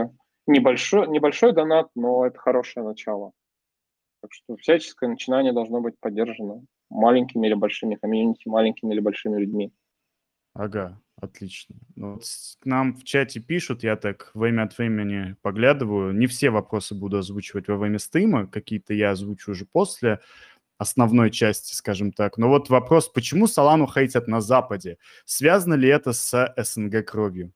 небольшой, 0.48 1.08
небольшой 1.08 1.54
донат, 1.54 1.90
но 1.96 2.26
это 2.26 2.38
хорошее 2.40 2.86
начало. 2.86 3.34
Так 4.22 4.32
что 4.34 4.56
всяческое 4.56 5.10
начинание 5.10 5.54
должно 5.54 5.82
быть 5.82 6.00
поддержано 6.00 6.64
маленькими 6.90 7.48
или 7.48 7.54
большими 7.54 7.96
комьюнити, 7.96 8.48
маленькими 8.48 8.94
или 8.94 9.00
большими 9.00 9.38
людьми. 9.38 9.74
Ага, 10.54 11.00
отлично. 11.22 11.76
Ну 11.96 12.14
вот 12.14 12.24
к 12.60 12.66
нам 12.66 12.96
в 12.96 13.04
чате 13.04 13.40
пишут, 13.40 13.84
я 13.84 13.96
так 13.96 14.32
время 14.34 14.64
от 14.64 14.78
времени 14.78 15.36
поглядываю. 15.42 16.14
Не 16.14 16.28
все 16.28 16.50
вопросы 16.50 16.96
буду 16.96 17.18
озвучивать 17.18 17.68
во 17.68 17.78
время 17.78 18.00
стрима, 18.00 18.48
какие-то 18.48 18.94
я 18.94 19.12
озвучу 19.12 19.52
уже 19.52 19.66
после 19.66 20.20
основной 20.78 21.32
части, 21.32 21.74
скажем 21.74 22.12
так. 22.12 22.38
Но 22.38 22.50
вот 22.50 22.70
вопрос, 22.70 23.10
почему 23.10 23.48
Солану 23.48 23.88
хейтят 23.88 24.28
на 24.28 24.42
Западе? 24.42 24.98
Связано 25.26 25.74
ли 25.74 25.90
это 25.90 26.14
с 26.14 26.54
СНГ 26.56 27.06
кровью? 27.06 27.52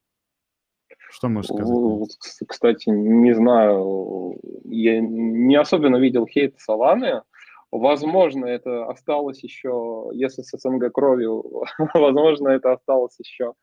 Что 1.12 1.28
можешь 1.28 1.52
сказать? 1.52 2.47
Кстати, 2.47 2.89
не 2.89 3.36
знаю. 3.36 4.39
Я 4.63 5.00
не 5.02 5.56
особенно 5.56 5.97
видел 5.97 6.26
хейт 6.26 6.60
Соланы. 6.60 7.24
Возможно, 7.71 8.45
это 8.45 8.86
осталось 8.86 9.43
еще, 9.43 10.10
если 10.13 10.41
с 10.41 10.57
СНГ 10.57 10.91
кровью, 10.91 11.63
возможно, 11.93 12.49
это 12.49 12.73
осталось 12.73 13.17
еще 13.19 13.53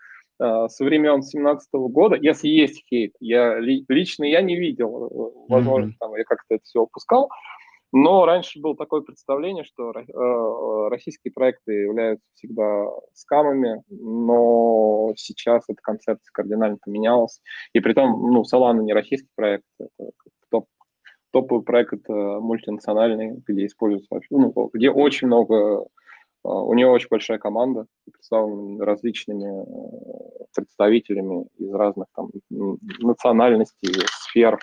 со 0.40 0.84
времен 0.84 1.14
2017 1.14 1.68
года, 1.72 2.14
если 2.14 2.46
есть 2.46 2.84
хейт, 2.88 3.12
я 3.18 3.58
лично 3.58 4.22
я 4.24 4.40
не 4.40 4.56
видел, 4.56 5.44
возможно, 5.48 5.88
mm-hmm. 5.88 5.96
там 5.98 6.14
я 6.14 6.22
как-то 6.22 6.54
это 6.54 6.62
все 6.62 6.82
упускал, 6.82 7.28
но 7.92 8.26
раньше 8.26 8.60
было 8.60 8.76
такое 8.76 9.00
представление, 9.00 9.64
что 9.64 9.92
э, 9.92 10.88
российские 10.90 11.32
проекты 11.32 11.72
являются 11.72 12.24
всегда 12.34 12.86
скамами, 13.14 13.82
но 13.88 15.12
сейчас 15.16 15.64
эта 15.68 15.80
концепция 15.82 16.30
кардинально 16.32 16.76
поменялась. 16.84 17.40
И 17.72 17.80
при 17.80 17.94
том, 17.94 18.30
ну, 18.30 18.42
Solana 18.42 18.82
не 18.82 18.92
российский 18.92 19.30
проект, 19.34 19.64
это 19.80 20.10
топ, 20.50 20.66
топовый 21.30 21.64
проект, 21.64 21.92
это 21.92 22.12
мультинациональный, 22.12 23.42
где 23.46 23.66
используется, 23.66 24.20
ну, 24.30 24.70
где 24.72 24.90
очень 24.90 25.26
много, 25.26 25.54
э, 25.54 25.84
у 26.42 26.74
него 26.74 26.92
очень 26.92 27.08
большая 27.10 27.38
команда, 27.38 27.86
представлена 28.10 28.84
различными 28.84 29.62
э, 29.62 30.44
представителями 30.54 31.46
из 31.58 31.72
разных 31.72 32.08
там 32.14 32.30
национальностей, 32.50 33.92
сфер. 34.10 34.58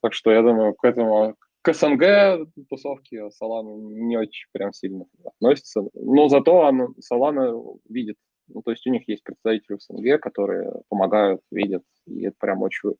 Так 0.00 0.14
что 0.14 0.30
я 0.30 0.42
думаю, 0.42 0.74
к 0.74 0.84
этому 0.84 1.34
к 1.62 1.74
СНГ 1.74 2.48
тусовки 2.70 3.16
Solana 3.30 3.76
не 3.76 4.16
очень 4.16 4.46
прям 4.52 4.72
сильно 4.72 5.04
относится. 5.24 5.82
Но 5.94 6.28
зато 6.28 6.66
она, 6.66 6.88
Solana 7.00 7.52
видит, 7.88 8.16
ну, 8.48 8.62
то 8.62 8.70
есть 8.70 8.86
у 8.86 8.90
них 8.90 9.08
есть 9.08 9.22
представители 9.22 9.76
в 9.76 9.82
СНГ, 9.82 10.20
которые 10.20 10.72
помогают, 10.88 11.40
видят, 11.50 11.82
и 12.06 12.26
это 12.26 12.36
прям 12.38 12.62
очень... 12.62 12.94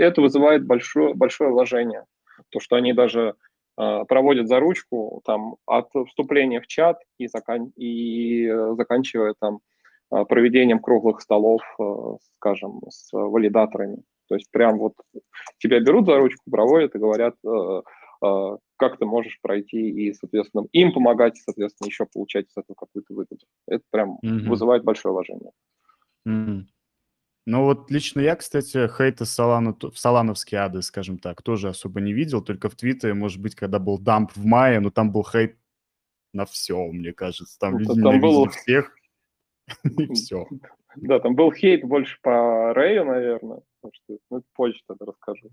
Это 0.00 0.20
вызывает 0.20 0.66
большое, 0.66 1.14
большое 1.14 1.50
вложение. 1.50 2.04
То, 2.50 2.60
что 2.60 2.76
они 2.76 2.92
даже 2.92 3.34
э, 3.78 4.04
проводят 4.08 4.48
за 4.48 4.60
ручку 4.60 5.22
там, 5.24 5.56
от 5.66 5.90
вступления 6.08 6.60
в 6.60 6.66
чат 6.66 7.00
и, 7.18 7.26
закан... 7.26 7.72
и 7.76 8.46
э, 8.46 8.74
заканчивая 8.76 9.34
там 9.38 9.60
э, 10.10 10.24
проведением 10.24 10.80
круглых 10.80 11.20
столов, 11.20 11.62
э, 11.78 11.84
скажем, 12.36 12.80
с 12.88 13.12
валидаторами. 13.12 14.02
То 14.28 14.36
есть 14.36 14.50
прям 14.50 14.78
вот 14.78 14.94
тебя 15.58 15.80
берут 15.80 16.06
за 16.06 16.16
ручку, 16.16 16.50
проводят 16.50 16.94
и 16.94 16.98
говорят, 16.98 17.34
э, 17.44 17.82
как 18.76 18.98
ты 18.98 19.04
можешь 19.04 19.40
пройти 19.40 19.90
и, 19.90 20.12
соответственно, 20.14 20.66
им 20.72 20.92
помогать, 20.92 21.36
соответственно, 21.38 21.88
еще 21.88 22.06
получать 22.06 22.46
из 22.46 22.56
этого 22.56 22.74
какую-то 22.76 23.12
выгоду. 23.14 23.44
Это 23.66 23.82
прям 23.90 24.18
mm-hmm. 24.24 24.48
вызывает 24.48 24.84
большое 24.84 25.12
уважение. 25.12 25.50
Mm-hmm. 26.26 26.62
Ну 27.44 27.64
вот 27.64 27.90
лично 27.90 28.20
я, 28.20 28.36
кстати, 28.36 28.88
хейта 28.88 29.24
Солана, 29.24 29.76
в 29.80 29.98
Солановский 29.98 30.56
ады, 30.56 30.82
скажем 30.82 31.18
так, 31.18 31.42
тоже 31.42 31.68
особо 31.68 32.00
не 32.00 32.12
видел, 32.12 32.40
только 32.40 32.68
в 32.68 32.76
Твиттере, 32.76 33.14
может 33.14 33.42
быть, 33.42 33.56
когда 33.56 33.80
был 33.80 33.98
дамп 33.98 34.30
в 34.36 34.44
мае, 34.44 34.78
но 34.78 34.90
там 34.90 35.10
был 35.10 35.24
хейт 35.24 35.56
на 36.32 36.46
все, 36.46 36.86
мне 36.86 37.12
кажется. 37.12 37.58
Там 37.58 37.78
люди 37.78 38.00
там 38.00 38.20
был... 38.20 38.48
всех, 38.48 38.94
и 39.84 40.12
все. 40.14 40.46
Да, 40.96 41.18
там 41.18 41.34
был 41.34 41.52
хейт 41.52 41.84
больше 41.84 42.18
по 42.22 42.72
Рэю, 42.74 43.06
наверное. 43.06 43.62
Что, 43.92 44.18
ну, 44.30 44.42
позже 44.54 44.80
тогда 44.86 45.06
расскажу. 45.06 45.50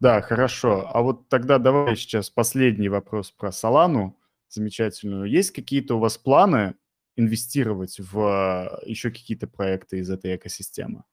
Да, 0.00 0.20
хорошо. 0.20 0.88
А 0.92 1.02
вот 1.02 1.28
тогда 1.28 1.58
давай 1.58 1.96
сейчас 1.96 2.30
последний 2.30 2.88
вопрос 2.88 3.30
про 3.30 3.52
Солану 3.52 4.16
замечательную. 4.48 5.30
Есть 5.30 5.50
какие-то 5.50 5.96
у 5.96 5.98
вас 5.98 6.18
планы 6.18 6.74
инвестировать 7.16 7.98
в 7.98 8.18
э, 8.18 8.88
еще 8.88 9.10
какие-то 9.10 9.46
проекты 9.46 9.98
из 9.98 10.10
этой 10.10 10.36
экосистемы? 10.36 11.04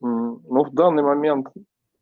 Ну, 0.00 0.64
в 0.64 0.74
данный 0.74 1.02
момент 1.02 1.48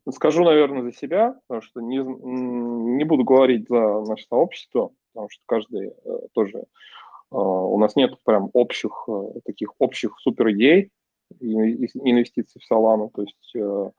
скажу, 0.09 0.43
наверное, 0.43 0.83
за 0.83 0.91
себя, 0.91 1.39
потому 1.47 1.61
что 1.61 1.81
не, 1.81 1.97
не 1.97 3.03
буду 3.03 3.23
говорить 3.23 3.67
за 3.69 4.01
наше 4.01 4.25
сообщество, 4.27 4.91
потому 5.13 5.29
что 5.29 5.43
каждый 5.45 5.89
э, 5.89 5.93
тоже 6.33 6.65
а, 7.29 7.37
у 7.37 7.77
нас 7.77 7.95
нет 7.95 8.11
прям 8.23 8.49
общих, 8.53 9.05
э, 9.07 9.39
таких 9.45 9.73
общих 9.79 10.19
супер 10.19 10.51
идей 10.51 10.89
инвестиций 11.39 12.61
в 12.61 12.71
Solana. 12.71 13.09
То 13.13 13.21
есть 13.21 13.55
э, 13.55 13.91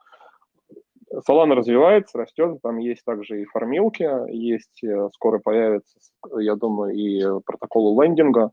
Solana 1.27 1.55
развивается, 1.55 2.17
растет, 2.17 2.59
там 2.61 2.77
есть 2.77 3.03
также 3.05 3.41
и 3.41 3.45
фармилки, 3.45 4.07
есть, 4.31 4.83
э, 4.83 5.09
скоро 5.13 5.39
появится, 5.39 5.99
я 6.39 6.55
думаю, 6.55 6.95
и 6.95 7.41
протоколы 7.45 8.03
лендинга, 8.03 8.51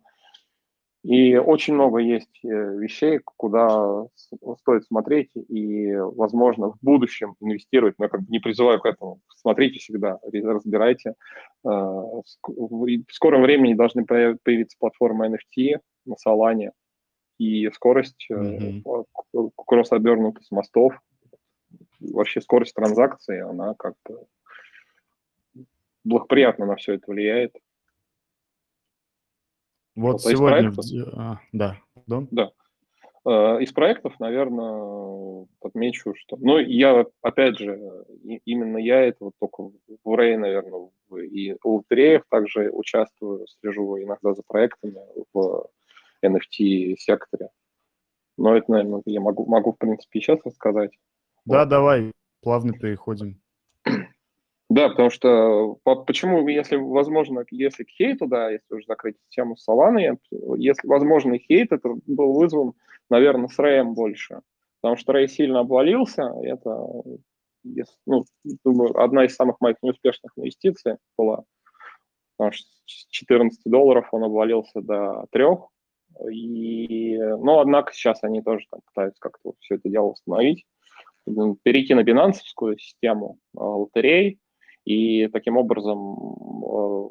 и 1.02 1.36
очень 1.36 1.74
много 1.74 1.98
есть 1.98 2.40
вещей, 2.42 3.20
куда 3.24 4.04
стоит 4.58 4.84
смотреть 4.84 5.30
и, 5.34 5.94
возможно, 5.96 6.72
в 6.72 6.78
будущем 6.82 7.36
инвестировать. 7.40 7.94
Но 7.98 8.04
я 8.04 8.08
как 8.10 8.20
бы 8.20 8.26
не 8.28 8.38
призываю 8.38 8.80
к 8.80 8.86
этому. 8.86 9.20
Смотрите 9.34 9.78
всегда, 9.78 10.18
разбирайте. 10.22 11.14
А, 11.64 11.70
в 11.70 13.04
скором 13.08 13.42
времени 13.42 13.72
должны 13.72 14.04
появиться 14.04 14.76
платформы 14.78 15.28
NFT 15.28 15.78
на 16.04 16.16
Solana, 16.22 16.72
и 17.38 17.70
скорость 17.70 18.28
mm-hmm. 18.30 18.82
кросс-обернутость 19.56 20.50
мостов, 20.50 20.92
вообще 22.00 22.40
скорость 22.40 22.74
транзакции, 22.74 23.40
она 23.40 23.74
как-то 23.74 24.26
благоприятно 26.04 26.66
на 26.66 26.76
все 26.76 26.94
это 26.94 27.10
влияет. 27.10 27.54
Вот, 29.94 30.12
вот 30.12 30.22
сегодня... 30.22 30.72
А, 31.16 31.40
да, 31.52 31.76
Дон? 32.06 32.28
Да. 32.30 32.52
Э, 33.26 33.60
из 33.60 33.72
проектов, 33.72 34.18
наверное, 34.18 35.46
отмечу, 35.60 36.14
что... 36.16 36.36
Ну, 36.40 36.58
я, 36.58 37.04
опять 37.20 37.58
же, 37.58 38.06
именно 38.44 38.78
я 38.78 39.02
это 39.02 39.24
вот 39.24 39.34
только 39.38 39.70
в 40.04 40.16
Рей, 40.16 40.36
наверное, 40.36 40.88
и 41.22 41.54
у 41.62 41.76
лотереев 41.76 42.22
также 42.30 42.70
участвую, 42.70 43.46
слежу 43.60 43.98
иногда 43.98 44.32
за 44.32 44.42
проектами 44.46 45.00
в 45.34 45.66
NFT-секторе. 46.24 47.50
Но 48.38 48.56
это, 48.56 48.70
наверное, 48.70 49.02
я 49.04 49.20
могу, 49.20 49.44
могу 49.44 49.72
в 49.72 49.78
принципе, 49.78 50.20
сейчас 50.20 50.38
рассказать. 50.44 50.92
Да, 51.50 51.64
давай, 51.64 52.12
плавно 52.42 52.72
переходим. 52.72 53.40
Да, 54.68 54.88
потому 54.88 55.10
что 55.10 55.78
по, 55.82 55.96
почему, 55.96 56.46
если 56.46 56.76
возможно, 56.76 57.44
если 57.50 57.82
к 57.82 57.88
хейту, 57.88 58.28
да, 58.28 58.50
если 58.50 58.72
уже 58.72 58.86
закрыть 58.86 59.16
тему 59.28 59.56
Solana, 59.56 60.16
если 60.56 60.86
возможно 60.86 61.38
хейт, 61.38 61.72
это 61.72 61.92
был 62.06 62.34
вызван, 62.34 62.74
наверное, 63.10 63.48
с 63.48 63.58
Рэем 63.58 63.94
больше. 63.94 64.42
Потому 64.80 64.96
что 64.96 65.12
Рэй 65.12 65.26
сильно 65.26 65.60
обвалился, 65.60 66.32
это, 66.44 66.86
ну, 68.06 68.24
думаю, 68.64 68.96
одна 69.02 69.24
из 69.24 69.34
самых 69.34 69.60
моих 69.60 69.76
неуспешных 69.82 70.32
инвестиций 70.36 70.98
была. 71.18 71.42
Потому 72.36 72.52
что 72.52 72.68
с 72.86 73.08
14 73.08 73.60
долларов 73.64 74.08
он 74.12 74.22
обвалился 74.22 74.80
до 74.80 75.26
3. 75.32 75.46
И, 76.32 77.18
но, 77.18 77.58
однако, 77.58 77.92
сейчас 77.92 78.22
они 78.22 78.40
тоже 78.40 78.66
там 78.70 78.80
пытаются 78.86 79.20
как-то 79.20 79.54
все 79.58 79.74
это 79.74 79.88
дело 79.88 80.06
установить 80.06 80.64
перейти 81.62 81.94
на 81.94 82.02
бинансовскую 82.02 82.78
систему 82.78 83.38
а, 83.56 83.62
лотерей, 83.62 84.40
и 84.84 85.28
таким 85.28 85.56
образом 85.56 86.16
э, 86.16 87.08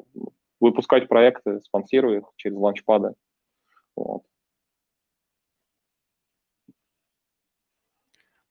выпускать 0.60 1.08
проекты, 1.08 1.60
спонсируя 1.60 2.18
их 2.18 2.24
через 2.36 2.56
ланчпады. 2.56 3.14
Вот. 3.96 4.22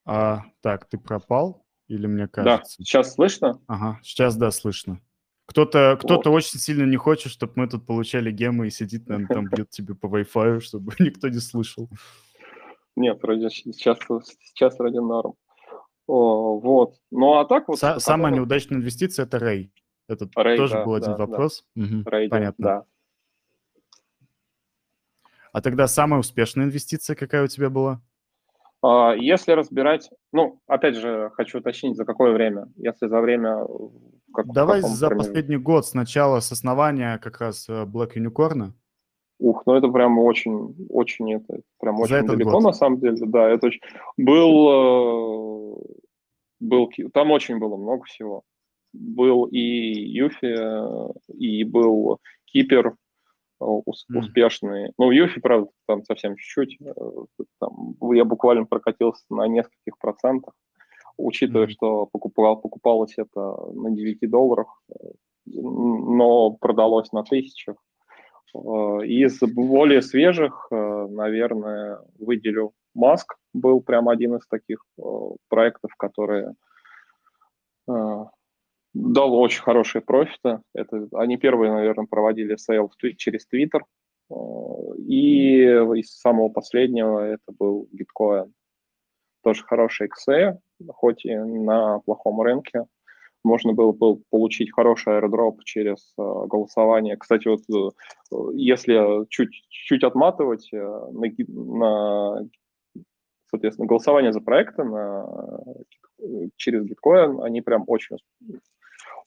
А, 0.05 0.43
так, 0.61 0.85
ты 0.85 0.97
пропал 0.97 1.65
или 1.87 2.07
мне 2.07 2.27
кажется? 2.27 2.77
Да, 2.77 2.83
сейчас 2.83 3.13
слышно? 3.13 3.61
Ага, 3.67 3.99
сейчас 4.03 4.35
да, 4.37 4.51
слышно. 4.51 5.01
Кто-то 5.45 5.97
кто 5.99 6.15
вот. 6.17 6.27
очень 6.27 6.59
сильно 6.59 6.83
не 6.83 6.97
хочет, 6.97 7.31
чтобы 7.31 7.53
мы 7.55 7.67
тут 7.67 7.85
получали 7.85 8.31
гемы 8.31 8.67
и 8.67 8.71
сидит, 8.71 9.07
наверное, 9.07 9.33
там 9.33 9.45
бьет 9.45 9.71
тебе 9.71 9.95
по 9.95 10.05
Wi-Fi, 10.05 10.59
чтобы 10.61 10.93
никто 10.99 11.27
не 11.27 11.39
слышал. 11.39 11.89
Нет, 12.95 13.21
вроде 13.21 13.49
сейчас, 13.49 13.97
сейчас 14.41 14.77
вроде 14.77 14.99
норм. 14.99 15.35
Вот. 16.09 16.95
Ну 17.11 17.35
а 17.35 17.45
так 17.45 17.67
вот... 17.67 17.77
С- 17.77 17.99
самая 17.99 18.33
неудачная 18.33 18.79
инвестиция– 18.79 19.25
это 19.25 19.37
Рэй. 19.37 19.71
Это 20.07 20.25
Ray, 20.25 20.57
тоже 20.57 20.73
да, 20.73 20.85
был 20.85 20.95
один 20.95 21.11
да, 21.11 21.17
вопрос. 21.17 21.65
Да. 21.75 21.83
Угу, 21.83 22.09
Ray, 22.09 22.29
понятно. 22.29 22.65
Да. 22.65 22.85
А 25.53 25.61
тогда 25.61 25.87
самая 25.87 26.19
успешная 26.19 26.65
инвестиция 26.65 27.15
какая 27.15 27.43
у 27.43 27.47
тебя 27.47 27.69
была? 27.69 28.01
А, 28.81 29.13
если 29.15 29.51
разбирать, 29.51 30.09
ну, 30.31 30.59
опять 30.67 30.95
же, 30.95 31.31
хочу 31.35 31.59
уточнить, 31.59 31.95
за 31.95 32.05
какое 32.05 32.31
время? 32.31 32.67
Если 32.75 33.07
за 33.07 33.19
время... 33.21 33.65
Как, 34.33 34.47
Давай 34.47 34.81
за 34.81 35.09
примере? 35.09 35.27
последний 35.27 35.57
год, 35.57 35.85
сначала 35.85 36.39
с 36.39 36.51
основания 36.51 37.17
как 37.19 37.39
раз 37.39 37.67
э, 37.67 37.83
Black 37.83 38.15
Unicorn. 38.15 38.71
Ух, 39.39 39.63
ну 39.65 39.73
это 39.73 39.87
прям 39.87 40.19
очень, 40.19 40.75
очень 40.89 41.33
это, 41.33 41.61
прям 41.79 41.99
очень 41.99 42.25
далеко 42.25 42.51
год. 42.51 42.63
на 42.63 42.73
самом 42.73 42.99
деле, 42.99 43.17
да, 43.25 43.49
это 43.49 43.67
очень... 43.67 43.81
Был, 44.17 44.69
э, 44.69 45.58
был, 46.59 46.89
там 47.13 47.31
очень 47.31 47.59
было 47.59 47.77
много 47.77 48.03
всего. 48.05 48.43
Был 48.93 49.45
и 49.45 49.59
Юфи, 49.59 50.45
э, 50.45 51.13
и 51.33 51.63
был 51.63 52.19
Кипер 52.45 52.87
э, 52.87 52.93
успешный. 53.59 54.89
Mm. 54.89 54.93
Ну, 54.97 55.11
Юфи, 55.11 55.39
правда, 55.39 55.69
там 55.87 56.03
совсем 56.03 56.35
чуть-чуть. 56.35 56.79
Там, 57.59 57.95
я 58.13 58.25
буквально 58.25 58.65
прокатился 58.65 59.23
на 59.29 59.47
нескольких 59.47 59.97
процентах, 59.99 60.53
учитывая, 61.17 61.67
mm. 61.67 61.71
что 61.71 62.07
покупал, 62.07 62.59
покупалось 62.59 63.13
это 63.17 63.39
на 63.73 63.91
9 63.91 64.29
долларах, 64.29 64.81
но 65.45 66.51
продалось 66.51 67.11
на 67.11 67.23
тысячах 67.23 67.75
Э, 68.53 69.05
из 69.05 69.39
более 69.39 70.01
свежих, 70.01 70.67
э, 70.71 71.07
наверное, 71.09 71.99
выделю 72.17 72.73
Mask. 72.93 73.35
Был 73.53 73.81
прям 73.81 74.09
один 74.09 74.35
из 74.35 74.47
таких 74.47 74.83
э, 74.97 75.01
проектов, 75.47 75.91
которые 75.97 76.53
э, 77.87 78.25
дал 78.93 79.33
очень 79.35 79.61
хорошие 79.61 80.01
профиты. 80.01 80.61
Это, 80.73 81.07
они 81.13 81.37
первые, 81.37 81.71
наверное, 81.71 82.05
проводили 82.05 82.55
sale 82.55 82.91
через 83.17 83.47
Twitter. 83.51 83.81
И 85.07 85.63
из 85.63 86.15
самого 86.15 86.49
последнего 86.49 87.19
это 87.19 87.51
был 87.57 87.89
Gitcoin. 87.91 88.51
Тоже 89.41 89.63
хороший 89.63 90.07
XE, 90.07 90.59
хоть 90.89 91.25
и 91.25 91.35
на 91.35 91.99
плохом 91.99 92.41
рынке 92.41 92.85
можно 93.43 93.73
было 93.73 93.91
бы 93.91 94.17
получить 94.29 94.73
хороший 94.73 95.17
аэродроп 95.17 95.63
через 95.63 96.13
э, 96.17 96.21
голосование. 96.47 97.17
Кстати, 97.17 97.47
вот 97.47 97.61
э, 97.69 98.35
если 98.53 99.25
чуть, 99.29 99.51
чуть 99.69 100.03
отматывать 100.03 100.69
э, 100.73 100.77
на, 100.77 101.27
на, 101.47 102.49
соответственно, 103.49 103.87
голосование 103.87 104.33
за 104.33 104.41
проекты 104.41 104.83
на, 104.83 105.25
через 106.55 106.85
Gitcoin, 106.85 107.43
они 107.43 107.61
прям 107.61 107.83
очень, 107.87 108.17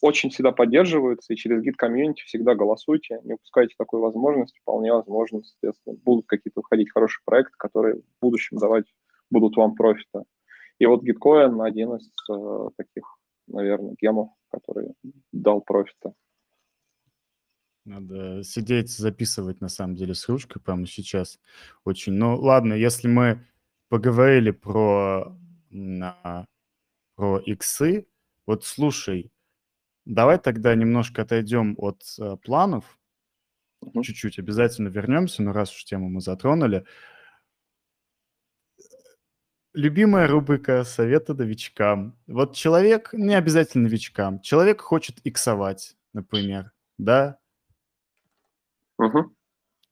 очень 0.01 0.31
всегда 0.31 0.53
поддерживаются, 0.53 1.33
и 1.33 1.37
через 1.37 1.63
Git 1.63 1.75
комьюнити 1.77 2.23
всегда 2.23 2.55
голосуйте, 2.55 3.21
не 3.25 3.35
упускайте 3.35 3.75
такой 3.79 4.01
возможности, 4.01 4.61
вполне 4.61 4.93
возможно, 4.93 5.43
соответственно, 5.43 5.97
будут 6.05 6.27
какие-то 6.27 6.61
выходить 6.61 6.93
хорошие 6.93 7.23
проекты, 7.25 7.55
которые 7.59 7.97
в 7.97 8.21
будущем 8.21 8.59
давать 8.59 8.87
будут 9.31 9.57
вам 9.57 9.75
профита. 9.75 10.25
И 10.79 10.87
вот 10.87 11.03
Gitcoin 11.05 11.65
один 11.65 11.95
из 11.95 12.11
э, 12.31 12.69
таких 12.77 13.05
наверное, 13.47 13.95
гемов, 14.01 14.31
который 14.51 14.95
дал 15.33 15.61
профита. 15.61 16.15
Надо 17.85 18.45
сидеть, 18.45 18.91
записывать, 18.91 19.61
на 19.61 19.69
самом 19.69 19.97
деле, 19.97 20.15
с 20.15 20.29
ручкой 20.29 20.61
прямо 20.61 20.87
сейчас. 20.87 21.41
Очень. 21.85 22.13
Ну, 22.13 22.37
ладно, 22.37 22.75
если 22.75 23.09
мы 23.09 23.45
поговорили 23.93 24.53
про, 24.53 25.37
на, 25.69 26.47
про 27.15 27.39
иксы, 27.41 28.07
вот 28.47 28.65
слушай, 28.65 29.31
давай 30.07 30.39
тогда 30.39 30.75
немножко 30.75 31.21
отойдем 31.21 31.75
от 31.77 32.01
uh, 32.19 32.39
планов, 32.39 32.99
чуть-чуть 34.03 34.39
обязательно 34.39 34.89
вернемся, 34.89 35.43
но 35.43 35.53
раз 35.53 35.77
уж 35.77 35.85
тему 35.85 36.09
мы 36.09 36.23
затронули, 36.23 36.87
Любимая 39.75 40.27
рубрика 40.27 40.85
«Советы 40.85 41.35
новичкам». 41.35 42.17
Вот 42.27 42.57
человек, 42.57 43.11
не 43.13 43.35
обязательно 43.35 43.85
новичкам, 43.85 44.41
человек 44.41 44.81
хочет 44.81 45.19
иксовать, 45.25 45.99
например, 46.15 46.73
да? 46.97 47.39
Угу. 48.97 49.35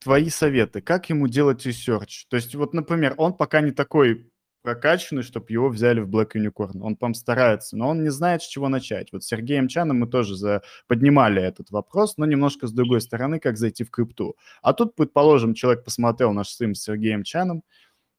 Твои 0.01 0.31
советы, 0.31 0.81
как 0.81 1.11
ему 1.11 1.29
делать 1.29 1.65
research? 1.67 2.27
То 2.29 2.37
есть 2.37 2.55
вот, 2.55 2.73
например, 2.75 3.15
он 3.19 3.35
пока 3.35 3.61
не 3.61 3.71
такой 3.71 4.31
прокачанный, 4.63 5.23
чтобы 5.23 5.47
его 5.49 5.69
взяли 5.69 6.01
в 6.01 6.09
Black 6.09 6.33
Unicorn. 6.35 6.81
Он 6.83 6.97
там 6.97 7.15
старается, 7.15 7.77
но 7.77 7.89
он 7.89 8.03
не 8.03 8.11
знает, 8.11 8.43
с 8.43 8.47
чего 8.47 8.69
начать. 8.69 9.13
Вот 9.13 9.25
с 9.25 9.27
Сергеем 9.27 9.69
Чаном 9.69 10.01
мы 10.01 10.07
тоже 10.07 10.37
за... 10.37 10.63
поднимали 10.87 11.43
этот 11.43 11.71
вопрос, 11.71 12.17
но 12.17 12.27
немножко 12.27 12.67
с 12.67 12.73
другой 12.73 13.01
стороны, 13.01 13.41
как 13.41 13.57
зайти 13.57 13.85
в 13.85 13.91
крипту. 13.91 14.37
А 14.63 14.73
тут, 14.73 14.95
предположим, 14.95 15.55
человек 15.55 15.85
посмотрел 15.85 16.33
наш 16.33 16.49
стрим 16.49 16.75
с 16.75 16.83
Сергеем 16.83 17.23
Чаном, 17.23 17.63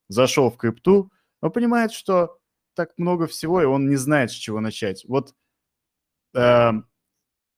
зашел 0.08 0.50
в 0.50 0.58
крипту, 0.58 1.12
он 1.42 1.52
понимает, 1.52 1.92
что 1.92 2.38
так 2.76 2.92
много 2.98 3.28
всего, 3.28 3.62
и 3.62 3.66
он 3.66 3.90
не 3.90 3.96
знает, 3.96 4.32
с 4.32 4.36
чего 4.36 4.60
начать. 4.60 5.04
Вот 5.08 5.34
э, 6.36 6.72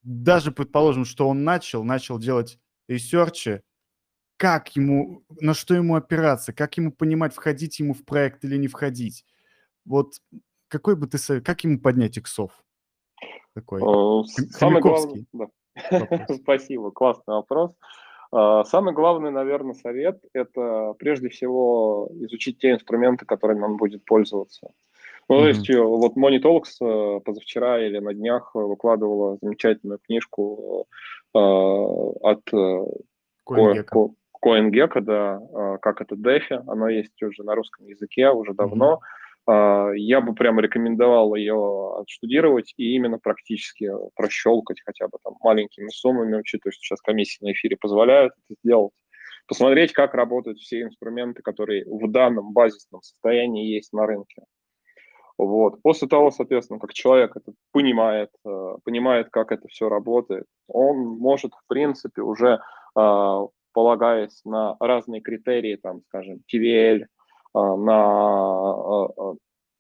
даже 0.01 0.51
предположим, 0.51 1.05
что 1.05 1.27
он 1.27 1.43
начал, 1.43 1.83
начал 1.83 2.17
делать 2.19 2.59
ресерчи, 2.87 3.61
как 4.43 4.75
ему, 4.75 5.23
на 5.39 5.53
что 5.53 5.73
ему 5.73 5.95
опираться, 5.95 6.51
как 6.51 6.75
ему 6.75 6.91
понимать, 6.91 7.33
входить 7.33 7.79
ему 7.79 7.93
в 7.93 8.03
проект 8.03 8.43
или 8.43 8.57
не 8.57 8.67
входить. 8.67 9.23
Вот 9.85 10.15
какой 10.67 10.97
бы 10.97 11.07
ты 11.07 11.17
совет, 11.17 11.45
как 11.45 11.63
ему 11.63 11.79
поднять 11.79 12.17
иксов? 12.17 12.51
Такой. 13.55 13.79
Э, 13.81 14.23
самый 14.51 14.81
главный, 14.81 15.25
да. 15.31 15.47
Спасибо, 16.43 16.91
классный 16.91 17.35
вопрос. 17.35 17.71
А, 18.33 18.65
самый 18.65 18.93
главный, 18.93 19.31
наверное, 19.31 19.75
совет– 19.75 20.21
это 20.33 20.93
прежде 20.99 21.29
всего 21.29 22.11
изучить 22.15 22.59
те 22.59 22.71
инструменты, 22.71 23.25
которыми 23.25 23.63
он 23.63 23.77
будет 23.77 24.03
пользоваться. 24.03 24.73
Ну, 25.29 25.37
mm-hmm. 25.37 25.39
то 25.39 25.47
есть 25.47 25.69
вот 25.73 26.17
Monitolks 26.17 26.85
э, 26.85 27.21
позавчера 27.21 27.79
или 27.79 27.99
на 27.99 28.13
днях 28.13 28.53
выкладывала 28.55 29.37
замечательную 29.41 29.99
книжку 29.99 30.87
э, 31.33 31.37
от 31.37 32.41
CoinGecko, 33.47 34.15
CoinGecko, 34.43 35.01
да, 35.01 35.39
э, 35.39 35.77
как 35.81 36.01
это 36.01 36.15
DeFi, 36.15 36.63
оно 36.67 36.89
есть 36.89 37.21
уже 37.21 37.43
на 37.43 37.55
русском 37.55 37.85
языке 37.87 38.29
уже 38.29 38.53
давно. 38.53 38.95
Mm-hmm. 38.95 39.23
А, 39.45 39.91
я 39.95 40.21
бы 40.21 40.33
прямо 40.33 40.61
рекомендовал 40.61 41.35
ее 41.35 41.97
отштудировать 41.99 42.73
и 42.77 42.95
именно 42.95 43.19
практически 43.19 43.89
прощелкать 44.15 44.81
хотя 44.85 45.07
бы 45.07 45.17
там 45.23 45.35
маленькими 45.41 45.89
суммами, 45.89 46.37
учитывая, 46.37 46.71
что 46.71 46.81
сейчас 46.81 47.01
комиссии 47.01 47.43
на 47.43 47.51
эфире 47.51 47.77
позволяют 47.79 48.33
это 48.45 48.57
сделать. 48.63 48.93
Посмотреть, 49.47 49.91
как 49.91 50.13
работают 50.13 50.59
все 50.59 50.83
инструменты, 50.83 51.41
которые 51.41 51.83
в 51.85 52.09
данном 52.09 52.53
базисном 52.53 53.01
состоянии 53.01 53.73
есть 53.73 53.91
на 53.91 54.05
рынке. 54.05 54.43
Вот. 55.37 55.81
После 55.81 56.07
того, 56.07 56.31
соответственно, 56.31 56.79
как 56.79 56.93
человек 56.93 57.35
это 57.35 57.51
понимает, 57.71 58.29
э, 58.45 58.75
понимает, 58.85 59.27
как 59.31 59.51
это 59.51 59.67
все 59.67 59.89
работает, 59.89 60.45
он 60.67 60.99
может, 60.99 61.51
в 61.53 61.67
принципе, 61.67 62.21
уже 62.21 62.61
а, 62.95 63.41
полагаясь 63.73 64.41
на 64.45 64.75
разные 64.79 65.21
критерии, 65.21 65.75
там, 65.75 66.01
скажем, 66.07 66.41
TVL, 66.51 67.05
а, 67.53 67.75
на, 67.75 68.03
а, 68.03 69.05
а, 69.05 69.35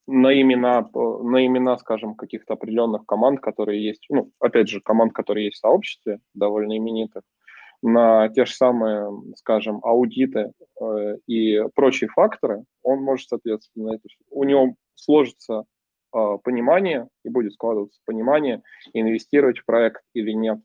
на 0.07 0.41
имена, 0.41 0.89
на 0.93 1.45
имена, 1.45 1.77
скажем, 1.77 2.15
каких-то 2.15 2.53
определенных 2.53 3.05
команд, 3.05 3.39
которые 3.39 3.83
есть, 3.83 4.05
ну, 4.09 4.31
опять 4.39 4.67
же, 4.67 4.81
команд, 4.81 5.13
которые 5.13 5.45
есть 5.45 5.57
в 5.57 5.61
сообществе, 5.61 6.19
довольно 6.33 6.77
именитых, 6.77 7.23
на 7.81 8.29
те 8.29 8.45
же 8.45 8.53
самые, 8.53 9.09
скажем, 9.35 9.79
аудиты 9.83 10.53
э, 10.81 11.17
и 11.27 11.61
прочие 11.75 12.09
факторы, 12.09 12.63
он 12.81 13.01
может, 13.01 13.27
соответственно, 13.27 13.95
это, 13.95 14.07
у 14.29 14.43
него 14.43 14.75
сложится 14.95 15.65
понимание 16.43 17.07
и 17.25 17.29
будет 17.29 17.53
складываться 17.53 17.99
понимание, 18.05 18.61
инвестировать 18.93 19.57
в 19.57 19.65
проект 19.65 20.03
или 20.13 20.31
нет. 20.31 20.59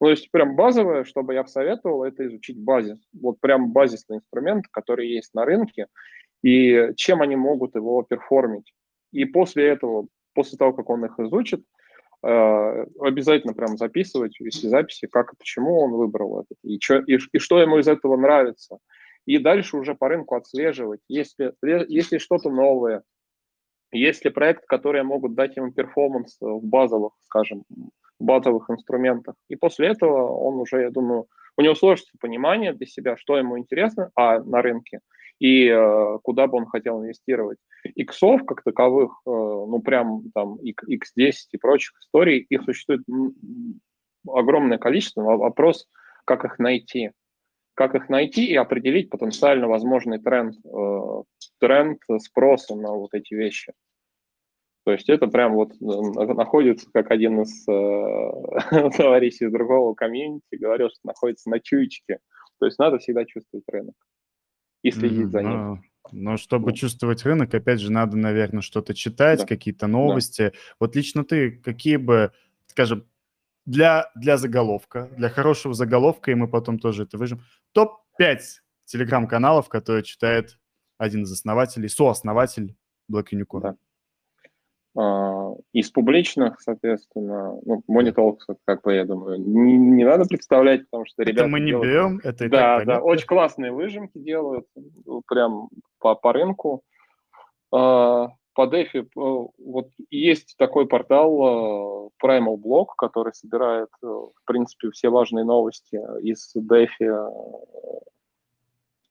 Ну, 0.00 0.06
то 0.06 0.10
есть 0.10 0.30
прям 0.30 0.56
базовое, 0.56 1.04
чтобы 1.04 1.34
я 1.34 1.42
посоветовал, 1.42 2.04
это 2.04 2.26
изучить 2.26 2.58
базис. 2.58 2.98
Вот 3.12 3.38
прям 3.40 3.72
базисный 3.72 4.16
инструмент, 4.16 4.64
который 4.70 5.08
есть 5.08 5.34
на 5.34 5.44
рынке, 5.44 5.86
и 6.42 6.92
чем 6.96 7.20
они 7.20 7.36
могут 7.36 7.74
его 7.74 8.02
перформить. 8.02 8.72
И 9.12 9.26
после 9.26 9.68
этого, 9.68 10.06
после 10.34 10.56
того, 10.56 10.72
как 10.72 10.88
он 10.88 11.04
их 11.04 11.18
изучит, 11.18 11.62
э, 12.22 12.86
обязательно 12.98 13.52
прям 13.52 13.76
записывать, 13.76 14.40
вести 14.40 14.68
записи, 14.68 15.06
как 15.06 15.34
и 15.34 15.36
почему 15.36 15.80
он 15.80 15.90
выбрал 15.92 16.40
это, 16.40 16.54
и, 16.62 16.78
чё, 16.78 17.02
и, 17.02 17.18
и 17.32 17.38
что 17.38 17.60
ему 17.60 17.78
из 17.78 17.86
этого 17.88 18.16
нравится. 18.16 18.78
И 19.26 19.36
дальше 19.36 19.76
уже 19.76 19.94
по 19.94 20.08
рынку 20.08 20.34
отслеживать, 20.34 21.00
если, 21.08 21.52
если 21.88 22.16
что-то 22.16 22.48
новое, 22.50 23.02
есть 23.92 24.24
ли 24.24 24.30
проект, 24.30 24.64
которые 24.66 25.02
могут 25.02 25.34
дать 25.34 25.56
ему 25.56 25.72
перформанс 25.72 26.38
в 26.40 26.64
базовых, 26.64 27.12
скажем, 27.24 27.64
базовых 28.20 28.70
инструментах. 28.70 29.34
И 29.48 29.56
после 29.56 29.88
этого 29.88 30.28
он 30.36 30.60
уже, 30.60 30.82
я 30.82 30.90
думаю, 30.90 31.26
у 31.56 31.62
него 31.62 31.74
сложится 31.74 32.12
понимание 32.20 32.72
для 32.72 32.86
себя, 32.86 33.16
что 33.16 33.36
ему 33.36 33.58
интересно 33.58 34.10
а, 34.14 34.40
на 34.40 34.62
рынке 34.62 35.00
и 35.40 35.68
э, 35.68 36.18
куда 36.22 36.46
бы 36.46 36.58
он 36.58 36.66
хотел 36.66 37.02
инвестировать. 37.02 37.58
Иксов 37.96 38.44
как 38.44 38.62
таковых, 38.62 39.10
э, 39.26 39.30
ну 39.30 39.80
прям 39.80 40.30
там 40.34 40.56
X10 40.56 41.32
и 41.52 41.56
прочих 41.56 41.98
историй, 41.98 42.46
их 42.48 42.62
существует 42.62 43.00
огромное 44.28 44.78
количество. 44.78 45.22
Вопрос, 45.22 45.88
как 46.26 46.44
их 46.44 46.58
найти. 46.58 47.12
Как 47.74 47.94
их 47.94 48.10
найти 48.10 48.44
и 48.44 48.54
определить 48.54 49.08
потенциально 49.08 49.66
возможный 49.66 50.18
тренд, 50.18 50.54
э, 50.62 51.22
тренд 51.58 51.98
спроса 52.18 52.76
на 52.76 52.92
вот 52.92 53.14
эти 53.14 53.32
вещи. 53.32 53.72
То 54.84 54.92
есть 54.92 55.08
это 55.08 55.26
прям 55.26 55.54
вот 55.54 55.72
находится, 55.80 56.88
как 56.92 57.10
один 57.10 57.42
из 57.42 57.68
э, 57.68 58.90
товарищей 58.96 59.46
из 59.46 59.52
другого 59.52 59.94
комьюнити 59.94 60.56
говорил, 60.56 60.88
что 60.88 61.00
находится 61.04 61.50
на 61.50 61.60
чуечке. 61.60 62.18
То 62.58 62.66
есть 62.66 62.78
надо 62.78 62.98
всегда 62.98 63.24
чувствовать 63.24 63.64
рынок 63.68 63.94
и 64.82 64.90
следить 64.90 65.26
mm, 65.26 65.30
за 65.30 65.42
ним. 65.42 65.52
Но, 65.52 65.80
но 66.12 66.36
чтобы 66.38 66.72
чувствовать 66.72 67.24
рынок, 67.24 67.54
опять 67.54 67.80
же, 67.80 67.92
надо, 67.92 68.16
наверное, 68.16 68.62
что-то 68.62 68.94
читать, 68.94 69.40
да. 69.40 69.46
какие-то 69.46 69.86
новости. 69.86 70.42
Да. 70.42 70.58
Вот 70.80 70.96
лично 70.96 71.24
ты, 71.24 71.52
какие 71.52 71.96
бы, 71.96 72.32
скажем, 72.66 73.06
для, 73.66 74.10
для 74.14 74.38
заголовка, 74.38 75.10
для 75.16 75.28
хорошего 75.28 75.74
заголовка, 75.74 76.30
и 76.30 76.34
мы 76.34 76.48
потом 76.48 76.78
тоже 76.78 77.02
это 77.02 77.18
выжим, 77.18 77.42
топ-5 77.72 78.38
телеграм-каналов, 78.86 79.68
которые 79.68 80.02
читает 80.02 80.58
один 80.96 81.22
из 81.22 81.32
основателей, 81.32 81.88
сооснователь 81.88 82.76
Black 83.10 83.26
Unicorn. 83.32 83.60
Да. 83.60 83.76
А, 84.96 85.52
из 85.72 85.90
публичных, 85.90 86.60
соответственно, 86.60 87.60
ну, 87.64 87.82
Money 87.88 88.12
как 88.64 88.82
бы, 88.82 88.94
я 88.94 89.04
думаю, 89.04 89.40
не, 89.40 89.76
не 89.76 90.04
надо 90.04 90.24
представлять, 90.24 90.84
потому 90.90 91.06
что 91.06 91.22
ребята... 91.22 91.42
Это 91.42 91.48
мы 91.48 91.60
не 91.60 91.70
делают... 91.70 91.88
берем, 91.88 92.20
это 92.24 92.44
и 92.44 92.48
Да, 92.48 92.84
да, 92.84 93.00
очень 93.00 93.26
классные 93.26 93.70
выжимки 93.70 94.18
делают, 94.18 94.66
прям 95.28 95.68
по, 96.00 96.16
по 96.16 96.32
рынку. 96.32 96.82
А, 97.72 98.30
по 98.54 98.66
DeFi 98.66 99.06
вот 99.14 99.90
есть 100.10 100.56
такой 100.58 100.88
портал 100.88 102.10
Primal 102.22 102.56
Block, 102.56 102.86
который 102.98 103.32
собирает, 103.32 103.90
в 104.02 104.32
принципе, 104.44 104.90
все 104.90 105.08
важные 105.08 105.44
новости 105.44 106.00
из 106.20 106.52
DeFi, 106.56 107.30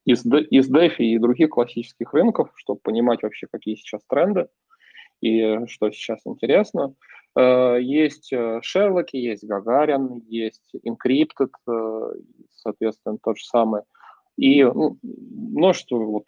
из, 0.04 0.26
из 0.26 0.70
DeFi 0.70 0.98
и 0.98 1.18
других 1.20 1.52
классических 1.52 2.14
рынков, 2.14 2.52
чтобы 2.56 2.82
понимать 2.82 3.24
вообще, 3.24 3.48
какие 3.50 3.76
сейчас 3.76 4.02
тренды 4.10 4.50
и 5.22 5.66
что 5.68 5.92
сейчас 5.92 6.20
интересно. 6.26 6.96
Э, 7.36 7.78
есть 7.82 8.34
э, 8.34 8.60
Шерлоки, 8.62 9.16
есть 9.16 9.46
Гагарин, 9.46 10.24
есть 10.28 10.74
Encrypted, 10.86 11.52
э, 11.68 12.12
соответственно, 12.56 13.18
тот 13.22 13.38
же 13.38 13.46
самый. 13.46 13.84
И 14.38 14.64
ну, 14.64 14.98
множество 15.04 15.98
вот 15.98 16.24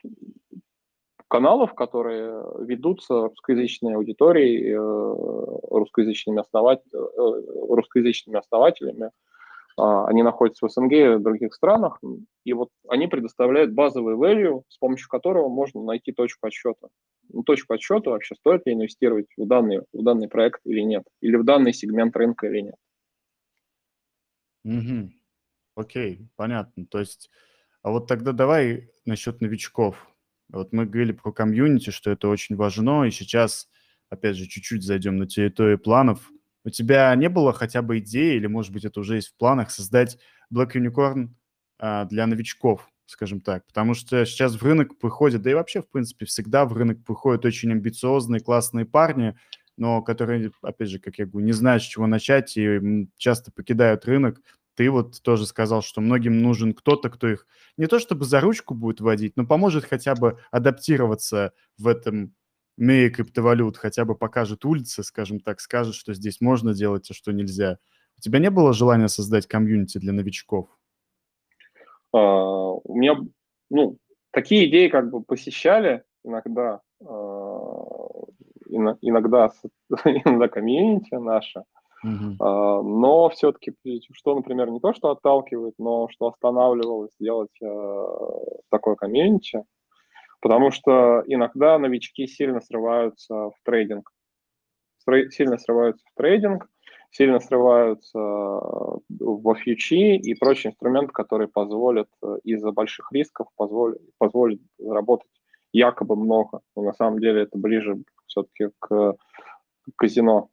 каналов, 1.27 1.73
которые 1.75 2.43
ведутся 2.59 3.29
русскоязычной 3.29 3.95
аудиторией, 3.95 4.75
русскоязычными, 4.75 6.41
основать, 6.41 6.81
русскоязычными 6.91 8.37
основателями, 8.37 9.11
они 9.81 10.23
находятся 10.23 10.67
в 10.67 10.71
СНГ 10.71 10.91
и 10.91 11.15
в 11.15 11.23
других 11.23 11.53
странах, 11.53 11.99
и 12.43 12.53
вот 12.53 12.69
они 12.87 13.07
предоставляют 13.07 13.73
базовый 13.73 14.15
value, 14.15 14.63
с 14.67 14.77
помощью 14.77 15.07
которого 15.09 15.49
можно 15.49 15.83
найти 15.83 16.11
точку 16.11 16.47
отсчета. 16.47 16.89
Ну, 17.29 17.43
точку 17.43 17.73
отсчета 17.73 18.11
вообще, 18.11 18.35
стоит 18.35 18.65
ли 18.65 18.73
инвестировать 18.73 19.27
в 19.37 19.47
данный, 19.47 19.81
в 19.93 20.03
данный 20.03 20.27
проект 20.27 20.61
или 20.65 20.81
нет, 20.81 21.03
или 21.21 21.35
в 21.35 21.43
данный 21.43 21.73
сегмент 21.73 22.15
рынка 22.15 22.47
или 22.47 22.61
нет. 22.61 22.75
Угу. 24.63 25.11
Окей, 25.75 26.29
понятно. 26.35 26.85
То 26.85 26.99
есть, 26.99 27.29
а 27.81 27.91
вот 27.91 28.07
тогда 28.07 28.33
давай 28.33 28.91
насчет 29.05 29.41
новичков. 29.41 30.07
Вот 30.49 30.73
мы 30.73 30.85
говорили 30.85 31.13
про 31.13 31.31
комьюнити, 31.31 31.89
что 31.91 32.11
это 32.11 32.27
очень 32.27 32.55
важно, 32.55 33.05
и 33.05 33.11
сейчас, 33.11 33.69
опять 34.09 34.35
же, 34.35 34.47
чуть-чуть 34.47 34.83
зайдем 34.83 35.17
на 35.17 35.27
территорию 35.27 35.79
планов– 35.79 36.29
у 36.63 36.69
тебя 36.69 37.13
не 37.15 37.29
было 37.29 37.53
хотя 37.53 37.81
бы 37.81 37.99
идеи, 37.99 38.35
или, 38.35 38.47
может 38.47 38.71
быть, 38.71 38.85
это 38.85 38.99
уже 38.99 39.15
есть 39.15 39.29
в 39.29 39.35
планах, 39.37 39.71
создать 39.71 40.17
Black 40.53 40.73
Unicorn 40.75 41.29
а, 41.79 42.05
для 42.05 42.27
новичков, 42.27 42.87
скажем 43.05 43.41
так? 43.41 43.65
Потому 43.67 43.93
что 43.93 44.25
сейчас 44.25 44.55
в 44.55 44.63
рынок 44.63 44.99
приходят, 44.99 45.41
да 45.41 45.51
и 45.51 45.55
вообще, 45.55 45.81
в 45.81 45.89
принципе, 45.89 46.25
всегда 46.25 46.65
в 46.65 46.73
рынок 46.73 47.03
приходят 47.03 47.45
очень 47.45 47.71
амбициозные, 47.71 48.41
классные 48.41 48.85
парни, 48.85 49.35
но 49.77 50.01
которые, 50.01 50.51
опять 50.61 50.89
же, 50.89 50.99
как 50.99 51.17
я 51.17 51.25
говорю, 51.25 51.45
не 51.45 51.53
знают, 51.53 51.81
с 51.83 51.87
чего 51.87 52.05
начать 52.07 52.55
и 52.57 53.07
часто 53.17 53.51
покидают 53.51 54.05
рынок. 54.05 54.41
Ты 54.75 54.89
вот 54.89 55.21
тоже 55.21 55.45
сказал, 55.45 55.81
что 55.81 56.01
многим 56.01 56.41
нужен 56.41 56.73
кто-то, 56.73 57.09
кто 57.09 57.27
их 57.27 57.45
не 57.77 57.87
то 57.87 57.99
чтобы 57.99 58.25
за 58.25 58.39
ручку 58.41 58.73
будет 58.73 59.01
водить, 59.01 59.35
но 59.35 59.45
поможет 59.45 59.85
хотя 59.85 60.15
бы 60.15 60.39
адаптироваться 60.51 61.53
в 61.77 61.87
этом 61.87 62.33
мире 62.77 63.09
криптовалют 63.09 63.77
хотя 63.77 64.05
бы 64.05 64.15
покажет 64.15 64.65
улицы, 64.65 65.03
скажем 65.03 65.39
так, 65.39 65.59
скажет, 65.59 65.95
что 65.95 66.13
здесь 66.13 66.41
можно 66.41 66.73
делать, 66.73 67.09
а 67.09 67.13
что 67.13 67.31
нельзя. 67.31 67.77
У 68.17 68.21
тебя 68.21 68.39
не 68.39 68.49
было 68.49 68.73
желания 68.73 69.07
создать 69.07 69.47
комьюнити 69.47 69.97
для 69.97 70.13
новичков? 70.13 70.69
А, 72.13 72.17
у 72.19 72.95
меня, 72.95 73.17
ну, 73.69 73.97
такие 74.31 74.69
идеи 74.69 74.87
как 74.87 75.09
бы 75.09 75.23
посещали 75.23 76.03
иногда, 76.23 76.81
а, 77.03 77.05
иногда, 78.69 79.51
иногда 80.05 80.47
комьюнити 80.47 81.15
наше, 81.15 81.63
Uh-huh. 82.03 82.35
Uh, 82.39 82.81
но 82.81 83.29
все-таки, 83.29 83.75
что, 84.11 84.33
например, 84.33 84.71
не 84.71 84.79
то, 84.79 84.91
что 84.91 85.11
отталкивает, 85.11 85.75
но 85.77 86.07
что 86.09 86.29
останавливало 86.29 87.09
сделать 87.19 87.51
uh, 87.63 88.59
такое 88.69 88.95
комьюнити, 88.95 89.63
Потому 90.41 90.71
что 90.71 91.23
иногда 91.27 91.77
новички 91.77 92.27
сильно 92.27 92.61
срываются 92.61 93.33
в 93.33 93.53
трейдинг. 93.63 94.11
Сильно 95.29 95.57
срываются 95.57 96.03
в 96.11 96.17
трейдинг, 96.17 96.67
сильно 97.11 97.39
срываются 97.39 98.19
во 98.19 99.55
фьючи 99.55 100.15
и 100.17 100.33
прочие 100.33 100.71
инструменты, 100.71 101.11
которые 101.11 101.47
позволят 101.47 102.07
э, 102.23 102.37
из-за 102.43 102.71
больших 102.71 103.11
рисков 103.11 103.47
позволят, 103.55 103.99
позволят 104.17 104.59
заработать 104.77 105.29
якобы 105.73 106.15
много. 106.15 106.61
Но 106.75 106.83
на 106.83 106.93
самом 106.93 107.19
деле 107.19 107.43
это 107.43 107.57
ближе 107.57 107.97
все-таки 108.27 108.69
к 108.79 109.15
казино. 109.95 110.49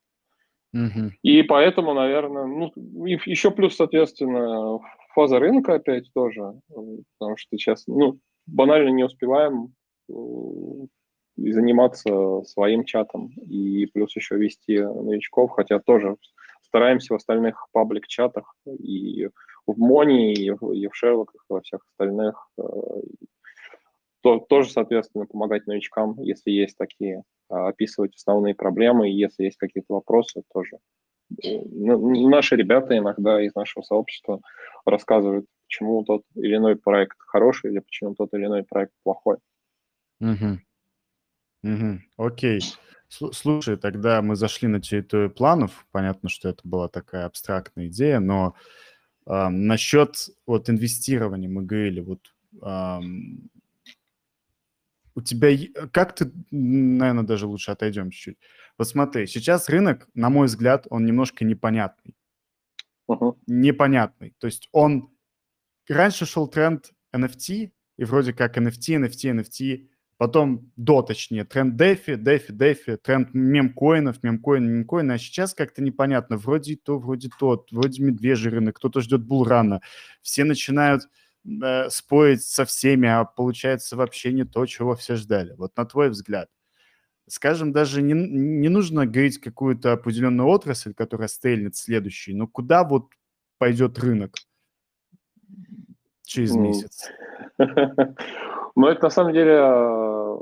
И 1.22 1.42
поэтому, 1.42 1.94
наверное, 1.94 2.44
ну, 2.46 2.72
еще 3.06 3.50
плюс, 3.50 3.76
соответственно, 3.76 4.78
фаза 5.14 5.38
рынка 5.38 5.74
опять 5.74 6.12
тоже, 6.12 6.60
потому 6.68 7.36
что 7.36 7.56
сейчас, 7.56 7.86
ну, 7.86 8.18
банально 8.46 8.90
не 8.90 9.04
успеваем 9.04 9.74
и 10.08 11.52
заниматься 11.52 12.42
своим 12.42 12.84
чатом, 12.84 13.28
и 13.36 13.86
плюс 13.86 14.14
еще 14.16 14.36
вести 14.36 14.78
новичков, 14.78 15.52
хотя 15.52 15.78
тоже 15.78 16.16
стараемся 16.62 17.14
в 17.14 17.16
остальных 17.16 17.66
паблик-чатах 17.72 18.54
и 18.66 19.28
в 19.66 19.78
Мони, 19.78 20.32
и 20.32 20.50
в, 20.50 20.72
и 20.72 20.88
в 20.88 20.94
Шерлоках, 20.94 21.44
и 21.48 21.52
во 21.52 21.60
всех 21.60 21.80
остальных, 21.90 22.48
э, 22.58 22.62
то, 24.22 24.38
тоже, 24.38 24.70
соответственно, 24.70 25.26
помогать 25.26 25.66
новичкам, 25.66 26.20
если 26.20 26.50
есть 26.50 26.76
такие, 26.76 27.22
а, 27.48 27.68
описывать 27.68 28.16
основные 28.16 28.54
проблемы, 28.54 29.08
и 29.08 29.14
если 29.14 29.44
есть 29.44 29.56
какие-то 29.56 29.94
вопросы, 29.94 30.42
тоже. 30.52 30.78
Э, 31.44 31.60
наши 31.70 32.56
ребята 32.56 32.96
иногда 32.96 33.40
из 33.42 33.54
нашего 33.54 33.82
сообщества 33.82 34.40
рассказывают, 34.84 35.46
почему 35.66 36.02
тот 36.04 36.22
или 36.34 36.56
иной 36.56 36.76
проект 36.76 37.16
хороший, 37.18 37.70
или 37.70 37.78
почему 37.80 38.14
тот 38.14 38.32
или 38.34 38.46
иной 38.46 38.64
проект 38.64 38.92
плохой. 39.04 39.36
Угу. 40.20 40.58
Угу. 41.62 42.00
Окей. 42.16 42.60
Слушай, 43.08 43.76
тогда 43.76 44.20
мы 44.20 44.36
зашли 44.36 44.68
на 44.68 44.80
территорию 44.80 45.30
планов. 45.30 45.86
Понятно, 45.92 46.28
что 46.28 46.48
это 46.50 46.60
была 46.64 46.88
такая 46.88 47.24
абстрактная 47.24 47.86
идея, 47.86 48.20
но 48.20 48.54
а, 49.24 49.48
насчет 49.48 50.28
вот 50.46 50.68
инвестирования 50.68 51.48
мы 51.48 51.62
говорили, 51.62 52.00
вот 52.00 52.20
ам, 52.60 53.48
у 55.14 55.20
тебя, 55.20 55.50
как 55.90 56.14
ты, 56.14 56.30
наверное, 56.50 57.24
даже 57.24 57.46
лучше 57.46 57.70
отойдем 57.70 58.10
чуть-чуть. 58.10 58.38
Вот 58.76 58.86
смотри, 58.86 59.26
сейчас 59.26 59.68
рынок, 59.68 60.06
на 60.14 60.30
мой 60.30 60.46
взгляд, 60.46 60.86
он 60.90 61.04
немножко 61.04 61.44
непонятный. 61.44 62.14
Uh-huh. 63.10 63.36
Непонятный. 63.46 64.34
То 64.38 64.46
есть 64.46 64.68
он, 64.70 65.10
раньше 65.88 66.24
шел 66.24 66.46
тренд 66.46 66.92
NFT, 67.12 67.72
и 67.96 68.04
вроде 68.04 68.32
как 68.32 68.56
NFT, 68.58 68.96
NFT, 68.96 69.40
NFT, 69.40 69.88
Потом 70.18 70.72
до, 70.74 71.02
точнее, 71.02 71.44
тренд 71.44 71.76
дефи, 71.76 72.16
дефи, 72.16 72.52
дефи, 72.52 72.96
тренд 72.96 73.32
мемкоинов, 73.34 74.20
мемкоин, 74.24 74.66
мемкоин. 74.68 75.12
А 75.12 75.18
сейчас 75.18 75.54
как-то 75.54 75.80
непонятно. 75.80 76.36
Вроде 76.36 76.74
то, 76.74 76.98
вроде 76.98 77.30
тот, 77.38 77.70
вроде 77.70 78.02
медвежий 78.02 78.50
рынок, 78.50 78.76
кто-то 78.76 79.00
ждет 79.00 79.22
булрана. 79.22 79.80
Все 80.20 80.42
начинают 80.42 81.04
э, 81.46 81.88
спорить 81.90 82.42
со 82.42 82.64
всеми, 82.64 83.08
а 83.08 83.24
получается 83.24 83.96
вообще 83.96 84.32
не 84.32 84.44
то, 84.44 84.66
чего 84.66 84.96
все 84.96 85.14
ждали. 85.14 85.54
Вот 85.56 85.76
на 85.76 85.84
твой 85.84 86.10
взгляд. 86.10 86.50
Скажем, 87.28 87.72
даже 87.72 88.02
не, 88.02 88.14
не 88.14 88.68
нужно 88.68 89.06
говорить 89.06 89.38
какую-то 89.38 89.92
определенную 89.92 90.48
отрасль, 90.48 90.94
которая 90.94 91.28
стрельнет 91.28 91.76
следующей, 91.76 92.34
но 92.34 92.48
куда 92.48 92.82
вот 92.82 93.12
пойдет 93.58 94.00
рынок 94.00 94.34
через 96.24 96.56
месяц? 96.56 97.08
Но 98.76 98.88
это 98.88 99.04
на 99.04 99.10
самом 99.10 99.32
деле 99.32 99.54
э, 99.54 100.36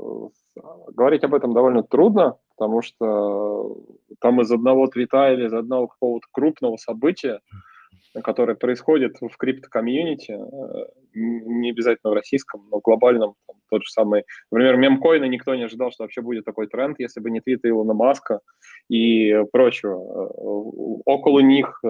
говорить 0.93 1.23
об 1.23 1.33
этом 1.33 1.53
довольно 1.53 1.83
трудно, 1.83 2.37
потому 2.55 2.81
что 2.81 3.77
там 4.19 4.41
из 4.41 4.51
одного 4.51 4.87
твита 4.87 5.31
или 5.33 5.47
из 5.47 5.53
одного 5.53 5.87
какого-то 5.87 6.27
крупного 6.31 6.77
события, 6.77 7.39
которое 8.23 8.55
происходит 8.55 9.17
в 9.21 9.37
крипто-комьюнити, 9.37 10.31
э, 10.31 10.87
не 11.13 11.71
обязательно 11.71 12.11
в 12.11 12.15
российском, 12.15 12.67
но 12.71 12.79
в 12.79 12.81
глобальном, 12.81 13.35
там, 13.47 13.57
тот 13.69 13.83
же 13.83 13.91
самый, 13.91 14.23
например, 14.51 14.77
мемкоина 14.77 15.25
никто 15.25 15.55
не 15.55 15.63
ожидал, 15.63 15.91
что 15.91 16.03
вообще 16.03 16.21
будет 16.21 16.45
такой 16.45 16.67
тренд, 16.67 16.99
если 16.99 17.19
бы 17.19 17.29
не 17.29 17.41
твиты 17.41 17.69
Илона 17.69 17.93
Маска 17.93 18.39
и 18.89 19.43
прочего. 19.51 19.95
Э, 19.95 20.29
около 21.05 21.39
них 21.39 21.81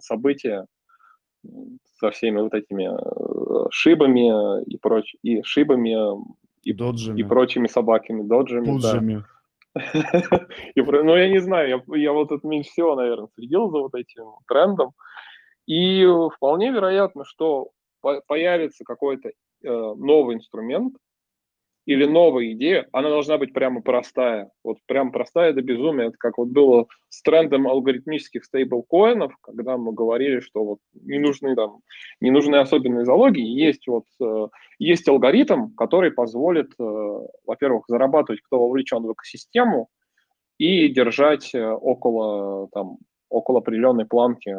события, 0.00 0.66
со 1.98 2.10
всеми 2.10 2.40
вот 2.40 2.54
этими 2.54 2.88
шибами 3.70 4.64
и 4.64 4.76
проч 4.78 5.14
и 5.22 5.42
шибами 5.42 5.96
и, 6.62 6.72
доджами. 6.72 7.20
и 7.20 7.24
прочими 7.24 7.66
собаками, 7.66 8.22
доджами. 8.22 8.64
Пуджами. 8.66 9.14
Да. 9.14 9.26
и, 10.74 10.82
ну, 10.82 11.16
я 11.16 11.28
не 11.28 11.40
знаю, 11.40 11.82
я, 11.86 11.96
я 11.96 12.12
вот 12.12 12.30
это 12.30 12.46
меньше 12.46 12.70
всего, 12.70 12.94
наверное, 12.94 13.28
следил 13.34 13.70
за 13.70 13.78
вот 13.78 13.94
этим 13.94 14.24
трендом. 14.46 14.92
И 15.66 16.06
вполне 16.36 16.70
вероятно, 16.70 17.24
что 17.24 17.70
по 18.00 18.20
появится 18.26 18.84
какой-то 18.84 19.28
э, 19.28 19.32
новый 19.62 20.36
инструмент, 20.36 20.94
или 21.84 22.04
новая 22.04 22.52
идея, 22.52 22.88
она 22.92 23.08
должна 23.08 23.38
быть 23.38 23.52
прямо 23.52 23.82
простая. 23.82 24.50
Вот 24.62 24.78
прям 24.86 25.10
простая 25.10 25.52
до 25.52 25.62
безумия. 25.62 26.08
Это 26.08 26.16
как 26.16 26.38
вот 26.38 26.48
было 26.48 26.86
с 27.08 27.22
трендом 27.22 27.66
алгоритмических 27.66 28.44
стейблкоинов, 28.44 29.36
когда 29.40 29.76
мы 29.76 29.92
говорили, 29.92 30.40
что 30.40 30.64
вот 30.64 30.78
не 30.94 31.18
нужны 31.18 31.56
там, 31.56 31.80
не 32.20 32.30
нужны 32.30 32.56
особенные 32.56 33.04
залоги. 33.04 33.40
Есть 33.40 33.88
вот 33.88 34.04
э, 34.20 34.48
есть 34.78 35.08
алгоритм, 35.08 35.74
который 35.74 36.12
позволит, 36.12 36.72
э, 36.78 37.18
во-первых, 37.46 37.84
зарабатывать, 37.88 38.42
кто 38.42 38.60
вовлечен 38.60 39.02
в 39.02 39.12
экосистему, 39.12 39.88
и 40.58 40.88
держать 40.88 41.52
э, 41.54 41.66
около 41.66 42.68
там 42.72 42.98
около 43.28 43.58
определенной 43.60 44.04
планки 44.04 44.54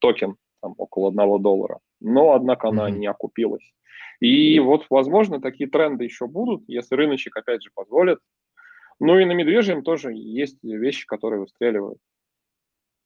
токен, 0.00 0.36
там, 0.60 0.74
около 0.76 1.08
одного 1.08 1.38
доллара. 1.38 1.78
Но, 2.00 2.32
однако, 2.32 2.68
она 2.68 2.90
не 2.90 3.06
окупилась. 3.06 3.72
И 4.20 4.58
вот, 4.60 4.86
возможно, 4.90 5.40
такие 5.40 5.68
тренды 5.68 6.04
еще 6.04 6.26
будут, 6.26 6.64
если 6.66 6.94
рыночек, 6.94 7.36
опять 7.36 7.62
же, 7.62 7.70
позволит. 7.74 8.18
Ну 9.00 9.18
и 9.18 9.24
на 9.24 9.32
медвежьем 9.32 9.82
тоже 9.82 10.12
есть 10.12 10.58
вещи, 10.62 11.06
которые 11.06 11.40
выстреливают. 11.40 11.98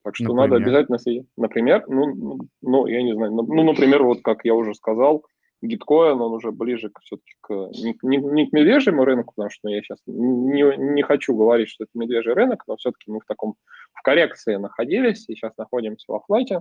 Так 0.05 0.17
что 0.17 0.25
например? 0.25 0.51
надо 0.51 0.65
обязательно 0.65 0.99
следить. 0.99 1.29
Например, 1.37 1.85
ну, 1.87 2.39
ну, 2.61 2.87
я 2.87 3.03
не 3.03 3.15
знаю, 3.15 3.33
ну, 3.33 3.43
ну, 3.43 3.63
например, 3.63 4.03
вот 4.03 4.23
как 4.23 4.45
я 4.45 4.55
уже 4.55 4.75
сказал, 4.75 5.25
гиткоин, 5.61 6.21
он 6.21 6.33
уже 6.33 6.51
ближе 6.51 6.91
к, 6.91 7.01
все-таки 7.03 7.35
к, 7.41 7.51
не, 7.51 7.97
не, 8.03 8.17
не 8.17 8.47
к 8.49 8.53
медвежьему 8.53 9.05
рынку, 9.05 9.33
потому 9.37 9.51
что 9.51 9.69
я 9.69 9.81
сейчас 9.81 9.99
не, 10.07 10.77
не 10.77 11.03
хочу 11.03 11.37
говорить, 11.37 11.69
что 11.69 11.85
это 11.85 11.93
медвежий 11.95 12.35
рынок, 12.35 12.65
но 12.67 12.77
все-таки 12.77 13.11
мы 13.11 13.21
в 13.21 13.27
таком, 13.27 13.55
в 13.93 14.03
коррекции 14.03 14.57
находились, 14.57 15.29
и 15.29 15.35
сейчас 15.35 15.57
находимся 15.57 16.11
в 16.11 16.17
офлайте. 16.17 16.57
Э, 16.57 16.61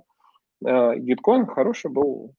гиткоин 0.62 1.48
хороший 1.48 1.92
был 1.92 2.34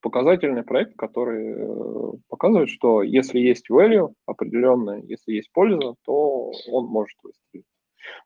показательный 0.00 0.62
проект, 0.62 0.96
который 0.96 1.54
э, 1.54 2.12
показывает, 2.28 2.70
что 2.70 3.02
если 3.02 3.38
есть 3.38 3.70
value 3.70 4.12
определенная, 4.26 5.02
если 5.02 5.32
есть 5.32 5.52
польза, 5.52 5.94
то 6.04 6.52
он 6.70 6.86
может 6.86 7.16
выстрелить. 7.22 7.66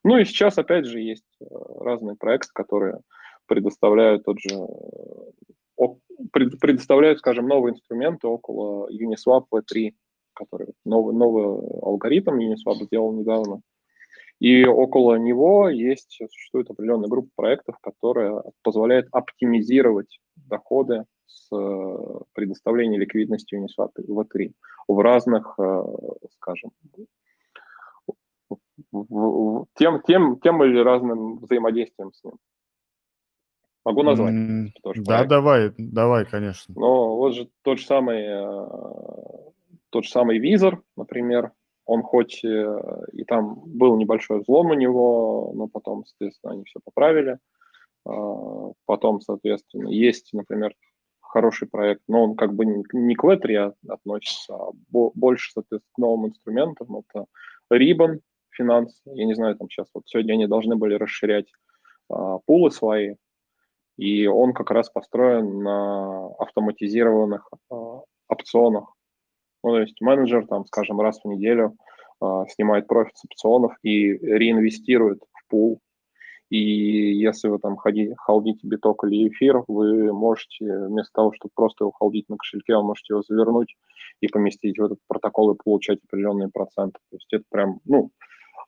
Ну 0.03 0.17
и 0.17 0.25
сейчас, 0.25 0.57
опять 0.57 0.85
же, 0.85 1.01
есть 1.01 1.25
э, 1.41 1.45
разные 1.79 2.15
проекты, 2.15 2.49
которые 2.53 2.99
предоставляют 3.47 4.23
тот 4.23 4.39
же 4.39 4.49
предоставляют, 6.31 7.19
скажем, 7.19 7.47
новые 7.47 7.73
инструменты 7.73 8.27
около 8.27 8.89
Uniswap 8.89 9.45
V3, 9.53 9.91
который 10.33 10.69
новый, 10.85 11.13
новый 11.13 11.43
алгоритм 11.81 12.39
Uniswap 12.39 12.83
сделал 12.85 13.11
недавно. 13.13 13.61
И 14.39 14.65
около 14.65 15.15
него 15.15 15.69
есть, 15.69 16.19
существует 16.29 16.69
определенная 16.69 17.09
группа 17.09 17.29
проектов, 17.35 17.77
которая 17.81 18.43
позволяет 18.63 19.07
оптимизировать 19.11 20.19
доходы 20.35 21.05
с 21.25 21.55
э, 21.55 22.19
предоставления 22.33 22.97
ликвидности 22.97 23.55
Uniswap 23.55 23.91
V3 23.97 24.51
в 24.87 24.99
разных, 24.99 25.55
э, 25.57 25.83
скажем, 26.33 26.71
тем, 29.75 30.01
тем, 30.05 30.39
тем 30.39 30.63
или 30.63 30.79
разным 30.79 31.37
взаимодействием 31.37 32.11
с 32.13 32.23
ним. 32.23 32.33
Могу 33.85 34.01
назвать? 34.01 34.33
Mm, 34.33 34.67
да, 34.83 35.03
проект. 35.03 35.29
давай, 35.29 35.73
давай, 35.77 36.25
конечно. 36.25 36.73
Но 36.75 37.15
вот 37.15 37.35
же 37.35 37.49
тот 37.61 37.79
же 37.79 37.85
самый, 37.85 38.19
э, 38.19 39.51
тот 39.91 40.05
же 40.05 40.09
самый 40.09 40.39
визор, 40.39 40.81
например, 40.97 41.51
он 41.85 42.01
хоть 42.03 42.43
и 42.43 43.23
там 43.27 43.61
был 43.65 43.95
небольшой 43.97 44.41
взлом 44.41 44.71
у 44.71 44.73
него, 44.73 45.51
но 45.55 45.67
потом, 45.67 46.05
соответственно, 46.05 46.53
они 46.53 46.63
все 46.63 46.79
поправили. 46.83 47.37
Потом, 48.85 49.21
соответственно, 49.21 49.89
есть, 49.89 50.33
например, 50.33 50.73
хороший 51.35 51.67
проект, 51.67 52.01
но 52.07 52.23
он 52.23 52.35
как 52.35 52.53
бы 52.53 52.65
не 52.65 53.15
к 53.15 53.23
Web3 53.23 53.73
относится, 53.89 54.55
а 54.55 54.71
больше, 54.89 55.51
соответственно, 55.51 55.93
к 55.93 55.97
новым 55.97 56.27
инструментам. 56.27 56.97
Это 56.97 57.25
Ribbon 57.71 58.19
финанс. 58.51 59.01
Я 59.05 59.25
не 59.25 59.35
знаю, 59.35 59.55
там 59.57 59.69
сейчас 59.69 59.87
вот 59.93 60.03
сегодня 60.07 60.33
они 60.33 60.47
должны 60.47 60.75
были 60.75 60.95
расширять 60.95 61.51
а, 62.09 62.39
пулы 62.45 62.71
свои, 62.71 63.15
и 63.97 64.27
он 64.27 64.53
как 64.53 64.71
раз 64.71 64.89
построен 64.89 65.59
на 65.61 66.27
автоматизированных 66.39 67.49
а, 67.69 68.01
опционах. 68.29 68.94
Ну, 69.65 69.71
то 69.71 69.79
есть 69.79 69.99
менеджер, 69.99 70.45
там, 70.45 70.63
скажем, 70.67 71.01
раз 71.01 71.19
в 71.23 71.27
неделю 71.27 71.75
а, 72.21 72.45
снимает 72.49 72.85
профит 72.85 73.17
с 73.17 73.25
опционов 73.25 73.75
и 73.81 74.11
реинвестирует 74.11 75.23
в 75.33 75.49
пул 75.49 75.81
и 76.51 77.17
если 77.17 77.47
вы 77.47 77.57
там 77.57 77.75
ходите, 77.75 78.13
холдите 78.17 78.59
биток 78.67 79.03
или 79.03 79.29
эфир, 79.29 79.63
вы 79.67 80.13
можете 80.13 80.65
вместо 80.87 81.11
того, 81.13 81.33
чтобы 81.33 81.51
просто 81.55 81.85
его 81.85 81.91
холдить 81.91 82.29
на 82.29 82.37
кошельке, 82.37 82.75
вы 82.75 82.83
можете 82.83 83.13
его 83.13 83.23
завернуть 83.23 83.75
и 84.21 84.27
поместить 84.27 84.77
в 84.77 84.83
этот 84.83 84.99
протокол 85.07 85.51
и 85.51 85.57
получать 85.57 85.97
определенные 86.07 86.49
проценты. 86.49 86.99
То 87.09 87.15
есть 87.15 87.33
это 87.33 87.43
прям, 87.49 87.79
ну, 87.85 88.11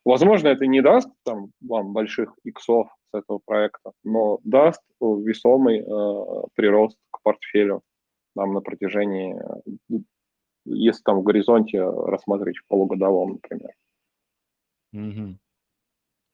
возможно, 0.04 0.48
это 0.48 0.66
не 0.66 0.80
даст 0.80 1.08
там 1.24 1.52
вам 1.60 1.92
больших 1.92 2.34
иксов 2.42 2.88
с 3.12 3.16
этого 3.16 3.40
проекта, 3.46 3.92
но 4.02 4.40
даст 4.42 4.82
весомый 5.00 5.78
э, 5.78 6.42
прирост 6.54 6.98
к 7.12 7.22
портфелю 7.22 7.82
нам 8.34 8.54
на 8.54 8.60
протяжении, 8.60 9.40
если 10.74 11.02
там 11.02 11.20
в 11.20 11.22
горизонте 11.22 11.82
рассматривать 11.82 12.58
в 12.58 12.66
полугодовом, 12.66 13.32
например. 13.32 13.72
Угу. 14.92 15.38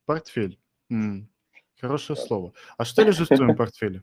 Портфель. 0.07 0.59
М. 0.91 1.29
Хорошее 1.81 2.17
слово. 2.17 2.53
А 2.79 2.85
что 2.85 3.03
лежит 3.03 3.31
в 3.31 3.37
твоем 3.37 3.57
портфеле? 3.57 4.03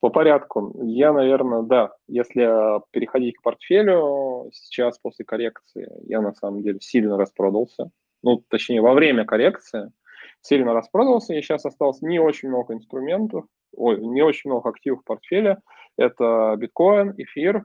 По 0.00 0.08
порядку. 0.08 0.74
Я, 0.82 1.12
наверное, 1.12 1.62
да, 1.62 1.92
если 2.08 2.80
переходить 2.90 3.36
к 3.36 3.42
портфелю, 3.42 4.50
сейчас 4.52 4.98
после 4.98 5.26
коррекции 5.26 5.90
я 6.06 6.22
на 6.22 6.32
самом 6.32 6.62
деле 6.62 6.80
сильно 6.80 7.18
распродался. 7.18 7.90
Ну, 8.22 8.42
точнее, 8.48 8.80
во 8.80 8.94
время 8.94 9.26
коррекции 9.26 9.92
сильно 10.40 10.72
распродался, 10.72 11.34
и 11.34 11.42
сейчас 11.42 11.66
осталось 11.66 12.00
не 12.00 12.18
очень 12.18 12.48
много 12.48 12.72
инструментов, 12.74 13.44
ой, 13.76 14.00
не 14.00 14.22
очень 14.22 14.50
много 14.50 14.70
активов 14.70 15.00
в 15.00 15.04
портфеле. 15.04 15.58
Это 15.98 16.54
биткоин, 16.56 17.14
эфир, 17.18 17.56
а, 17.56 17.62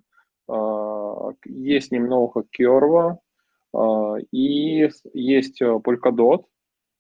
есть 1.46 1.92
немного 1.92 2.44
Керва, 2.52 3.20
а, 3.74 4.16
и 4.32 4.90
есть 5.14 5.62
Polkadot, 5.62 6.46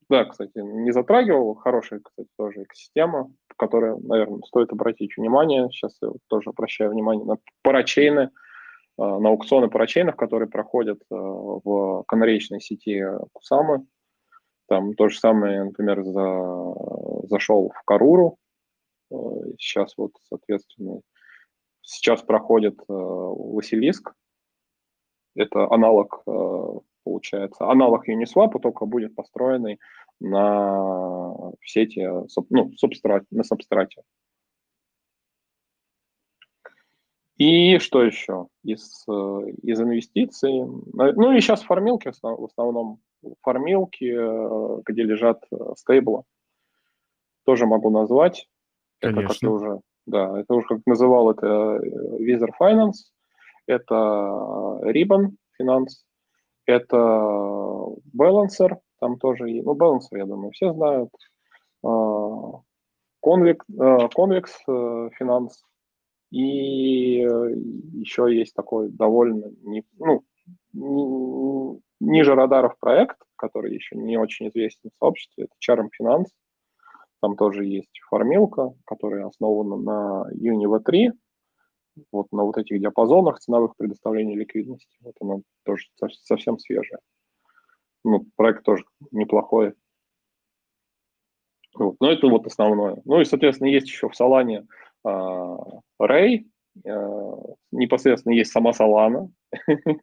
да, 0.10 0.26
кстати, 0.26 0.58
не 0.58 0.91
затрагивал. 0.91 1.56
Хорошая, 1.56 2.00
кстати, 2.00 2.30
тоже 2.38 2.64
экосистема, 2.64 3.32
которая, 3.58 3.96
наверное, 3.98 4.41
стоит 4.46 4.72
обратить 4.72 5.18
внимание. 5.18 5.68
Сейчас 5.72 5.98
я 6.02 6.10
тоже 6.28 6.52
обращаю 6.52 6.91
внимание 6.91 7.26
на 7.26 7.38
парачейны, 7.64 8.30
а, 8.98 9.20
на 9.20 9.30
аукционы 9.30 9.68
парачейнов, 9.68 10.16
которые 10.16 10.48
проходят 10.48 11.02
а, 11.10 11.16
в 11.16 12.04
канареечной 12.08 12.62
сети 12.62 13.04
Кусамы. 13.34 13.86
Там 14.68 14.93
то 14.93 15.10
же 15.10 15.20
самое, 15.20 15.64
например, 15.64 16.04
за, 16.04 17.28
зашел 17.28 17.72
в 17.76 17.82
Каруру. 17.84 18.38
А, 19.12 19.16
сейчас 19.58 19.98
вот, 19.98 20.12
соответственно, 20.30 21.02
сейчас 21.86 22.22
проходит 22.22 22.80
Василиск. 22.88 24.14
Это 25.36 25.72
аналог 25.72 26.24
получается. 27.04 27.70
Аналог 27.70 28.10
Uniswap 28.10 28.60
только 28.60 28.86
будет 28.86 29.16
построенный 29.16 29.80
на 30.20 31.52
сети, 31.64 32.08
ну, 32.50 32.72
субстрат, 32.78 33.24
на 33.32 33.44
субстрате. 33.44 34.02
И 37.38 37.80
что 37.80 38.02
еще 38.02 38.48
из, 38.64 39.04
из 39.08 39.82
инвестиций? 39.82 40.66
Ну 40.94 41.32
и 41.34 41.42
сейчас 41.42 41.64
фармилки 41.64 42.12
в 42.22 42.46
основном. 42.46 43.02
Фармилки, 43.42 44.82
где 44.84 45.04
лежат 45.04 45.44
стейблы. 45.76 46.24
Тоже 47.44 47.66
могу 47.66 47.90
назвать. 47.90 48.48
Конечно. 49.00 49.20
Это 49.20 49.28
как 49.28 49.42
я 49.42 49.50
уже, 49.52 49.82
да, 50.06 50.39
это 50.39 50.53
уже 50.53 50.68
как 50.68 50.86
называл 50.86 51.32
это 51.32 51.80
Visa 52.20 52.47
Finance, 52.60 53.12
это 53.68 53.86
Ribbon 54.84 55.32
Finance, 55.60 56.03
это 56.66 56.97
Balancer, 58.18 58.78
там 58.99 59.18
тоже, 59.18 59.45
ну, 59.45 59.76
Balancer, 59.76 60.18
я 60.18 60.26
думаю, 60.26 60.51
все 60.51 60.74
знают. 60.74 61.10
Convex, 63.26 63.58
Convex 63.70 64.49
э, 64.68 65.10
Finance. 65.20 65.53
И 66.32 67.22
э, 67.22 67.51
еще 67.93 68.36
есть 68.36 68.53
такой 68.53 68.89
довольно, 68.89 69.51
ну, 70.74 71.82
ниже 71.99 72.36
радаров 72.36 72.78
проект, 72.80 73.18
который 73.36 73.74
еще 73.74 73.95
не 73.95 74.18
очень 74.18 74.49
известен 74.49 74.89
в 74.89 74.97
сообществе, 74.97 75.45
это 75.45 75.53
Charm 75.62 75.89
Finance. 75.99 76.28
Там 77.26 77.36
тоже 77.38 77.65
есть 77.65 77.99
формилка, 78.07 78.76
которая 78.86 79.26
основана 79.26 79.78
на 79.78 80.30
Univa 80.32 80.80
3, 80.80 81.11
вот 82.11 82.32
на 82.32 82.43
вот 82.43 82.55
этих 82.59 82.80
диапазонах 82.80 83.39
ценовых 83.39 83.76
предоставлений 83.78 84.36
ликвидности. 84.36 84.95
Вот 85.01 85.15
она 85.19 85.38
тоже 85.63 85.88
совсем 86.21 86.59
свежая. 86.59 86.99
Ну, 88.03 88.28
проект 88.36 88.63
тоже 88.63 88.86
неплохой. 89.09 89.73
Вот. 91.73 91.95
Но 91.99 92.11
это 92.11 92.28
вот 92.28 92.45
основное. 92.45 93.01
Ну 93.05 93.19
и, 93.19 93.26
соответственно, 93.26 93.69
есть 93.69 93.88
еще 93.88 94.07
в 94.07 94.15
Салане 94.15 94.67
э, 95.03 95.09
Ray, 95.99 96.45
э, 96.86 97.36
непосредственно 97.71 98.34
есть 98.34 98.51
сама 98.51 98.69
Solana, 98.69 99.30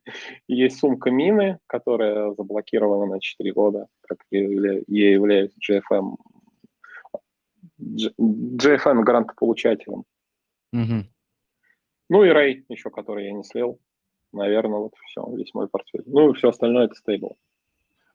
есть 0.49 0.81
сумка 0.81 1.13
мины, 1.13 1.61
которая 1.69 2.35
заблокирована 2.35 3.07
на 3.07 3.21
4 3.21 3.53
года, 3.53 3.87
как 4.09 4.19
я 4.31 4.41
являюсь 4.41 5.53
GFM, 5.61 6.17
GFM 8.19 9.03
грантополучателем. 9.03 10.05
Угу. 10.73 11.07
Ну 12.09 12.25
и 12.25 12.29
Ray 12.29 12.65
еще, 12.69 12.91
который 12.91 13.27
я 13.27 13.33
не 13.33 13.45
слил. 13.45 13.81
Наверное, 14.33 14.79
вот 14.79 14.95
все, 15.07 15.27
весь 15.37 15.53
мой 15.55 15.69
портфель. 15.69 16.03
Ну 16.07 16.31
и 16.31 16.35
все 16.35 16.49
остальное 16.49 16.87
это 16.87 16.95
стейбл. 16.95 17.37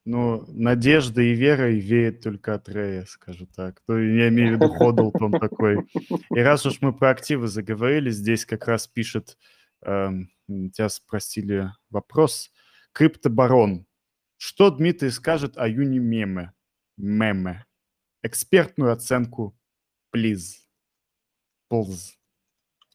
Ну, 0.10 0.46
надежда 0.48 1.22
и 1.22 1.34
вера 1.34 1.70
и 1.70 1.82
веет 1.82 2.22
только 2.22 2.54
от 2.54 2.70
Рэя, 2.70 3.04
скажу 3.04 3.46
так. 3.46 3.82
То 3.82 4.00
я 4.00 4.30
имею 4.30 4.52
в 4.52 4.56
виду 4.56 4.70
ходл 4.70 5.12
там 5.12 5.34
такой. 5.34 5.86
И 6.34 6.40
раз 6.40 6.66
уж 6.66 6.80
мы 6.80 6.94
про 6.94 7.10
активы 7.10 7.48
заговорили, 7.48 8.10
здесь 8.10 8.46
как 8.46 8.70
раз 8.70 8.88
пишет, 8.88 9.38
эм, 9.82 10.30
тебя 10.48 10.88
спросили 10.88 11.72
вопрос, 11.90 12.52
криптобарон. 12.94 13.86
Что 14.38 14.70
Дмитрий 14.70 15.10
скажет 15.10 15.58
о 15.58 15.68
Юни 15.68 16.00
Меме? 16.00 16.54
Меме. 16.96 17.66
Экспертную 18.24 18.94
оценку, 18.94 19.57
please. 20.12 20.58
Please. 21.72 22.18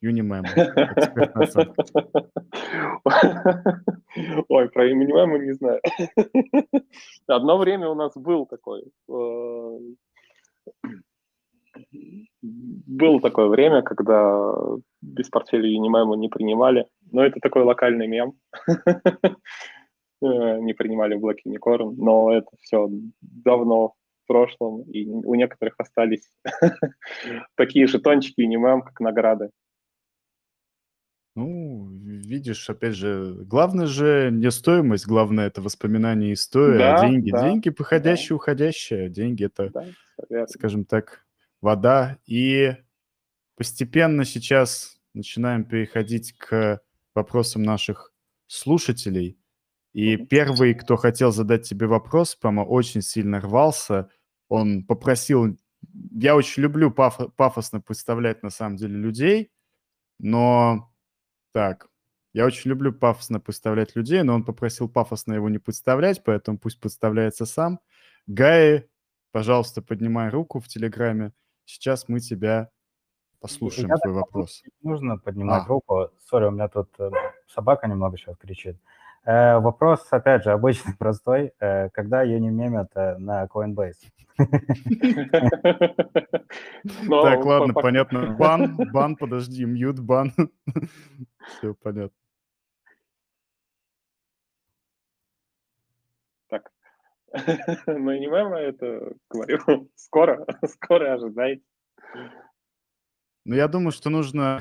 Юнимем. 0.02 0.44
Ой, 4.48 4.68
про 4.70 4.88
Юнимема 4.88 5.38
не 5.38 5.52
знаю. 5.52 5.80
Одно 7.28 7.58
время 7.58 7.88
у 7.88 7.94
нас 7.94 8.12
был 8.16 8.46
такой... 8.46 8.82
Э, 9.08 9.78
было 11.92 13.20
такое 13.20 13.46
время, 13.46 13.82
когда 13.82 14.52
без 15.00 15.28
портфеля 15.28 15.68
Юнимема 15.68 16.16
не 16.16 16.28
принимали. 16.28 16.88
Но 17.12 17.24
это 17.24 17.38
такой 17.40 17.62
локальный 17.62 18.08
мем. 18.08 18.34
Э, 20.24 20.60
не 20.60 20.72
принимали 20.72 21.16
в 21.16 21.20
блоке 21.20 21.50
Unicorn. 21.50 21.94
Но 21.96 22.32
это 22.32 22.46
все 22.60 22.88
давно 23.20 23.96
в 24.22 24.26
прошлом. 24.26 24.82
И 24.82 25.06
у 25.06 25.34
некоторых 25.34 25.74
остались 25.78 26.30
такие 27.56 27.86
же 27.86 27.98
тончики 27.98 28.40
Юнимем, 28.40 28.82
как 28.82 29.00
награды. 29.00 29.50
Ну, 31.34 31.88
видишь, 31.90 32.68
опять 32.68 32.94
же, 32.94 33.34
главное 33.44 33.86
же 33.86 34.28
не 34.30 34.50
стоимость, 34.50 35.06
главное 35.06 35.46
это 35.46 35.62
воспоминания 35.62 36.34
истории, 36.34 36.82
а 36.82 36.98
Да, 36.98 37.08
деньги. 37.08 37.30
да, 37.30 37.42
Деньги 37.48 37.70
да, 37.70 37.74
приходящие, 37.74 38.36
уходящие. 38.36 39.08
Деньги 39.08 39.46
это, 39.46 39.72
да, 40.28 40.46
скажем 40.46 40.84
так, 40.84 41.24
вода. 41.62 42.18
И 42.26 42.76
постепенно 43.56 44.26
сейчас 44.26 44.98
начинаем 45.14 45.64
переходить 45.64 46.32
к 46.36 46.82
вопросам 47.14 47.62
наших 47.62 48.12
слушателей. 48.46 49.38
И 49.92 50.16
первый, 50.16 50.74
кто 50.74 50.96
хотел 50.96 51.32
задать 51.32 51.68
тебе 51.68 51.86
вопрос, 51.86 52.34
прямо 52.34 52.62
очень 52.62 53.02
сильно 53.02 53.40
рвался. 53.40 54.10
Он 54.48 54.84
попросил... 54.84 55.58
Я 56.12 56.36
очень 56.36 56.62
люблю 56.62 56.90
пафо- 56.90 57.30
пафосно 57.36 57.80
представлять 57.80 58.42
на 58.42 58.50
самом 58.50 58.76
деле 58.76 58.96
людей, 58.96 59.50
но 60.18 60.92
так, 61.52 61.88
я 62.32 62.46
очень 62.46 62.70
люблю 62.70 62.92
пафосно 62.92 63.40
представлять 63.40 63.94
людей, 63.96 64.22
но 64.22 64.34
он 64.34 64.44
попросил 64.44 64.88
пафосно 64.88 65.34
его 65.34 65.48
не 65.48 65.58
представлять, 65.58 66.22
поэтому 66.24 66.58
пусть 66.58 66.80
представляется 66.80 67.44
сам. 67.44 67.80
Гай, 68.26 68.88
пожалуйста, 69.32 69.82
поднимай 69.82 70.30
руку 70.30 70.60
в 70.60 70.68
Телеграме. 70.68 71.32
Сейчас 71.64 72.08
мы 72.08 72.20
тебя 72.20 72.70
послушаем, 73.40 73.88
Я 73.88 73.96
твой 73.96 74.14
вопрос. 74.14 74.62
нужно 74.82 75.18
поднимать 75.18 75.64
а. 75.64 75.68
руку. 75.68 76.10
Сори, 76.20 76.46
у 76.46 76.50
меня 76.52 76.68
тут 76.68 76.88
э, 76.98 77.10
собака 77.48 77.86
немного 77.86 78.16
сейчас 78.16 78.36
кричит. 78.38 78.76
Э, 78.76 79.01
вопрос, 79.24 80.06
опять 80.10 80.44
же, 80.44 80.50
обычный, 80.50 80.94
простой. 80.98 81.52
Э, 81.60 81.88
когда 81.90 82.22
ее 82.22 82.40
не 82.40 82.50
мемят 82.50 82.90
э, 82.94 83.16
на 83.18 83.44
Coinbase? 83.46 84.10
Так, 87.08 87.44
ладно, 87.44 87.74
понятно. 87.74 88.34
Бан, 88.36 88.76
бан, 88.92 89.16
подожди, 89.16 89.64
мьют, 89.64 90.00
бан. 90.00 90.32
Все 91.46 91.74
понятно. 91.74 92.16
Так. 96.48 96.70
Ну, 97.86 98.12
не 98.12 98.26
мемо, 98.26 98.56
это 98.56 99.12
говорю. 99.30 99.88
Скоро, 99.94 100.44
скоро 100.66 101.14
ожидайте. 101.14 101.62
Ну, 103.44 103.56
я 103.56 103.66
думаю, 103.66 103.90
что 103.90 104.08
нужно, 104.08 104.60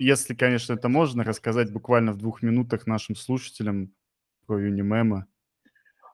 если, 0.00 0.34
конечно, 0.34 0.72
это 0.72 0.88
можно, 0.88 1.22
рассказать 1.22 1.72
буквально 1.72 2.12
в 2.12 2.18
двух 2.18 2.42
минутах 2.42 2.86
нашим 2.86 3.14
слушателям 3.14 3.92
про 4.46 4.58
Юнимема. 4.58 5.26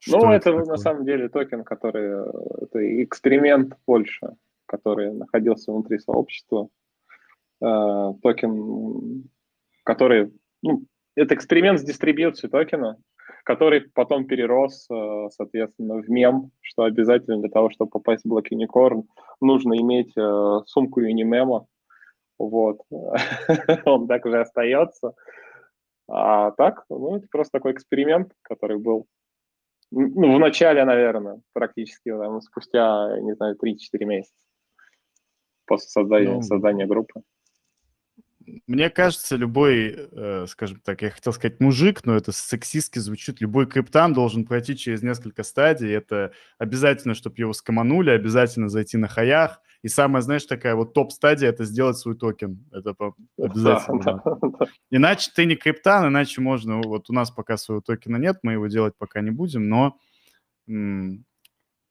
Ну, 0.06 0.30
это, 0.30 0.50
это 0.50 0.70
на 0.70 0.76
самом 0.76 1.06
деле 1.06 1.30
токен, 1.30 1.64
который... 1.64 2.28
Это 2.62 3.02
эксперимент 3.04 3.74
больше, 3.86 4.34
который 4.66 5.14
находился 5.14 5.72
внутри 5.72 5.98
сообщества. 5.98 6.68
Э, 7.62 8.12
токен, 8.22 9.30
который... 9.82 10.30
Ну, 10.62 10.84
это 11.14 11.34
эксперимент 11.34 11.80
с 11.80 11.84
дистрибьюцией 11.84 12.50
токена, 12.50 12.98
который 13.44 13.80
потом 13.94 14.26
перерос, 14.26 14.86
э, 14.90 15.28
соответственно, 15.30 16.02
в 16.02 16.10
мем, 16.10 16.50
что 16.60 16.82
обязательно 16.82 17.40
для 17.40 17.48
того, 17.48 17.70
чтобы 17.70 17.90
попасть 17.90 18.24
в 18.24 18.28
Black 18.28 18.52
Unicorn, 18.52 19.04
нужно 19.40 19.74
иметь 19.80 20.12
э, 20.18 20.60
сумку 20.66 21.00
Unimemo, 21.00 21.64
вот. 22.38 22.80
Он 23.84 24.06
так 24.06 24.24
уже 24.26 24.40
остается. 24.40 25.14
А 26.08 26.50
так, 26.52 26.84
ну, 26.90 27.16
это 27.16 27.26
просто 27.30 27.58
такой 27.58 27.72
эксперимент, 27.72 28.32
который 28.42 28.78
был 28.78 29.06
ну, 29.90 30.34
в 30.34 30.40
начале, 30.40 30.84
наверное, 30.84 31.40
практически, 31.52 32.10
там, 32.10 32.40
спустя, 32.40 33.18
не 33.20 33.34
знаю, 33.34 33.56
3-4 33.56 34.04
месяца 34.04 34.34
после 35.66 35.88
создания, 35.88 36.34
ну, 36.34 36.42
создания 36.42 36.86
группы. 36.86 37.22
Мне 38.66 38.90
кажется, 38.90 39.36
любой, 39.36 40.08
э, 40.10 40.46
скажем 40.48 40.80
так, 40.80 41.02
я 41.02 41.10
хотел 41.10 41.32
сказать 41.32 41.60
мужик, 41.60 42.04
но 42.04 42.14
это 42.14 42.32
сексистски 42.32 42.98
звучит, 42.98 43.40
любой 43.40 43.66
криптан 43.66 44.12
должен 44.12 44.44
пройти 44.44 44.76
через 44.76 45.02
несколько 45.02 45.42
стадий. 45.42 45.90
Это 45.90 46.32
обязательно, 46.58 47.14
чтобы 47.14 47.36
его 47.38 47.52
скоманули, 47.52 48.10
обязательно 48.10 48.68
зайти 48.68 48.96
на 48.96 49.08
хаях. 49.08 49.60
И 49.82 49.88
самая, 49.88 50.22
знаешь, 50.22 50.44
такая 50.44 50.74
вот 50.74 50.94
топ-стадия– 50.94 51.48
это 51.50 51.64
сделать 51.64 51.98
свой 51.98 52.16
токен. 52.16 52.64
Это 52.72 52.94
обязательно. 53.38 54.22
Да. 54.24 54.66
Иначе 54.90 55.30
ты 55.34 55.44
не 55.44 55.56
криптан, 55.56 56.08
иначе 56.08 56.40
можно… 56.40 56.80
Вот 56.80 57.10
у 57.10 57.12
нас 57.12 57.30
пока 57.30 57.56
своего 57.56 57.82
токена 57.82 58.16
нет, 58.16 58.38
мы 58.42 58.52
его 58.52 58.66
делать 58.66 58.94
пока 58.96 59.20
не 59.20 59.30
будем, 59.30 59.68
но… 59.68 59.98
М- 60.66 61.24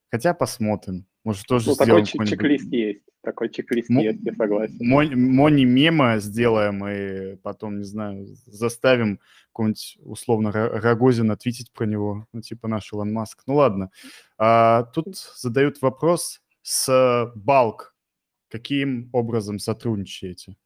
хотя 0.09 0.33
посмотрим. 0.33 1.05
Может, 1.23 1.45
тоже 1.45 1.69
ну, 1.69 1.75
сделаем 1.75 2.05
такой 2.05 2.27
чек-лист 2.27 2.71
есть. 2.71 3.03
Такой 3.23 3.49
чек-лист 3.49 3.89
есть, 3.89 4.19
я 4.21 4.33
согласен. 4.33 4.77
Мони 4.81 5.63
мема 5.63 6.17
сделаем 6.19 6.85
и 6.85 7.37
потом, 7.37 7.77
не 7.77 7.85
знаю, 7.85 8.27
заставим 8.45 9.21
какого-нибудь 9.47 9.97
условно 10.03 10.51
Рогозина 10.51 11.37
твитить 11.37 11.71
про 11.71 11.85
него, 11.85 12.27
ну, 12.33 12.41
типа 12.41 12.67
наш 12.67 12.91
Илон 12.91 13.13
Маск. 13.13 13.43
Ну, 13.47 13.55
ладно. 13.55 13.91
А, 14.37 14.83
тут 14.93 15.15
задают 15.15 15.81
вопрос 15.81 16.41
с 16.63 17.31
Балк. 17.35 17.95
Каким 18.49 19.09
образом 19.13 19.57
сотрудничаете? 19.57 20.57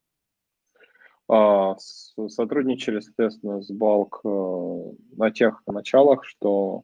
А, 1.28 1.76
сотрудничали, 1.78 2.98
соответственно, 2.98 3.62
с 3.62 3.70
Балк 3.70 4.20
э, 4.24 4.82
на 5.16 5.30
тех 5.30 5.62
началах, 5.66 6.24
что 6.24 6.82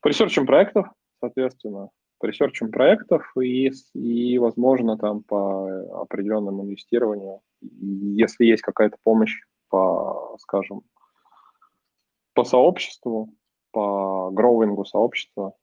по 0.00 0.08
research 0.08 0.37
ам 0.37 0.44
проектов, 0.44 0.88
соответственно, 1.20 1.90
по 2.18 2.26
research 2.26 2.61
ам 2.61 2.70
проектов 2.70 3.30
и, 3.36 3.70
и, 3.94 4.38
возможно, 4.38 4.96
там 4.96 5.22
по 5.22 6.02
определенному 6.02 6.64
инвестированию, 6.64 7.40
если 7.60 8.46
есть 8.46 8.62
какая-то 8.62 8.96
помощь 9.02 9.34
по, 9.68 10.36
скажем, 10.40 10.82
по 12.34 12.44
сообществу, 12.44 13.34
по 13.72 14.30
гроуингу 14.30 14.84
сообщества, 14.84 15.54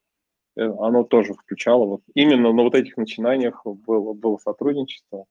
э, 0.56 0.62
оно 0.62 1.04
тоже 1.04 1.34
включало. 1.34 1.86
Вот 1.86 2.02
именно 2.14 2.52
на 2.52 2.64
вот 2.64 2.76
этих 2.76 2.98
начинаниях 2.98 3.66
было, 3.66 4.14
было 4.14 4.38
сотрудничество. 4.38 5.26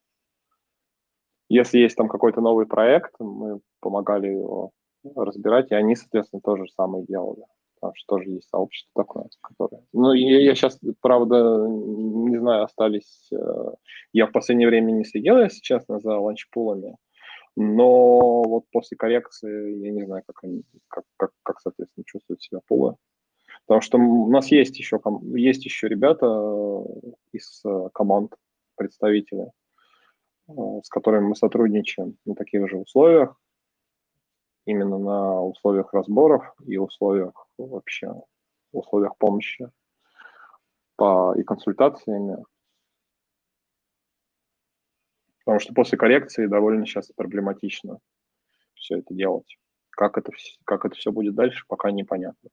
Если 1.48 1.78
есть 1.78 1.96
там 1.96 2.08
какой-то 2.08 2.40
новый 2.40 2.66
проект, 2.66 3.14
мы 3.18 3.60
помогали 3.80 4.28
его 4.28 4.70
разбирать, 5.14 5.70
и 5.70 5.74
они, 5.74 5.96
соответственно, 5.96 6.40
тоже 6.40 6.66
самое 6.68 7.04
делали 7.04 7.44
потому 7.82 7.96
что 7.96 8.16
тоже 8.16 8.30
есть 8.30 8.48
сообщество 8.48 9.02
такое, 9.02 9.28
которое... 9.40 9.82
Ну, 9.92 10.12
я, 10.12 10.40
я 10.40 10.54
сейчас, 10.54 10.78
правда, 11.00 11.66
не 11.68 12.38
знаю, 12.38 12.62
остались... 12.62 13.28
Э, 13.32 13.72
я 14.12 14.26
в 14.26 14.32
последнее 14.32 14.68
время 14.68 14.92
не 14.92 15.04
следил, 15.04 15.38
если 15.38 15.60
честно, 15.60 15.98
за 15.98 16.16
ланчпулами, 16.16 16.96
но 17.56 18.42
вот 18.44 18.66
после 18.70 18.96
коррекции 18.96 19.84
я 19.84 19.90
не 19.90 20.06
знаю, 20.06 20.22
как 20.24 20.44
они, 20.44 20.62
как, 20.86 21.04
как, 21.16 21.30
как 21.42 21.60
соответственно, 21.60 22.04
чувствуют 22.06 22.40
себя 22.40 22.60
пулы. 22.68 22.94
Потому 23.66 23.80
что 23.80 23.98
у 23.98 24.30
нас 24.30 24.46
есть 24.52 24.78
еще, 24.78 25.00
есть 25.34 25.64
еще 25.64 25.88
ребята 25.88 26.26
э, 26.26 27.10
из 27.32 27.62
э, 27.64 27.88
команд, 27.92 28.36
представители, 28.76 29.50
с 30.48 30.88
которыми 30.88 31.28
мы 31.28 31.36
сотрудничаем 31.36 32.16
на 32.24 32.34
таких 32.34 32.68
же 32.68 32.78
условиях. 32.78 33.36
Именно 34.64 34.98
на 34.98 35.42
условиях 35.42 35.92
разборов 35.92 36.54
и 36.66 36.76
условиях 36.76 37.46
вообще, 37.58 38.12
условиях 38.72 39.16
помощи 39.16 39.70
по, 40.96 41.34
и 41.36 41.42
консультациями. 41.42 42.44
Потому 45.44 45.58
что 45.58 45.74
после 45.74 45.98
коррекции 45.98 46.46
довольно 46.46 46.86
сейчас 46.86 47.10
проблематично 47.12 47.98
все 48.74 48.98
это 48.98 49.12
делать. 49.12 49.58
Как 49.90 50.16
это, 50.16 50.32
как 50.64 50.84
это 50.84 50.94
все 50.94 51.10
будет 51.12 51.34
дальше, 51.34 51.64
пока 51.68 51.90
непонятно. 51.90 52.50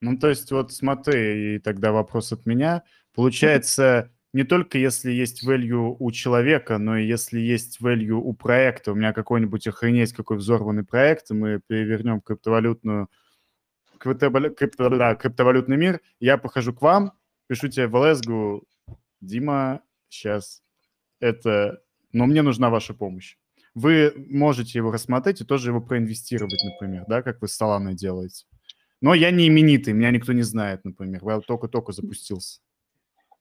Ну, 0.00 0.18
то 0.18 0.28
есть 0.28 0.50
вот 0.50 0.72
смотри, 0.72 1.56
и 1.56 1.58
тогда 1.58 1.92
вопрос 1.92 2.32
от 2.32 2.46
меня. 2.46 2.82
Получается, 3.14 4.12
не 4.32 4.44
только 4.44 4.78
если 4.78 5.10
есть 5.10 5.46
value 5.46 5.96
у 5.98 6.12
человека, 6.12 6.78
но 6.78 6.96
и 6.96 7.06
если 7.06 7.40
есть 7.40 7.80
value 7.80 8.12
у 8.12 8.32
проекта. 8.32 8.92
У 8.92 8.94
меня 8.94 9.12
какой-нибудь 9.12 9.66
охренеть 9.66 10.12
какой 10.12 10.36
взорванный 10.36 10.84
проект, 10.84 11.30
мы 11.30 11.60
перевернем 11.66 12.20
криптовалютную 12.20 13.08
крипто, 14.00 14.88
да, 14.88 15.14
криптовалютный 15.14 15.76
мир, 15.76 16.00
я 16.18 16.38
похожу 16.38 16.72
к 16.72 16.82
вам, 16.82 17.12
пишу 17.46 17.68
тебе 17.68 17.86
в 17.86 17.96
ЛС, 17.96 18.20
говорю, 18.20 18.64
Дима, 19.20 19.82
сейчас 20.08 20.62
это... 21.20 21.82
Но 22.12 22.26
мне 22.26 22.42
нужна 22.42 22.70
ваша 22.70 22.94
помощь. 22.94 23.36
Вы 23.74 24.12
можете 24.16 24.78
его 24.78 24.90
рассмотреть 24.90 25.42
и 25.42 25.44
тоже 25.44 25.70
его 25.70 25.80
проинвестировать, 25.80 26.60
например, 26.64 27.04
да, 27.06 27.22
как 27.22 27.40
вы 27.40 27.46
с 27.46 27.60
Solana 27.60 27.92
делаете. 27.92 28.46
Но 29.00 29.14
я 29.14 29.30
не 29.30 29.46
именитый, 29.46 29.92
меня 29.92 30.10
никто 30.10 30.32
не 30.32 30.42
знает, 30.42 30.84
например. 30.84 31.20
Я 31.24 31.40
только-только 31.40 31.92
запустился. 31.92 32.60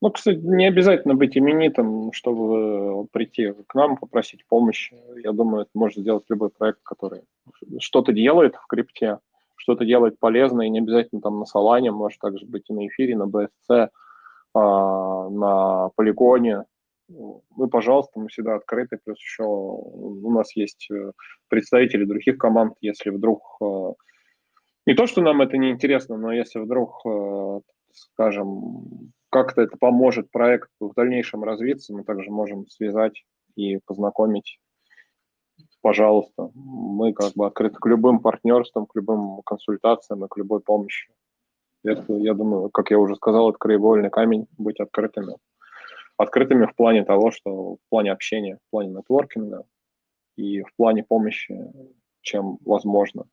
Ну, 0.01 0.11
кстати, 0.11 0.37
не 0.37 0.65
обязательно 0.65 1.13
быть 1.13 1.37
именитым, 1.37 2.13
чтобы 2.13 3.05
прийти 3.11 3.53
к 3.67 3.75
нам, 3.75 3.97
попросить 3.97 4.45
помощи. 4.45 4.95
Я 5.23 5.33
думаю, 5.33 5.63
это 5.63 5.71
может 5.73 5.97
сделать 5.97 6.23
любой 6.29 6.49
проект, 6.49 6.79
который 6.83 7.23
что-то 7.79 8.13
делает 8.13 8.55
в 8.55 8.65
крипте, 8.67 9.19
что-то 9.57 9.83
делает 9.83 10.17
полезно, 10.17 10.61
и 10.61 10.69
не 10.69 10.79
обязательно 10.79 11.21
там 11.21 11.39
на 11.39 11.45
Солане, 11.45 11.91
может 11.91 12.19
также 12.19 12.45
быть 12.45 12.69
и 12.69 12.73
на 12.73 12.87
эфире, 12.87 13.17
на 13.17 13.23
BSC, 13.23 13.89
а, 14.53 15.29
на 15.29 15.89
полигоне. 15.95 16.63
Мы, 17.09 17.67
пожалуйста, 17.67 18.19
мы 18.19 18.29
всегда 18.29 18.55
открыты, 18.55 18.99
плюс 19.03 19.19
еще 19.19 19.43
у 19.43 20.31
нас 20.31 20.55
есть 20.55 20.89
э, 20.91 21.11
представители 21.47 22.05
других 22.05 22.37
команд, 22.37 22.75
если 22.81 23.09
вдруг 23.09 23.57
э, 23.61 23.93
не 24.85 24.93
то, 24.93 25.07
что 25.07 25.21
нам 25.21 25.41
это 25.41 25.57
не 25.57 25.71
интересно, 25.71 26.17
но 26.17 26.31
если 26.31 26.59
вдруг, 26.59 27.01
э, 27.05 27.59
скажем, 27.93 29.11
как-то 29.29 29.61
это 29.61 29.77
поможет 29.77 30.31
проекту 30.31 30.89
в 30.89 30.93
дальнейшем 30.93 31.43
развиться, 31.43 31.93
мы 31.93 32.03
также 32.03 32.29
можем 32.31 32.67
связать 32.67 33.23
и 33.55 33.77
познакомить. 33.85 34.59
Пожалуйста, 35.81 36.51
мы 36.55 37.13
как 37.13 37.33
бы 37.35 37.45
открыты 37.45 37.77
к 37.79 37.85
любым 37.85 38.19
партнерствам, 38.19 38.85
к 38.85 38.95
любым 38.95 39.41
консультациям 39.43 40.25
и 40.25 40.27
к 40.27 40.37
любой 40.37 40.59
помощи. 40.59 41.09
Это, 41.83 42.13
я 42.13 42.33
думаю, 42.33 42.69
как 42.69 42.91
я 42.91 42.99
уже 42.99 43.15
сказал, 43.15 43.49
это 43.49 43.57
краеугольный 43.57 44.09
камень 44.09 44.47
быть 44.57 44.79
открытыми. 44.79 45.37
Открытыми 46.17 46.65
в 46.65 46.75
плане 46.75 47.05
того, 47.05 47.31
что 47.31 47.75
в 47.75 47.79
плане 47.89 48.11
общения, 48.11 48.57
в 48.57 48.71
плане 48.71 48.89
нетворкинга 48.89 49.63
и 50.35 50.61
в 50.63 50.75
плане 50.75 51.03
помощи, 51.03 51.57
чем 52.21 52.57
возможно. 52.65 53.25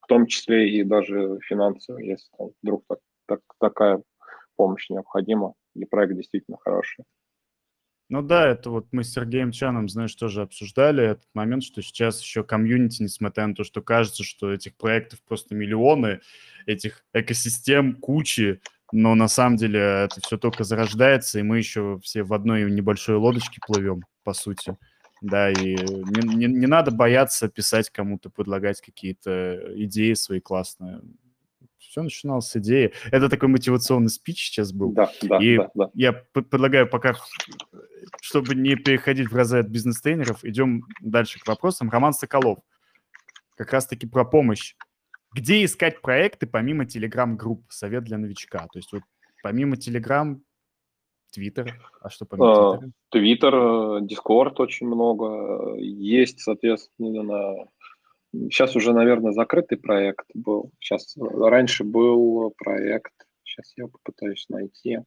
В 0.00 0.06
том 0.08 0.26
числе 0.26 0.68
и 0.68 0.82
даже 0.82 1.38
финансово, 1.46 1.98
если 1.98 2.26
там, 2.36 2.50
вдруг 2.60 2.84
так, 2.88 2.98
так, 3.26 3.40
такая 3.60 4.02
помощь 4.56 4.88
необходима, 4.90 5.54
и 5.74 5.84
проект 5.84 6.14
действительно 6.14 6.58
хороший. 6.60 7.04
Ну 8.10 8.20
да, 8.20 8.46
это 8.46 8.68
вот 8.68 8.86
мы 8.92 9.02
с 9.02 9.12
Сергеем 9.12 9.50
Чаном, 9.50 9.88
знаешь, 9.88 10.14
тоже 10.14 10.42
обсуждали 10.42 11.02
этот 11.02 11.28
момент, 11.32 11.62
что 11.64 11.80
сейчас 11.80 12.20
еще 12.20 12.44
комьюнити, 12.44 13.02
несмотря 13.02 13.46
на 13.46 13.54
то, 13.54 13.64
что 13.64 13.80
кажется, 13.80 14.24
что 14.24 14.52
этих 14.52 14.76
проектов 14.76 15.22
просто 15.26 15.54
миллионы, 15.54 16.20
этих 16.66 17.02
экосистем 17.14 17.94
кучи, 17.94 18.60
но 18.92 19.14
на 19.14 19.26
самом 19.26 19.56
деле 19.56 19.80
это 19.80 20.20
все 20.20 20.36
только 20.36 20.64
зарождается, 20.64 21.38
и 21.38 21.42
мы 21.42 21.58
еще 21.58 21.98
все 22.02 22.22
в 22.22 22.34
одной 22.34 22.70
небольшой 22.70 23.16
лодочке 23.16 23.60
плывем, 23.66 24.02
по 24.22 24.34
сути. 24.34 24.76
Да, 25.22 25.50
и 25.50 25.74
не, 25.74 26.36
не, 26.36 26.46
не 26.46 26.66
надо 26.66 26.90
бояться 26.90 27.48
писать 27.48 27.88
кому-то, 27.88 28.28
предлагать 28.28 28.82
какие-то 28.82 29.72
идеи 29.76 30.12
свои 30.12 30.40
классные 30.40 31.00
все 31.94 32.02
начиналось 32.02 32.48
с 32.48 32.56
идеи. 32.56 32.92
Это 33.12 33.28
такой 33.28 33.48
мотивационный 33.48 34.08
спич 34.08 34.46
сейчас 34.46 34.72
был. 34.72 34.90
Да, 34.92 35.12
да, 35.22 35.38
и 35.38 35.58
да, 35.58 35.70
да. 35.74 35.90
я 35.94 36.12
предлагаю 36.12 36.88
пока, 36.88 37.14
чтобы 38.20 38.56
не 38.56 38.74
переходить 38.74 39.30
в 39.30 39.36
разряд 39.36 39.68
бизнес-тренеров, 39.68 40.44
идем 40.44 40.82
дальше 41.00 41.38
к 41.38 41.46
вопросам. 41.46 41.90
Роман 41.90 42.12
Соколов. 42.12 42.58
Как 43.56 43.72
раз-таки 43.72 44.08
про 44.08 44.24
помощь. 44.24 44.74
Где 45.32 45.64
искать 45.64 46.00
проекты 46.00 46.48
помимо 46.48 46.84
телеграм-групп? 46.84 47.64
Совет 47.68 48.02
для 48.02 48.18
новичка. 48.18 48.66
То 48.72 48.80
есть 48.80 48.92
вот 48.92 49.02
помимо 49.44 49.76
телеграм, 49.76 50.42
Твиттер, 51.32 51.80
а 52.00 52.10
что 52.10 52.26
помимо 52.26 52.74
а, 52.74 52.80
Твиттер? 53.10 54.00
Дискорд 54.00 54.58
очень 54.58 54.88
много. 54.88 55.76
Есть, 55.76 56.40
соответственно, 56.40 57.68
Сейчас 58.50 58.74
уже, 58.76 58.92
наверное, 58.92 59.32
закрытый 59.32 59.78
проект 59.78 60.26
был. 60.34 60.70
Сейчас 60.80 61.14
раньше 61.16 61.84
был 61.84 62.52
проект, 62.56 63.12
сейчас 63.44 63.72
я 63.76 63.86
попытаюсь 63.86 64.46
найти, 64.48 64.98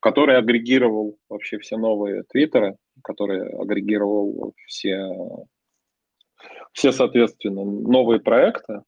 который 0.00 0.38
агрегировал 0.38 1.18
вообще 1.28 1.58
все 1.58 1.76
новые 1.76 2.22
твиттеры, 2.24 2.76
который 3.02 3.48
агрегировал 3.50 4.54
все, 4.66 5.08
все, 6.72 6.92
соответственно, 6.92 7.64
новые 7.64 8.20
проекты. 8.20 8.82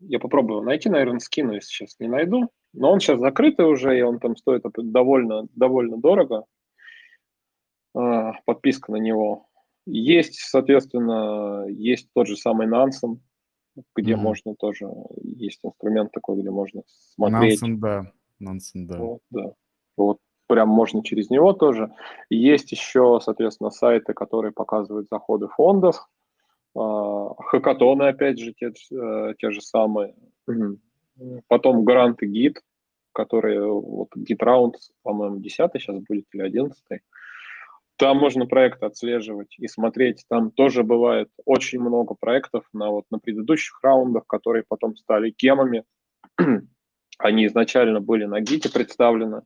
Я 0.00 0.18
попробую 0.18 0.62
найти, 0.62 0.88
наверное, 0.88 1.20
скину, 1.20 1.52
если 1.52 1.68
сейчас 1.68 2.00
не 2.00 2.08
найду. 2.08 2.50
Но 2.72 2.90
он 2.90 3.00
сейчас 3.00 3.20
закрытый 3.20 3.66
уже, 3.66 3.96
и 3.96 4.02
он 4.02 4.18
там 4.18 4.36
стоит 4.36 4.62
довольно, 4.76 5.46
довольно 5.54 5.98
дорого. 5.98 6.44
А, 7.94 8.32
подписка 8.44 8.90
на 8.90 8.96
него. 8.96 9.46
Есть, 9.86 10.34
соответственно, 10.40 11.66
есть 11.68 12.08
тот 12.14 12.28
же 12.28 12.36
самый 12.36 12.68
Nansen, 12.68 13.18
где 13.96 14.12
mm-hmm. 14.12 14.16
можно 14.16 14.54
тоже, 14.54 14.88
есть 15.22 15.60
инструмент 15.64 16.12
такой, 16.12 16.40
где 16.40 16.50
можно 16.50 16.82
смотреть. 17.14 17.62
Nansen, 17.62 17.76
да. 17.78 18.12
Nansen, 18.40 18.86
да. 18.86 18.98
Вот, 18.98 19.20
да. 19.30 19.52
Вот 19.96 20.18
прям 20.46 20.68
можно 20.68 21.02
через 21.02 21.30
него 21.30 21.52
тоже. 21.52 21.92
Есть 22.30 22.72
еще, 22.72 23.20
соответственно, 23.22 23.70
сайты, 23.70 24.12
которые 24.12 24.52
показывают 24.52 25.08
заходы 25.08 25.48
фондов. 25.48 26.08
А, 26.76 27.34
хакатоны, 27.38 28.04
опять 28.04 28.38
же, 28.38 28.52
те, 28.52 28.72
э, 28.92 29.34
те 29.38 29.50
же 29.50 29.60
самые. 29.60 30.14
Потом 31.48 31.84
гранты 31.84 32.26
гид, 32.26 32.60
которые, 33.12 33.70
вот 33.70 34.08
гид-раунд, 34.14 34.76
по-моему, 35.02 35.38
10 35.38 35.70
сейчас 35.74 35.98
будет 36.00 36.26
или 36.32 36.42
11 36.42 37.02
там 38.02 38.18
можно 38.18 38.46
проект 38.46 38.82
отслеживать 38.82 39.54
и 39.58 39.68
смотреть. 39.68 40.24
Там 40.28 40.50
тоже 40.50 40.82
бывает 40.82 41.28
очень 41.44 41.78
много 41.78 42.16
проектов 42.16 42.64
на, 42.72 42.90
вот, 42.90 43.04
на 43.12 43.20
предыдущих 43.20 43.78
раундах, 43.80 44.26
которые 44.26 44.64
потом 44.66 44.96
стали 44.96 45.30
кемами. 45.30 45.84
Они 47.18 47.46
изначально 47.46 48.00
были 48.00 48.24
на 48.24 48.40
гите 48.40 48.72
представлены. 48.72 49.42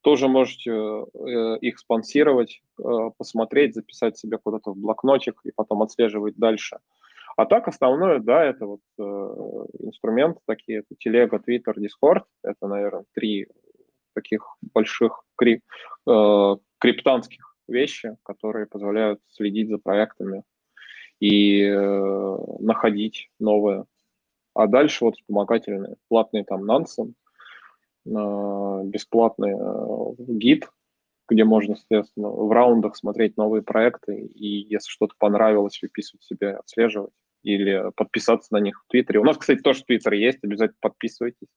Тоже 0.00 0.28
можете 0.28 0.70
э, 0.70 1.58
их 1.60 1.78
спонсировать, 1.78 2.62
э, 2.78 2.82
посмотреть, 3.18 3.74
записать 3.74 4.16
себе 4.16 4.38
куда-то 4.38 4.70
в 4.70 4.78
блокнотик 4.78 5.40
и 5.44 5.50
потом 5.54 5.82
отслеживать 5.82 6.36
дальше. 6.36 6.78
А 7.36 7.44
так 7.44 7.68
основное, 7.68 8.18
да, 8.18 8.42
это 8.44 8.64
вот 8.64 8.80
э, 8.98 9.02
инструменты 9.80 10.40
такие, 10.46 10.78
это 10.78 10.94
телега, 10.98 11.38
твиттер, 11.38 11.78
дискорд. 11.78 12.24
Это, 12.42 12.66
наверное, 12.66 13.04
три 13.12 13.46
таких 14.14 14.56
больших 14.72 15.24
крип, 15.36 15.60
э, 16.08 16.56
криптанских 16.78 17.53
вещи, 17.68 18.16
которые 18.22 18.66
позволяют 18.66 19.20
следить 19.28 19.68
за 19.68 19.78
проектами 19.78 20.42
и 21.20 21.62
э, 21.62 22.36
находить 22.60 23.30
новые. 23.38 23.84
А 24.54 24.66
дальше 24.66 25.04
вот 25.04 25.16
вспомогательные, 25.16 25.96
платные 26.08 26.44
там 26.44 26.70
Nansen, 26.70 27.14
э, 28.06 28.82
бесплатный 28.84 29.52
э, 29.52 30.14
гид, 30.18 30.68
где 31.28 31.44
можно, 31.44 31.76
соответственно, 31.76 32.28
в 32.28 32.52
раундах 32.52 32.96
смотреть 32.96 33.36
новые 33.36 33.62
проекты, 33.62 34.16
и 34.16 34.46
если 34.68 34.90
что-то 34.90 35.14
понравилось, 35.18 35.80
выписывать 35.80 36.24
себе, 36.24 36.52
отслеживать 36.52 37.12
или 37.42 37.90
подписаться 37.96 38.52
на 38.52 38.60
них 38.60 38.82
в 38.82 38.90
Твиттере. 38.90 39.20
У 39.20 39.24
нас, 39.24 39.36
кстати, 39.36 39.60
тоже 39.60 39.84
Твиттер 39.84 40.14
есть, 40.14 40.38
обязательно 40.42 40.78
подписывайтесь. 40.80 41.48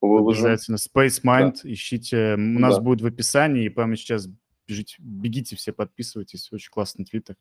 Выложим. 0.00 0.44
Обязательно. 0.44 0.76
Space 0.76 1.22
Mind 1.24 1.54
да. 1.62 1.72
ищите. 1.72 2.34
У 2.34 2.58
нас 2.58 2.76
да. 2.76 2.82
будет 2.82 3.00
в 3.00 3.06
описании, 3.06 3.64
и 3.64 3.68
прямо 3.68 3.96
сейчас 3.96 4.28
бежите, 4.68 4.96
бегите 4.98 5.56
все, 5.56 5.72
подписывайтесь. 5.72 6.52
Очень 6.52 6.70
классный 6.70 7.04
твиттер. 7.04 7.36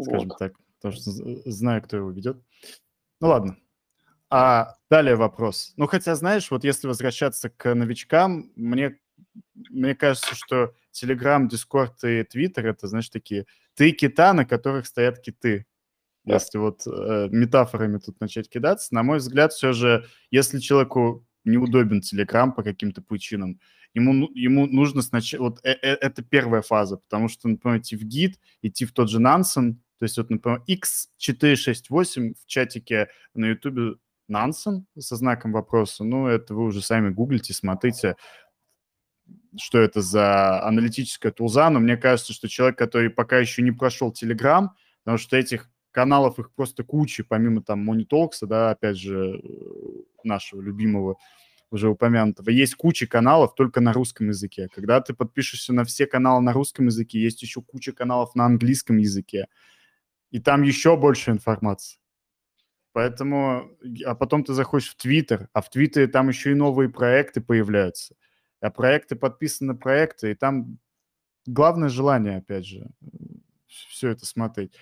Скажем 0.00 0.28
вот. 0.28 0.38
так. 0.38 0.54
Потому 0.80 0.94
что 0.94 1.10
знаю, 1.50 1.82
кто 1.82 1.96
его 1.96 2.10
ведет. 2.10 2.36
Ну 3.20 3.28
ладно. 3.28 3.58
А 4.28 4.76
далее 4.90 5.16
вопрос. 5.16 5.72
Ну, 5.76 5.86
хотя, 5.86 6.14
знаешь, 6.16 6.50
вот 6.50 6.64
если 6.64 6.88
возвращаться 6.88 7.48
к 7.48 7.74
новичкам, 7.74 8.50
мне, 8.56 8.98
мне 9.54 9.94
кажется, 9.94 10.34
что 10.34 10.74
Telegram, 10.92 11.48
Discord 11.48 11.94
и 12.02 12.22
Twitter— 12.22 12.62
это, 12.66 12.88
знаешь, 12.88 13.08
такие 13.08 13.46
три 13.74 13.92
кита, 13.92 14.32
на 14.32 14.44
которых 14.44 14.86
стоят 14.86 15.20
киты. 15.20 15.66
если 16.24 16.58
вот 16.58 16.86
э, 16.86 17.28
метафорами 17.30 17.98
тут 17.98 18.20
начать 18.20 18.48
кидаться, 18.48 18.92
на 18.92 19.04
мой 19.04 19.18
взгляд, 19.18 19.52
все 19.52 19.72
же, 19.72 20.06
если 20.32 20.58
человеку 20.58 21.24
неудобен 21.44 22.00
Telegram 22.00 22.50
по 22.52 22.64
каким-то 22.64 23.00
причинам, 23.00 23.60
ему, 23.96 24.12
ну, 24.12 24.30
ему 24.34 24.66
нужно 24.66 25.02
сначала... 25.02 25.44
Вот 25.44 25.60
э 25.64 25.72
-э 25.72 25.96
это 26.00 26.22
первая 26.22 26.62
фаза, 26.62 26.98
потому 26.98 27.28
что, 27.28 27.48
например, 27.48 27.78
идти 27.78 27.96
в 27.96 28.04
гид, 28.04 28.38
идти 28.62 28.84
в 28.84 28.92
тот 28.92 29.08
же 29.08 29.20
Nansen, 29.20 29.76
то 29.98 30.04
есть 30.04 30.18
вот, 30.18 30.28
например, 30.28 30.62
X468 30.68 32.34
в 32.34 32.46
чатике 32.46 33.08
на 33.34 33.46
YouTube 33.46 33.98
Nansen 34.30 34.84
со 34.98 35.16
знаком 35.16 35.52
вопроса, 35.52 36.04
ну, 36.04 36.26
это 36.26 36.54
вы 36.54 36.64
уже 36.64 36.82
сами 36.82 37.08
гуглите, 37.08 37.54
смотрите, 37.54 38.16
что 39.58 39.78
это 39.78 40.02
за 40.02 40.62
аналитическая 40.62 41.32
тулза, 41.32 41.70
но 41.70 41.80
мне 41.80 41.96
кажется, 41.96 42.34
что 42.34 42.48
человек, 42.48 42.76
который 42.76 43.08
пока 43.08 43.38
еще 43.38 43.62
не 43.62 43.72
прошел 43.72 44.12
Telegram, 44.12 44.68
потому 45.04 45.16
что 45.16 45.38
этих 45.38 45.70
каналов 45.90 46.38
их 46.38 46.52
просто 46.54 46.84
куча, 46.84 47.24
помимо 47.24 47.62
там 47.62 47.78
Монитолкса, 47.82 48.46
да, 48.46 48.72
опять 48.72 48.98
же, 48.98 49.40
нашего 50.22 50.60
любимого 50.60 51.16
уже 51.70 51.88
упомянутого, 51.88 52.50
есть 52.50 52.74
куча 52.74 53.06
каналов 53.06 53.54
только 53.54 53.80
на 53.80 53.92
русском 53.92 54.28
языке. 54.28 54.68
Когда 54.72 55.00
ты 55.00 55.14
подпишешься 55.14 55.72
на 55.72 55.84
все 55.84 56.06
каналы 56.06 56.42
на 56.42 56.52
русском 56.52 56.86
языке, 56.86 57.20
есть 57.20 57.42
еще 57.42 57.62
куча 57.62 57.92
каналов 57.92 58.34
на 58.34 58.46
английском 58.46 58.98
языке, 58.98 59.48
и 60.30 60.40
там 60.40 60.62
еще 60.62 60.96
больше 60.96 61.30
информации. 61.30 61.98
Поэтому, 62.92 63.70
а 64.06 64.14
потом 64.14 64.42
ты 64.42 64.54
заходишь 64.54 64.88
в 64.88 64.96
Твиттер, 64.96 65.48
а 65.52 65.60
в 65.60 65.68
Твиттере 65.68 66.06
там 66.06 66.28
еще 66.28 66.52
и 66.52 66.54
новые 66.54 66.88
проекты 66.88 67.42
появляются. 67.42 68.14
А 68.60 68.70
проекты 68.70 69.16
подписаны 69.16 69.74
на 69.74 69.78
проекты, 69.78 70.30
и 70.30 70.34
там 70.34 70.78
главное 71.44 71.90
желание, 71.90 72.38
опять 72.38 72.64
же, 72.66 72.86
все 73.66 74.08
это 74.08 74.24
смотреть. 74.24 74.74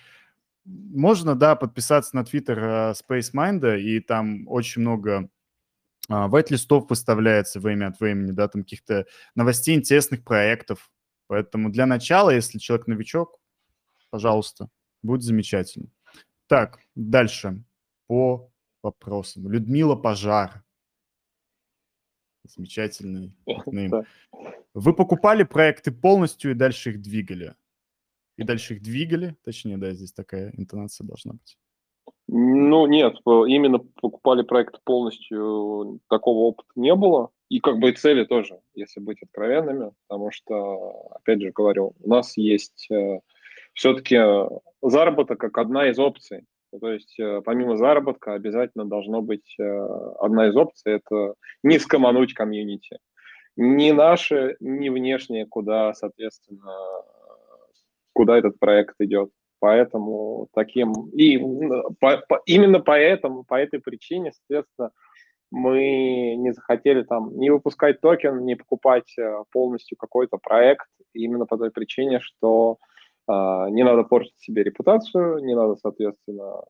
Можно, 0.63 1.35
да, 1.35 1.55
подписаться 1.55 2.15
на 2.15 2.23
Твиттер 2.23 2.57
uh, 2.57 2.93
Space 2.93 3.33
Mind, 3.33 3.79
и 3.79 3.99
там 3.99 4.47
очень 4.47 4.81
много 4.81 5.29
вайт-листов 6.09 6.89
выставляется 6.89 7.59
время 7.59 7.87
от 7.87 7.99
времени, 7.99 8.31
да, 8.31 8.47
там 8.47 8.63
каких-то 8.63 9.05
новостей, 9.35 9.75
интересных 9.75 10.23
проектов. 10.23 10.91
Поэтому 11.27 11.71
для 11.71 11.85
начала, 11.85 12.29
если 12.29 12.59
человек 12.59 12.87
новичок, 12.87 13.39
пожалуйста, 14.09 14.69
будет 15.01 15.23
замечательно. 15.23 15.89
Так, 16.47 16.79
дальше 16.93 17.63
по 18.07 18.51
вопросам. 18.83 19.49
Людмила 19.49 19.95
Пожар. 19.95 20.63
Замечательный 22.43 23.35
никнейм. 23.47 24.05
Вы 24.75 24.93
покупали 24.93 25.43
проекты 25.43 25.91
полностью 25.91 26.51
и 26.51 26.53
дальше 26.53 26.91
их 26.91 27.01
двигали? 27.01 27.55
И 28.37 28.43
дальше 28.43 28.75
их 28.75 28.83
двигали? 28.83 29.35
Точнее, 29.43 29.77
да, 29.77 29.93
здесь 29.93 30.13
такая 30.13 30.51
интонация 30.55 31.05
должна 31.07 31.33
быть. 31.33 31.57
Ну, 32.37 32.85
нет, 32.85 33.15
именно 33.25 33.79
покупали 34.01 34.41
проект 34.41 34.83
полностью, 34.83 36.01
такого 36.09 36.39
опыта 36.39 36.67
не 36.75 36.93
было. 36.93 37.29
И 37.47 37.61
как 37.61 37.77
бы 37.79 37.91
и 37.91 37.93
цели 37.93 38.25
тоже, 38.25 38.59
если 38.73 38.99
быть 38.99 39.23
откровенными, 39.23 39.93
потому 40.05 40.31
что, 40.31 41.11
опять 41.11 41.41
же 41.41 41.51
говорю, 41.51 41.93
у 41.97 42.09
нас 42.09 42.35
есть 42.35 42.91
э, 42.91 43.21
все-таки 43.71 44.19
заработок 44.81 45.39
как 45.39 45.57
одна 45.57 45.89
из 45.89 45.97
опций. 45.97 46.43
То 46.77 46.91
есть 46.91 47.17
э, 47.21 47.41
помимо 47.45 47.77
заработка 47.77 48.33
обязательно 48.33 48.83
должно 48.83 49.21
быть 49.21 49.55
э, 49.57 49.63
одна 50.19 50.49
из 50.49 50.57
опций– 50.57 50.91
это 50.95 51.35
не 51.63 51.79
скомануть 51.79 52.33
комьюнити. 52.33 52.99
Ни 53.55 53.91
наше, 53.91 54.57
ни 54.59 54.89
внешнее, 54.89 55.45
куда, 55.45 55.93
соответственно, 55.93 56.73
куда 58.11 58.37
этот 58.37 58.59
проект 58.59 58.95
идет. 58.99 59.29
Поэтому 59.65 60.47
таким... 60.53 60.93
И 61.09 61.39
по, 61.99 62.17
по, 62.29 62.39
именно 62.45 62.79
поэтому, 62.79 63.43
по 63.43 63.55
этой 63.55 63.79
причине, 63.79 64.31
соответственно, 64.31 64.91
мы 65.49 66.35
не 66.37 66.53
захотели 66.53 67.01
там 67.01 67.35
не 67.35 67.49
выпускать 67.49 67.99
токен, 67.99 68.45
не 68.45 68.53
покупать 68.55 69.11
э, 69.17 69.43
полностью 69.51 69.97
какой-то 69.97 70.37
проект, 70.37 70.85
именно 71.13 71.47
по 71.47 71.57
той 71.57 71.71
причине, 71.71 72.19
что 72.19 72.77
а, 73.25 73.67
не 73.71 73.83
надо 73.83 74.03
портить 74.03 74.37
себе 74.37 74.61
репутацию, 74.61 75.39
не 75.43 75.55
надо, 75.55 75.77
соответственно... 75.77 76.61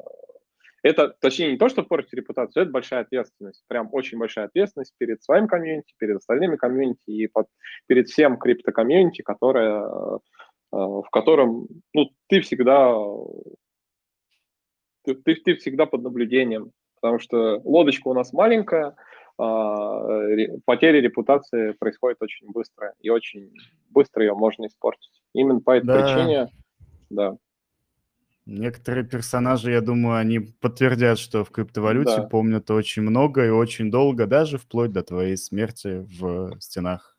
Это, 0.82 1.10
точнее, 1.20 1.52
не 1.52 1.58
то, 1.58 1.68
что 1.68 1.84
портить 1.84 2.14
репутацию, 2.14 2.64
это 2.64 2.72
большая 2.72 3.02
ответственность, 3.02 3.66
прям 3.68 3.90
очень 3.92 4.18
большая 4.18 4.46
ответственность 4.46 4.94
перед 4.98 5.22
своим 5.22 5.48
комьюнити, 5.48 5.94
перед 5.98 6.16
остальными 6.16 6.56
комьюнити 6.56 7.02
и 7.08 7.28
под, 7.28 7.48
перед 7.88 8.08
всем 8.08 8.38
крипто-комьюнити, 8.38 9.22
которое, 9.22 9.84
в 10.76 11.10
котором 11.10 11.68
ну, 11.94 12.10
ты 12.28 12.42
всегда 12.42 12.94
ты, 15.04 15.16
ты, 15.16 15.36
ты 15.36 15.56
всегда 15.56 15.86
под 15.86 16.02
наблюдением, 16.02 16.72
потому 17.00 17.20
что 17.20 17.62
лодочка 17.64 18.08
у 18.08 18.14
нас 18.14 18.34
маленькая, 18.34 18.96
а, 19.38 20.02
потеря 20.66 21.02
репутации 21.02 21.72
происходит 21.74 22.22
очень 22.22 22.52
быстро, 22.52 22.94
и 23.00 23.10
очень 23.10 23.52
быстро 23.90 24.24
ее 24.24 24.34
можно 24.34 24.66
испортить. 24.66 25.22
Именно 25.34 25.62
по 25.62 25.78
этой 25.78 25.88
да. 25.88 26.02
причине, 26.02 26.48
да. 27.10 27.38
Некоторые 28.46 29.06
персонажи, 29.06 29.72
я 29.72 29.82
думаю, 29.82 30.18
они 30.18 30.40
подтвердят, 30.40 31.18
что 31.18 31.44
в 31.44 31.50
криптовалюте 31.50 32.18
да. 32.18 32.28
помнят 32.28 32.70
очень 32.70 33.02
много 33.02 33.46
и 33.46 33.50
очень 33.50 33.90
долго, 33.90 34.28
даже 34.28 34.58
вплоть 34.58 34.92
до 34.92 35.02
твоей 35.04 35.36
смерти 35.36 36.06
в 36.20 36.60
стенах 36.60 37.15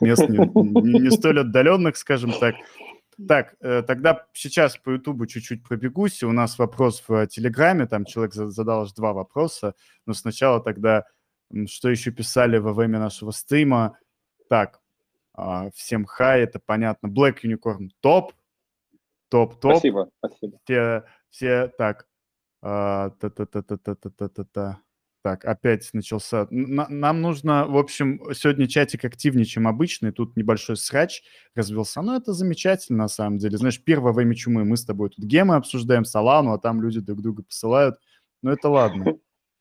мест 0.00 0.28
не, 0.28 0.38
не, 0.38 1.00
не 1.00 1.10
столь 1.10 1.40
отдаленных, 1.40 1.96
скажем 1.96 2.32
так. 2.38 2.54
Так, 3.28 3.54
э, 3.60 3.82
тогда 3.82 4.26
сейчас 4.32 4.76
по 4.76 4.90
Ютубу 4.90 5.26
чуть-чуть 5.26 5.62
пробегусь. 5.62 6.22
У 6.22 6.32
нас 6.32 6.58
вопрос 6.58 7.02
в 7.06 7.26
Телеграме, 7.28 7.86
там 7.86 8.04
человек 8.04 8.34
задал 8.34 8.82
аж 8.82 8.92
два 8.92 9.12
вопроса, 9.12 9.74
но 10.06 10.14
сначала 10.14 10.60
тогда, 10.60 11.04
что 11.66 11.90
еще 11.90 12.10
писали 12.10 12.58
во 12.58 12.72
время 12.72 12.98
нашего 12.98 13.30
стрима. 13.30 13.96
Так, 14.48 14.80
а, 15.32 15.70
всем 15.74 16.04
хай, 16.04 16.42
это 16.42 16.60
понятно. 16.64 17.06
Black 17.06 17.38
Unicorn 17.44 17.90
топ, 18.00 18.32
топ, 19.28 19.60
топ. 19.60 19.72
Спасибо, 19.72 20.10
спасибо. 20.18 20.58
Все, 20.64 21.04
все 21.30 21.68
так. 21.68 22.08
Та-та-та-та-та-та-та-та. 22.60 24.83
Так, 25.24 25.46
опять 25.46 25.88
начался. 25.94 26.46
Нам 26.50 27.22
нужно, 27.22 27.66
в 27.66 27.78
общем, 27.78 28.20
сегодня 28.34 28.68
чатик 28.68 29.06
активнее, 29.06 29.46
чем 29.46 29.66
обычный. 29.66 30.12
Тут 30.12 30.36
небольшой 30.36 30.76
срач 30.76 31.22
развелся. 31.54 32.02
Но 32.02 32.14
это 32.14 32.34
замечательно, 32.34 33.04
на 33.04 33.08
самом 33.08 33.38
деле. 33.38 33.56
Знаешь, 33.56 33.82
первое 33.82 34.12
время 34.12 34.34
чумы 34.34 34.66
мы 34.66 34.76
с 34.76 34.84
тобой 34.84 35.08
тут 35.08 35.24
гемы 35.24 35.54
обсуждаем, 35.54 36.04
Солану, 36.04 36.52
а 36.52 36.58
там 36.58 36.82
люди 36.82 37.00
друг 37.00 37.22
друга 37.22 37.42
посылают. 37.42 37.96
Но 38.42 38.52
это 38.52 38.68
ладно. 38.68 39.14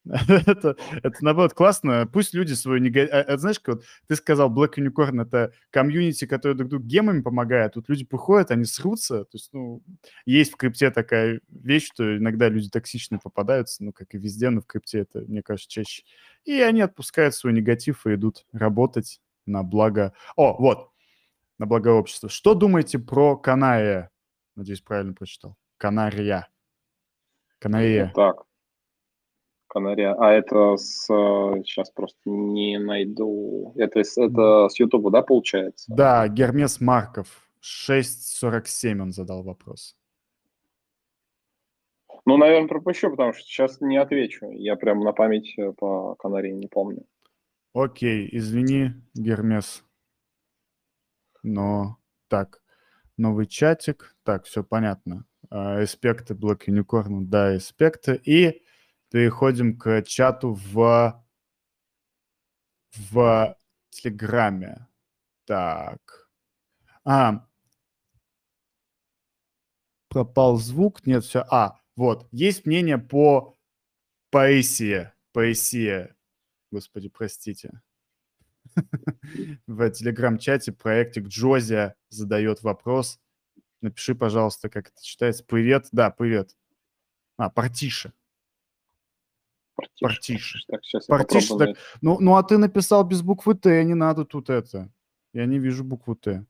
это, 0.47 0.76
это, 1.01 1.18
наоборот, 1.22 1.54
классно. 1.54 2.08
Пусть 2.12 2.34
люди 2.34 2.54
свою 2.54 2.80
негатив... 2.80 3.14
А, 3.14 3.22
а, 3.22 3.38
знаешь, 3.38 3.62
вот 3.66 3.84
ты 4.08 4.16
сказал, 4.16 4.54
Black 4.54 4.74
Unicorn— 4.78 5.22
это 5.24 5.54
комьюнити, 5.70 6.26
который 6.26 6.56
друг 6.56 6.70
другу 6.70 6.86
гемами 6.86 7.22
помогает. 7.22 7.74
Тут 7.74 7.88
люди 7.88 8.04
приходят, 8.04 8.51
они 8.51 8.66
срутся. 8.66 9.24
То 9.24 9.36
есть, 9.38 9.54
ну, 9.54 9.82
есть 10.26 10.54
в 10.54 10.58
крипте 10.58 10.91
такая 10.91 11.39
вещь, 11.47 11.88
что 11.88 12.18
иногда 12.18 12.49
люди 12.49 12.70
токсичные 12.70 13.20
попадаются, 13.24 13.84
ну, 13.84 13.93
как 13.93 14.14
и 14.14 14.18
везде, 14.18 14.49
но 14.49 14.62
в 14.62 14.66
крипте 14.66 14.99
это, 14.99 15.20
мне 15.22 15.41
кажется, 15.41 15.70
чаще. 15.70 16.04
И 16.43 16.60
они 16.60 16.82
отпускают 16.82 17.34
свой 17.34 17.54
негатив 17.54 18.06
и 18.06 18.16
идут 18.16 18.45
работать 18.51 19.22
на 19.45 19.64
благо... 19.64 20.14
О, 20.36 20.58
вот, 20.60 20.89
на 21.60 21.66
благо 21.66 21.89
общества. 21.89 22.28
Что 22.28 22.56
думаете 22.56 22.99
про 22.99 23.38
Канария? 23.38 24.12
Надеюсь, 24.56 24.82
правильно 24.82 25.14
прочитал. 25.14 25.56
Канария. 25.78 26.49
Канария. 27.60 28.12
Так, 28.14 28.43
Канария. 29.74 30.13
А 30.13 30.32
это 30.32 30.78
с... 30.78 31.07
Сейчас 31.07 31.89
просто 31.89 32.19
не 32.26 32.78
найду. 32.78 33.74
Это, 33.76 34.01
это 34.01 34.69
с 34.69 34.80
Ютуба, 34.80 35.09
да, 35.09 35.24
получается? 35.24 35.91
Да, 35.93 36.28
Гермес 36.28 36.80
Марков. 36.80 37.49
6.47 37.61 38.99
он 38.99 39.11
задал 39.11 39.41
вопрос. 39.41 39.95
Ну, 42.26 42.38
наверное, 42.38 42.67
пропущу, 42.67 43.09
потому 43.09 43.34
что 43.34 43.43
сейчас 43.43 43.82
не 43.82 43.97
отвечу. 43.97 44.49
Я 44.51 44.76
прям 44.76 44.99
на 44.99 45.11
память 45.11 45.53
э, 45.57 45.74
по 45.74 46.15
Канарии 46.15 46.51
не 46.51 46.67
помню. 46.67 47.05
Окей, 47.74 48.30
извини, 48.32 48.91
Гермес. 49.13 49.84
Но 51.41 51.97
так, 52.28 52.61
новый 53.17 53.47
чатик. 53.47 54.15
Так, 54.24 54.45
все 54.45 54.63
понятно. 54.63 55.26
Аспекты 55.49 56.34
Black 56.34 56.67
Unicorn, 56.67 57.26
да, 57.26 57.47
аспекты. 57.47 58.21
И 58.24 58.63
переходим 59.14 59.78
к 59.78 60.01
чату 60.01 60.53
в, 60.55 61.24
в 62.91 63.57
Телеграме. 63.91 64.88
Так. 65.45 66.32
А, 67.05 67.47
пропал 70.09 70.57
звук, 70.57 71.05
нет, 71.05 71.24
все. 71.24 71.45
А, 71.51 71.80
вот, 71.95 72.28
есть 72.32 72.66
мнение 72.66 72.97
по 72.97 73.55
поэзии. 74.32 75.11
Поэзия. 75.32 76.16
Господи, 76.72 77.09
простите. 77.09 77.84
В 79.68 79.91
телеграм-чате 79.91 80.72
проектик 80.72 81.28
Джозия 81.28 81.95
задает 82.09 82.64
вопрос. 82.64 83.20
Напиши, 83.80 84.16
пожалуйста, 84.16 84.70
как 84.70 84.89
это 84.89 85.03
читается. 85.03 85.43
Привет. 85.43 85.89
Да, 85.91 86.09
привет. 86.09 86.57
А, 87.38 87.51
партиша. 87.51 88.11
Партиша. 89.76 90.05
Партиша. 90.07 90.59
Так, 90.67 90.84
сейчас 90.84 91.07
я 91.09 91.15
Партиша, 91.17 91.49
попробую 91.49 91.76
так- 91.76 91.84
Ну, 92.01 92.17
ну, 92.19 92.36
а 92.36 92.43
ты 92.43 92.57
написал 92.57 93.03
без 93.03 93.21
буквы 93.21 93.55
Т, 93.55 93.84
не 93.84 93.95
надо 93.95 94.26
тут 94.26 94.49
это. 94.49 94.89
Я 95.34 95.45
не 95.45 95.59
вижу 95.59 95.84
букву 95.84 96.15
Т. 96.15 96.45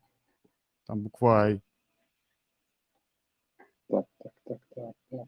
Там 0.86 1.02
буква 1.02 1.42
Ай. 1.44 1.62
Так, 3.90 4.06
так, 4.22 4.32
так, 4.46 4.58
так, 4.76 4.94
так. 5.10 5.28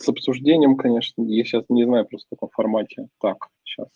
С 0.00 0.08
обсуждением, 0.08 0.76
конечно, 0.76 1.22
я 1.24 1.44
сейчас 1.44 1.64
не 1.68 1.84
знаю 1.84 2.06
просто 2.06 2.26
в 2.28 2.30
каком 2.30 2.48
формате. 2.50 3.08
Так, 3.20 3.48
сейчас. 3.64 3.88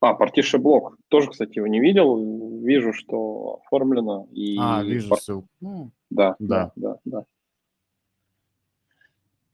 А, 0.00 0.12
партиша 0.12 0.58
блок. 0.58 0.98
Тоже, 1.08 1.30
кстати, 1.30 1.56
его 1.56 1.66
не 1.66 1.80
видел. 1.80 2.60
Вижу, 2.62 2.92
что 2.92 3.60
оформлено. 3.64 4.28
И 4.30 4.58
А, 4.60 4.82
вижу 4.82 5.08
пар- 5.08 5.20
ссылку. 5.20 5.48
Ну, 5.60 5.90
Да, 6.10 6.36
Да. 6.38 6.72
да, 6.76 6.98
да, 7.06 7.20
да. 7.20 7.24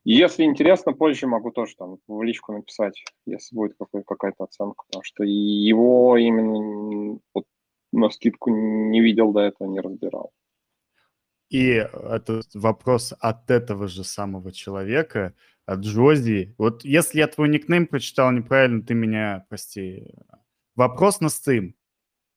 Если 0.05 0.43
интересно, 0.43 0.93
позже 0.93 1.27
могу 1.29 1.53
тоже 1.53 1.77
там 1.77 1.99
в 2.09 2.23
личку 2.23 2.53
написать, 2.53 3.05
если 3.25 3.55
будет 3.55 3.77
какая-то 3.77 4.45
оценка, 4.45 4.85
потому 4.87 5.05
что 5.05 5.23
его 5.23 6.17
именно 6.17 7.21
вот, 7.33 7.45
на 7.93 8.11
скидку 8.11 8.51
не 8.51 9.01
видел 9.01 9.33
до 9.33 9.41
этого, 9.41 9.69
не 9.69 9.81
разбирал. 9.81 10.33
И 11.51 11.69
этот 11.69 12.47
вопрос 12.55 13.15
от 13.21 13.51
этого 13.51 13.87
же 13.87 14.03
самого 14.03 14.53
человека, 14.53 15.35
от 15.67 15.81
Джози. 15.81 16.55
Вот 16.59 16.85
если 16.85 17.19
я 17.19 17.29
твой 17.29 17.49
никнейм 17.49 17.87
прочитал 17.87 18.33
неправильно, 18.33 18.83
ты 18.83 18.95
меня 18.95 19.45
прости. 19.49 20.15
Вопрос 20.75 21.21
на 21.21 21.29
стрим. 21.29 21.77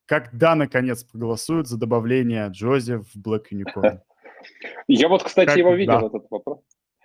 Когда, 0.04 0.54
наконец, 0.54 1.02
проголосуют 1.02 1.66
за 1.66 1.78
добавление 1.78 2.46
Джози 2.48 2.98
в 2.98 3.16
Black 3.16 3.46
Unicorn? 3.50 4.00
Я 4.86 5.08
вот, 5.08 5.24
кстати, 5.24 5.58
его 5.58 5.74
видел, 5.74 6.06
этот 6.06 6.30
вопрос. 6.30 6.60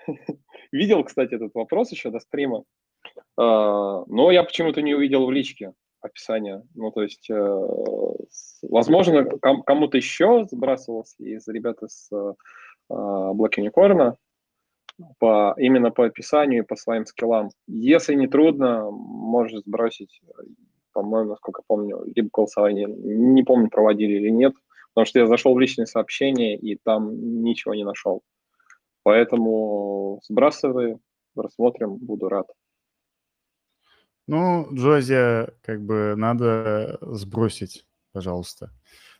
Видел, 0.71 1.03
кстати, 1.03 1.35
этот 1.35 1.53
вопрос 1.53 1.91
еще 1.91 2.09
до 2.11 2.19
стрима. 2.19 2.63
А, 3.37 4.03
Но 4.07 4.31
я 4.31 4.43
почему-то 4.43 4.81
не 4.81 4.93
увидел 4.93 5.25
в 5.25 5.31
личке 5.31 5.73
описание. 6.01 6.63
Ну, 6.73 6.91
то 6.91 7.03
есть, 7.03 7.29
э, 7.29 7.67
возможно, 8.63 9.23
ком- 9.39 9.61
кому-то 9.63 9.97
еще 9.97 10.45
сбрасывался 10.49 11.15
из 11.19 11.47
ребят 11.47 11.83
из 11.83 12.09
Black 12.89 13.51
Unicorn 13.57 14.15
по, 15.19 15.53
именно 15.57 15.91
по 15.91 16.05
описанию 16.05 16.63
и 16.63 16.65
по 16.65 16.75
своим 16.75 17.05
скиллам. 17.05 17.49
Если 17.67 18.15
не 18.15 18.27
трудно, 18.27 18.89
можешь 18.91 19.61
сбросить, 19.61 20.21
по-моему, 20.93 21.29
насколько 21.31 21.61
помню, 21.65 22.03
либо 22.15 22.29
голосование, 22.33 22.87
не 22.87 23.43
помню, 23.43 23.69
проводили 23.69 24.13
или 24.13 24.29
нет, 24.29 24.53
потому 24.93 25.05
что 25.05 25.19
я 25.19 25.27
зашел 25.27 25.53
в 25.53 25.59
личные 25.59 25.85
сообщения 25.85 26.57
и 26.57 26.77
там 26.83 27.43
ничего 27.43 27.73
не 27.73 27.83
нашел. 27.83 28.21
Поэтому 29.03 30.21
сбрасывай, 30.23 30.97
рассмотрим, 31.35 31.97
буду 31.97 32.29
рад. 32.29 32.47
Ну, 34.27 34.67
Джози, 34.73 35.47
как 35.61 35.83
бы 35.83 36.13
надо 36.15 36.97
сбросить, 37.01 37.85
пожалуйста. 38.11 38.71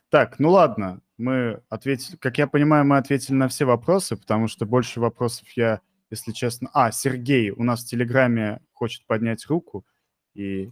Так, 0.08 0.38
ну 0.38 0.50
ладно, 0.50 1.00
мы 1.16 1.62
ответили, 1.68 2.16
как 2.16 2.38
я 2.38 2.46
понимаю, 2.46 2.84
мы 2.84 2.98
ответили 2.98 3.34
на 3.34 3.48
все 3.48 3.64
вопросы, 3.64 4.16
потому 4.16 4.46
что 4.46 4.66
больше 4.66 5.00
вопросов 5.00 5.48
я, 5.56 5.80
если 6.10 6.32
честно... 6.32 6.70
А, 6.72 6.92
Сергей 6.92 7.50
у 7.50 7.62
нас 7.64 7.82
в 7.82 7.88
Телеграме 7.88 8.60
хочет 8.72 9.06
поднять 9.06 9.46
руку, 9.46 9.86
и 10.34 10.70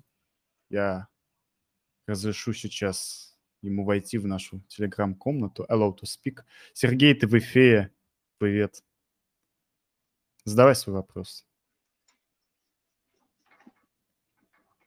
я 0.69 1.09
разрешу 2.07 2.53
сейчас 2.53 3.37
ему 3.63 3.85
войти 3.85 4.19
в 4.19 4.27
нашу 4.27 4.61
Телеграм-комнату. 4.69 5.67
Allow 5.69 5.97
to 5.97 6.05
speak. 6.05 6.41
Сергей, 6.73 7.15
ты 7.15 7.27
в 7.27 7.37
эфире. 7.39 7.93
Привет. 8.39 8.83
Задавай 10.51 10.75
свой 10.75 10.97
вопрос. 10.97 11.47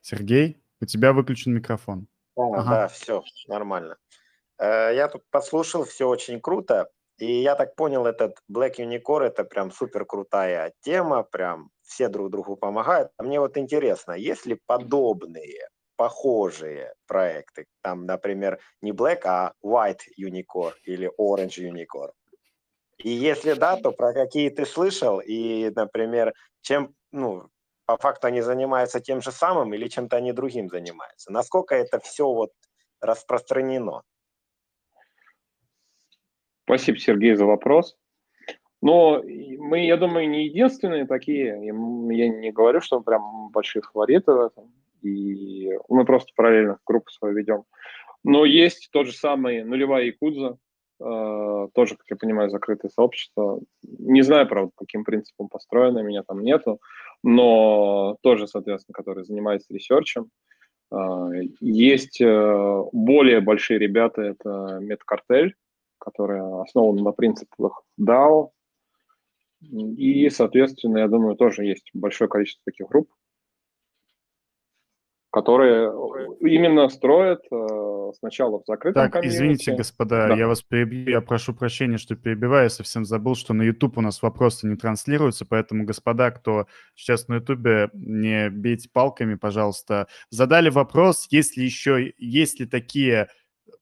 Сергей, 0.02 0.62
у 0.82 0.86
тебя 0.86 1.14
выключен 1.14 1.54
микрофон. 1.54 2.08
А, 2.36 2.42
Ага. 2.42 2.70
Да, 2.70 2.88
все 2.90 3.24
нормально. 3.48 3.98
Э, 4.58 4.94
Я 4.94 5.08
тут 5.08 5.24
послушал, 5.32 5.86
все 5.86 6.10
очень 6.10 6.42
круто. 6.42 6.90
И 7.18 7.42
я 7.42 7.56
так 7.56 7.78
понял, 7.78 8.06
этот 8.06 8.40
Black 8.52 8.76
Unicorn 8.78 9.24
это 9.24 9.46
прям 9.46 9.72
супер 9.72 10.04
крутая 10.04 10.74
тема, 10.82 11.24
прям 11.24 11.70
все 11.82 12.10
друг 12.10 12.30
другу 12.30 12.58
помогают. 12.58 13.14
А 13.16 13.24
мне 13.24 13.40
вот 13.40 13.58
интересно, 13.58 14.12
есть 14.12 14.46
ли 14.46 14.60
подобные, 14.66 15.70
похожие 15.96 16.94
проекты, 17.08 17.68
там, 17.82 18.06
например, 18.06 18.60
не 18.82 18.92
Black, 18.92 19.22
а 19.24 19.54
White 19.64 20.02
Unicorn 20.20 20.74
или 20.84 21.10
Orange 21.18 21.72
Unicorn? 21.72 22.12
И 22.98 23.10
если 23.10 23.54
да, 23.54 23.78
то 23.78 23.92
про 23.92 24.14
какие 24.14 24.50
ты 24.50 24.66
слышал? 24.66 25.20
И, 25.20 25.72
например, 25.76 26.34
чем, 26.62 26.94
ну, 27.12 27.50
по 27.86 27.98
факту 27.98 28.28
они 28.28 28.42
занимаются 28.42 29.00
тем 29.00 29.22
же 29.22 29.32
самым 29.32 29.74
или 29.74 29.88
чем-то 29.88 30.18
они 30.18 30.32
другим 30.32 30.70
занимаются? 30.70 31.32
Насколько 31.32 31.76
это 31.76 32.00
все 32.00 32.26
вот 32.26 32.52
распространено? 33.02 34.04
Спасибо, 36.66 36.98
Сергей, 36.98 37.36
за 37.36 37.46
вопрос. 37.46 37.98
Но 38.82 39.22
мы, 39.24 39.86
я 39.86 39.98
думаю, 39.98 40.30
не 40.30 40.46
единственные 40.46 41.06
такие. 41.08 41.48
Я 41.48 42.30
не 42.30 42.52
говорю, 42.52 42.82
что 42.82 43.00
мы 43.00 43.04
прям 43.04 43.50
большие 43.50 43.82
фавориты 43.82 44.32
в 44.32 44.40
этом. 44.42 44.74
И 45.02 45.70
мы 45.90 46.06
просто 46.06 46.32
параллельно 46.36 46.80
группу 46.86 47.10
свою 47.12 47.36
ведем. 47.36 47.64
Но 48.24 48.46
есть 48.46 48.90
тот 48.92 49.08
же 49.08 49.14
самый 49.14 49.64
нулевая 49.64 50.06
якудза, 50.06 50.58
тоже, 51.00 51.96
как 51.98 52.06
я 52.10 52.16
понимаю, 52.16 52.50
закрытое 52.50 52.90
сообщество. 52.90 53.60
Не 53.82 54.22
знаю, 54.22 54.48
правда, 54.48 54.72
каким 54.78 55.04
принципам 55.04 55.50
построено, 55.50 56.00
меня 56.00 56.24
там 56.24 56.42
нету, 56.42 56.80
но 57.24 58.18
тоже, 58.22 58.48
соответственно, 58.48 58.94
который 58.94 59.26
занимается 59.26 59.74
ресерчем. 59.74 60.30
Э, 60.92 61.30
Есть 61.60 62.22
э, 62.22 62.84
более 62.92 63.42
большие 63.42 63.80
ребята, 63.80 64.22
это 64.22 64.80
Медкартель, 64.82 65.56
которая 65.98 66.62
основана 66.62 67.02
на 67.02 67.12
принципах 67.12 67.84
DAO. 68.00 68.50
И, 69.62 70.30
соответственно, 70.30 71.00
я 71.00 71.08
думаю, 71.08 71.36
тоже 71.36 71.64
есть 71.64 71.90
большое 71.94 72.30
количество 72.30 72.64
таких 72.66 72.88
групп, 72.90 73.10
которые 75.34 75.92
именно 76.42 76.88
строят 76.90 77.42
э, 77.52 78.12
сначала 78.20 78.60
в 78.62 78.66
закрытом 78.68 79.10
Так, 79.10 79.26
извините, 79.26 79.66
комьюнити. 79.66 79.70
господа, 79.72 80.28
Да. 80.28 80.36
я 80.36 80.48
вас 80.48 80.62
перебью, 80.62 81.10
я 81.10 81.22
прошу 81.22 81.56
прощения, 81.56 81.98
что 81.98 82.16
перебиваю, 82.16 82.66
я 82.66 82.70
совсем 82.70 83.04
забыл, 83.04 83.34
что 83.34 83.56
на 83.56 83.64
YouTube 83.64 83.98
у 83.98 84.02
нас 84.02 84.22
вопросы 84.22 84.68
не 84.68 84.76
транслируются, 84.76 85.44
поэтому, 85.46 85.86
господа, 85.86 86.30
кто 86.30 86.68
сейчас 86.94 87.28
на 87.30 87.36
YouTube, 87.38 87.92
не 87.94 88.52
бейте 88.52 88.90
палками, 88.94 89.34
пожалуйста. 89.34 90.08
Задали 90.30 90.70
вопрос, 90.70 91.26
есть 91.32 91.58
ли 91.58 91.66
еще, 91.66 92.14
есть 92.20 92.60
ли 92.60 92.68
такие, 92.68 93.28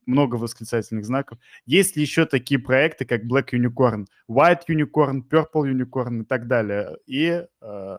много 0.05 0.35
восклицательных 0.37 1.03
знаков, 1.03 1.37
есть 1.65 1.97
ли 1.97 2.01
еще 2.01 2.25
такие 2.25 2.61
проекты, 2.61 3.03
как 3.03 3.25
Black 3.25 3.49
Unicorn, 3.51 4.05
White 4.29 4.61
Unicorn, 4.69 5.21
Purple 5.29 5.69
Unicorn 5.69 6.21
и 6.21 6.25
так 6.25 6.47
далее. 6.47 6.97
И 7.07 7.45
э, 7.61 7.97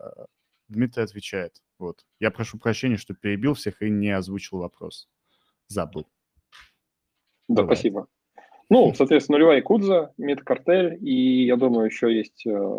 Дмитрий 0.69 1.03
отвечает. 1.03 1.53
Вот. 1.83 2.05
Я 2.21 2.31
прошу 2.31 2.57
прощения, 2.57 2.95
что 2.95 3.13
перебил 3.13 3.55
всех 3.55 3.81
и 3.81 3.89
не 3.89 4.09
озвучил 4.11 4.59
вопрос. 4.59 5.09
Забыл. 5.67 6.05
Да, 7.49 7.63
Бывает. 7.63 7.77
спасибо. 7.77 8.07
Ну, 8.69 8.93
соответственно, 8.95 9.37
нулевая 9.37 9.57
Якудза, 9.57 10.13
Медкартель, 10.17 10.97
и, 11.05 11.43
я 11.45 11.57
думаю, 11.57 11.87
еще 11.87 12.15
есть 12.15 12.45
э, 12.47 12.69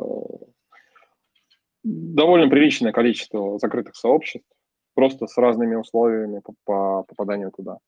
довольно 1.82 2.48
приличное 2.48 2.92
количество 2.92 3.59
закрытых 3.59 3.94
сообществ, 3.94 4.48
просто 4.94 5.26
с 5.26 5.36
разными 5.36 5.74
условиями 5.74 6.40
по, 6.40 6.55
по 6.64 7.02
попаданию 7.02 7.52
туда. 7.52 7.78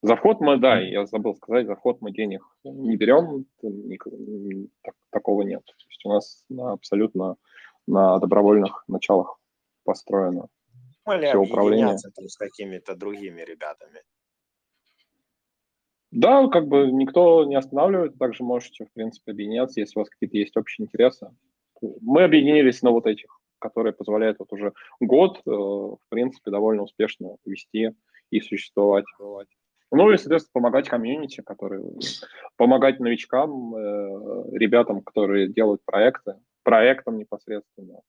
За 0.00 0.16
вход 0.16 0.40
мы, 0.40 0.56
да, 0.56 0.80
я 0.80 1.04
забыл 1.04 1.36
сказать, 1.36 1.66
за 1.66 1.76
вход 1.76 2.00
мы 2.00 2.12
денег 2.12 2.42
не 2.64 2.96
берем, 2.96 3.44
так- 4.82 4.96
такого 5.10 5.42
нет. 5.42 5.62
То 5.66 5.74
есть 5.90 6.06
у 6.06 6.08
нас 6.08 6.44
на- 6.48 6.72
абсолютно 6.72 7.36
на 7.86 8.18
добровольных 8.18 8.84
началах 8.88 9.38
построено. 9.84 10.48
Или 11.08 11.26
Всё 11.26 11.40
управление. 11.42 11.96
там 12.14 12.28
с 12.28 12.36
какими-то 12.36 12.94
другими 12.94 13.42
ребятами? 13.42 14.02
Да, 16.12 16.46
как 16.48 16.68
бы 16.68 16.92
никто 16.92 17.44
не 17.44 17.56
останавливает, 17.56 18.18
также 18.18 18.44
можете, 18.44 18.84
в 18.84 18.92
принципе, 18.92 19.32
объединяться, 19.32 19.80
если 19.80 19.98
у 19.98 20.02
вас 20.02 20.10
какие-то 20.10 20.36
есть 20.36 20.56
общие 20.56 20.84
интересы. 20.84 21.30
Мы 21.80 22.22
объединились 22.22 22.82
на 22.82 22.90
вот 22.90 23.06
этих, 23.06 23.40
которые 23.58 23.94
позволяют 23.94 24.38
вот 24.38 24.52
уже 24.52 24.72
год, 25.00 25.38
э, 25.38 25.50
в 25.50 25.98
принципе, 26.10 26.50
довольно 26.50 26.82
успешно 26.82 27.36
вести 27.46 27.92
и 28.30 28.40
существовать. 28.40 29.06
Ну 29.90 30.10
и, 30.10 30.16
соответственно, 30.18 30.52
помогать 30.62 30.88
комьюнити, 30.88 31.40
которые 31.40 31.82
помогать 32.56 33.00
новичкам, 33.00 33.74
э, 33.74 34.44
ребятам, 34.52 35.00
которые 35.02 35.48
делают 35.48 35.80
проекты, 35.84 36.36
проектам 36.62 37.18
непосредственно. 37.18 38.00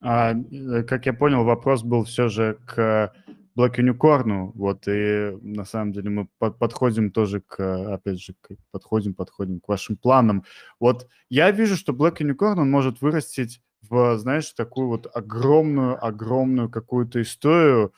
А, 0.00 0.32
э, 0.32 0.82
как 0.82 1.06
я 1.06 1.12
понял, 1.12 1.44
вопрос 1.44 1.82
был 1.82 2.04
все 2.04 2.28
же 2.28 2.58
к 2.66 3.12
Black 3.58 3.76
Unicorn, 3.78 4.52
вот, 4.54 4.86
и 4.86 5.36
на 5.40 5.64
самом 5.64 5.92
деле 5.92 6.10
мы 6.10 6.28
под, 6.38 6.58
подходим 6.58 7.10
тоже 7.10 7.40
к, 7.40 7.94
опять 7.94 8.20
же, 8.20 8.34
к, 8.40 8.50
подходим, 8.70 9.14
подходим 9.14 9.60
к 9.60 9.68
вашим 9.68 9.96
планам. 9.96 10.44
Вот 10.78 11.08
я 11.30 11.50
вижу, 11.50 11.76
что 11.76 11.92
Black 11.92 12.18
Unicorn, 12.18 12.60
он 12.60 12.70
может 12.70 13.00
вырастить 13.00 13.62
в, 13.88 14.18
знаешь, 14.18 14.52
такую 14.52 14.88
вот 14.88 15.08
огромную, 15.14 16.04
огромную 16.04 16.68
какую-то 16.68 17.22
историю. 17.22 17.94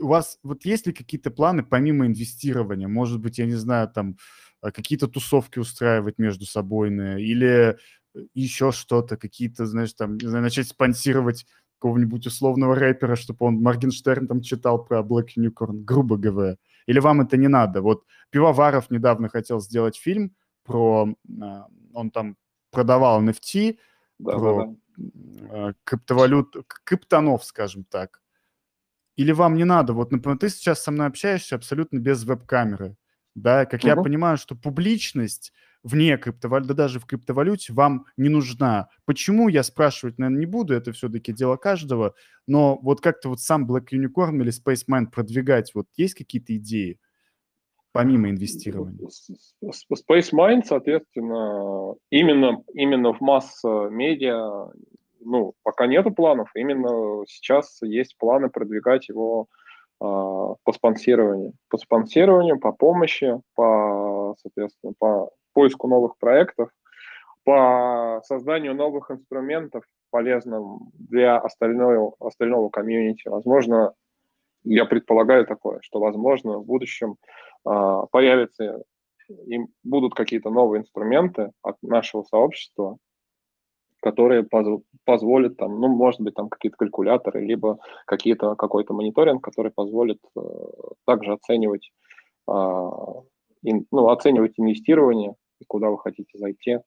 У 0.00 0.06
вас 0.06 0.38
вот 0.42 0.64
есть 0.64 0.86
ли 0.86 0.92
какие-то 0.92 1.30
планы 1.30 1.62
помимо 1.62 2.06
инвестирования? 2.06 2.88
Может 2.88 3.20
быть, 3.20 3.38
я 3.38 3.46
не 3.46 3.56
знаю, 3.56 3.88
там 3.88 4.16
какие-то 4.60 5.08
тусовки 5.08 5.58
устраивать 5.58 6.18
между 6.18 6.44
собой 6.44 6.90
или 6.90 7.78
еще 8.34 8.72
что-то, 8.72 9.16
какие-то, 9.16 9.66
знаешь, 9.66 9.92
там, 9.92 10.16
не 10.16 10.26
знаю, 10.26 10.42
начать 10.42 10.68
спонсировать 10.68 11.46
какого-нибудь 11.78 12.26
условного 12.26 12.74
рэпера, 12.74 13.14
чтобы 13.14 13.46
он 13.46 13.62
Моргенштерн 13.62 14.26
там 14.26 14.40
читал 14.40 14.84
про 14.84 15.00
Black 15.00 15.28
Unicorn, 15.36 15.84
грубо 15.84 16.16
говоря. 16.16 16.56
Или 16.86 16.98
вам 16.98 17.20
это 17.20 17.36
не 17.36 17.48
надо? 17.48 17.82
Вот 17.82 18.04
Пивоваров 18.30 18.90
недавно 18.90 19.28
хотел 19.28 19.60
сделать 19.60 19.96
фильм 19.96 20.34
про... 20.64 21.14
А, 21.40 21.66
он 21.92 22.10
там 22.10 22.36
продавал 22.70 23.22
NFT, 23.22 23.78
да, 24.18 24.32
про 24.32 24.74
да, 24.96 25.08
да. 25.50 25.74
криптовалют, 25.84 26.56
криптонов, 26.84 27.44
скажем 27.44 27.84
так. 27.84 28.20
Или 29.16 29.32
вам 29.32 29.56
не 29.56 29.64
надо? 29.64 29.92
Вот, 29.92 30.10
например, 30.10 30.38
ты 30.38 30.48
сейчас 30.48 30.82
со 30.82 30.90
мной 30.90 31.06
общаешься 31.06 31.56
абсолютно 31.56 31.98
без 31.98 32.24
веб-камеры. 32.24 32.96
Да, 33.34 33.66
как 33.66 33.80
угу. 33.80 33.88
я 33.88 33.96
понимаю, 33.96 34.36
что 34.36 34.56
публичность 34.56 35.52
вне 35.82 36.16
криптовалюты, 36.18 36.68
да 36.68 36.74
даже 36.74 36.98
в 36.98 37.06
криптовалюте 37.06 37.72
вам 37.72 38.06
не 38.16 38.28
нужна. 38.28 38.88
Почему, 39.04 39.48
я 39.48 39.62
спрашивать, 39.62 40.18
наверное, 40.18 40.40
не 40.40 40.46
буду, 40.46 40.74
это 40.74 40.92
все-таки 40.92 41.32
дело 41.32 41.56
каждого, 41.56 42.14
но 42.46 42.78
вот 42.82 43.00
как-то 43.00 43.28
вот 43.28 43.40
сам 43.40 43.70
Black 43.70 43.88
Unicorn 43.92 44.40
или 44.40 44.52
Space 44.52 44.84
Mind 44.90 45.10
продвигать, 45.12 45.74
вот 45.74 45.86
есть 45.96 46.14
какие-то 46.14 46.56
идеи? 46.56 46.98
помимо 47.92 48.30
инвестирования? 48.30 49.08
Space 49.64 50.32
Mind, 50.32 50.62
соответственно, 50.66 51.94
именно, 52.10 52.62
именно 52.74 53.12
в 53.12 53.20
масс-медиа, 53.20 54.70
ну, 55.20 55.54
пока 55.64 55.86
нету 55.86 56.12
планов, 56.12 56.48
именно 56.54 57.24
сейчас 57.26 57.80
есть 57.82 58.16
планы 58.18 58.50
продвигать 58.50 59.08
его 59.08 59.48
по 59.98 60.72
спонсированию. 60.72 61.54
По 61.68 61.78
спонсированию, 61.78 62.58
по 62.58 62.72
помощи, 62.72 63.40
по, 63.54 64.34
соответственно, 64.40 64.92
по 64.98 65.30
поиску 65.52 65.88
новых 65.88 66.18
проектов, 66.18 66.70
по 67.44 68.20
созданию 68.24 68.74
новых 68.74 69.10
инструментов, 69.10 69.84
полезным 70.10 70.90
для 70.94 71.38
остального, 71.38 72.14
остального 72.20 72.68
комьюнити. 72.68 73.28
Возможно, 73.28 73.94
я 74.64 74.84
предполагаю 74.84 75.46
такое, 75.46 75.80
что, 75.82 76.00
возможно, 76.00 76.58
в 76.58 76.64
будущем 76.64 77.16
э, 77.66 78.02
появятся 78.10 78.82
им 79.46 79.68
будут 79.82 80.14
какие-то 80.14 80.50
новые 80.50 80.80
инструменты 80.80 81.52
от 81.62 81.76
нашего 81.82 82.22
сообщества, 82.22 82.96
которые 84.00 84.42
поз 84.44 84.80
позволят 85.04 85.56
там, 85.56 85.80
ну, 85.80 85.88
может 85.88 86.20
быть, 86.20 86.34
там 86.34 86.48
какие-то 86.48 86.76
калькуляторы, 86.76 87.44
либо 87.44 87.78
какие-то 88.06 88.54
какой-то 88.56 88.94
мониторинг, 88.94 89.42
который 89.42 89.72
позволит 89.72 90.18
э, 90.36 90.40
также 91.06 91.32
оценивать, 91.32 91.90
э, 92.48 92.52
ин, 92.52 93.86
ну, 93.90 94.08
оценивать 94.08 94.52
инвестирование 94.56 95.34
и 95.60 95.64
куда 95.66 95.88
вы 95.90 95.98
хотите 95.98 96.38
зайти 96.38 96.78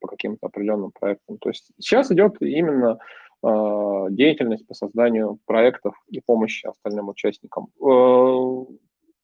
по 0.00 0.08
каким-то 0.08 0.46
определенным 0.46 0.92
проектам. 0.92 1.38
То 1.38 1.50
есть 1.50 1.70
сейчас 1.78 2.10
идет 2.10 2.36
именно 2.40 2.98
э, 3.42 4.06
деятельность 4.10 4.66
по 4.66 4.74
созданию 4.74 5.38
проектов 5.46 5.94
и 6.08 6.20
помощи 6.20 6.66
остальным 6.66 7.08
участникам. 7.08 7.68
Э, 7.80 8.64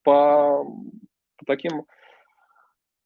по, 0.03 0.65
по 0.65 1.47
таким 1.47 1.85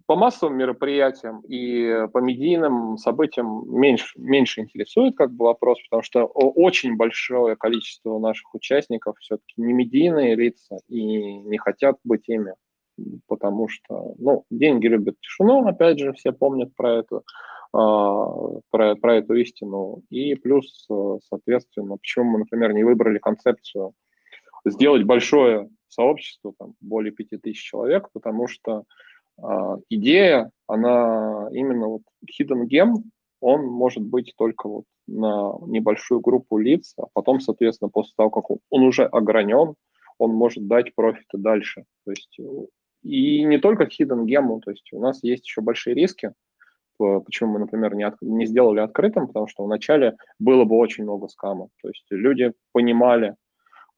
по 0.09 0.17
массовым 0.17 0.57
мероприятиям 0.57 1.43
и 1.43 2.07
по 2.15 2.19
медийным 2.19 2.97
событиям 2.97 3.63
меньше, 3.67 4.19
меньше 4.19 4.63
интересует 4.63 5.15
как 5.15 5.31
бы 5.31 5.45
вопрос, 5.45 5.79
потому 5.83 6.03
что 6.03 6.25
очень 6.25 6.97
большое 6.97 7.57
количество 7.57 8.19
наших 8.19 8.55
участников 8.55 9.17
все-таки 9.21 9.53
не 9.59 9.75
медийные 9.75 10.35
лица 10.35 10.79
и 10.89 11.35
не 11.35 11.59
хотят 11.59 11.99
быть 12.05 12.27
ими 12.27 12.55
потому 13.29 13.69
что, 13.69 14.15
ну, 14.19 14.45
деньги 14.51 14.87
любят 14.87 15.21
тишину, 15.21 15.65
опять 15.69 16.01
же, 16.01 16.13
все 16.15 16.33
помнят 16.33 16.75
про 16.75 16.95
это, 16.97 17.23
а, 17.73 18.27
про, 18.71 18.97
про 18.97 19.17
эту 19.17 19.35
истину. 19.35 20.03
И 20.11 20.35
плюс, 20.35 20.85
э, 20.91 21.19
соответственно, 21.29 21.97
почему 21.97 22.25
мы, 22.25 22.39
например, 22.41 22.73
не 22.73 22.83
выбрали 22.83 23.19
концепцию 23.19 23.93
сделать 24.65 25.05
большое 25.05 25.71
сообщество, 25.87 26.55
там, 26.59 26.75
более 26.81 27.13
5000 27.13 27.57
человек, 27.57 28.09
потому 28.13 28.49
что 28.49 28.83
идея, 29.89 30.51
она 30.67 31.49
именно 31.53 31.89
вот 31.89 32.03
hidden 32.27 32.67
gem, 32.67 32.95
он 33.41 33.67
может 33.67 34.03
быть 34.03 34.35
только 34.37 34.69
вот 34.69 34.85
на 35.07 35.55
небольшую 35.67 36.21
группу 36.21 36.59
лиц, 36.59 36.95
а 36.99 37.07
потом, 37.13 37.41
соответственно, 37.41 37.89
после 37.89 38.13
того, 38.17 38.31
как 38.31 38.51
он 38.51 38.83
уже 38.83 39.05
огранен, 39.05 39.75
он 40.19 40.35
может 40.35 40.67
дать 40.67 40.95
профиты 40.95 41.39
дальше. 41.39 41.85
То 42.05 42.11
есть 42.11 42.39
и 43.03 43.45
не 43.45 43.59
только 43.59 43.85
hidden 43.85 44.25
гему, 44.25 44.61
то 44.61 44.71
есть 44.71 44.93
у 44.93 45.01
нас 45.01 45.23
есть 45.23 45.47
еще 45.47 45.61
большие 45.61 45.95
риски, 45.95 46.33
почему 46.99 47.53
мы, 47.53 47.61
например, 47.61 47.95
не, 47.95 48.03
от, 48.03 48.21
не 48.21 48.47
сделали 48.47 48.81
открытым, 48.81 49.29
потому 49.29 49.47
что 49.47 49.65
вначале 49.65 50.17
было 50.39 50.65
бы 50.65 50.77
очень 50.77 51.05
много 51.05 51.29
скамов. 51.29 51.71
То 51.81 51.89
есть 51.89 52.05
люди 52.11 52.53
понимали, 52.73 53.37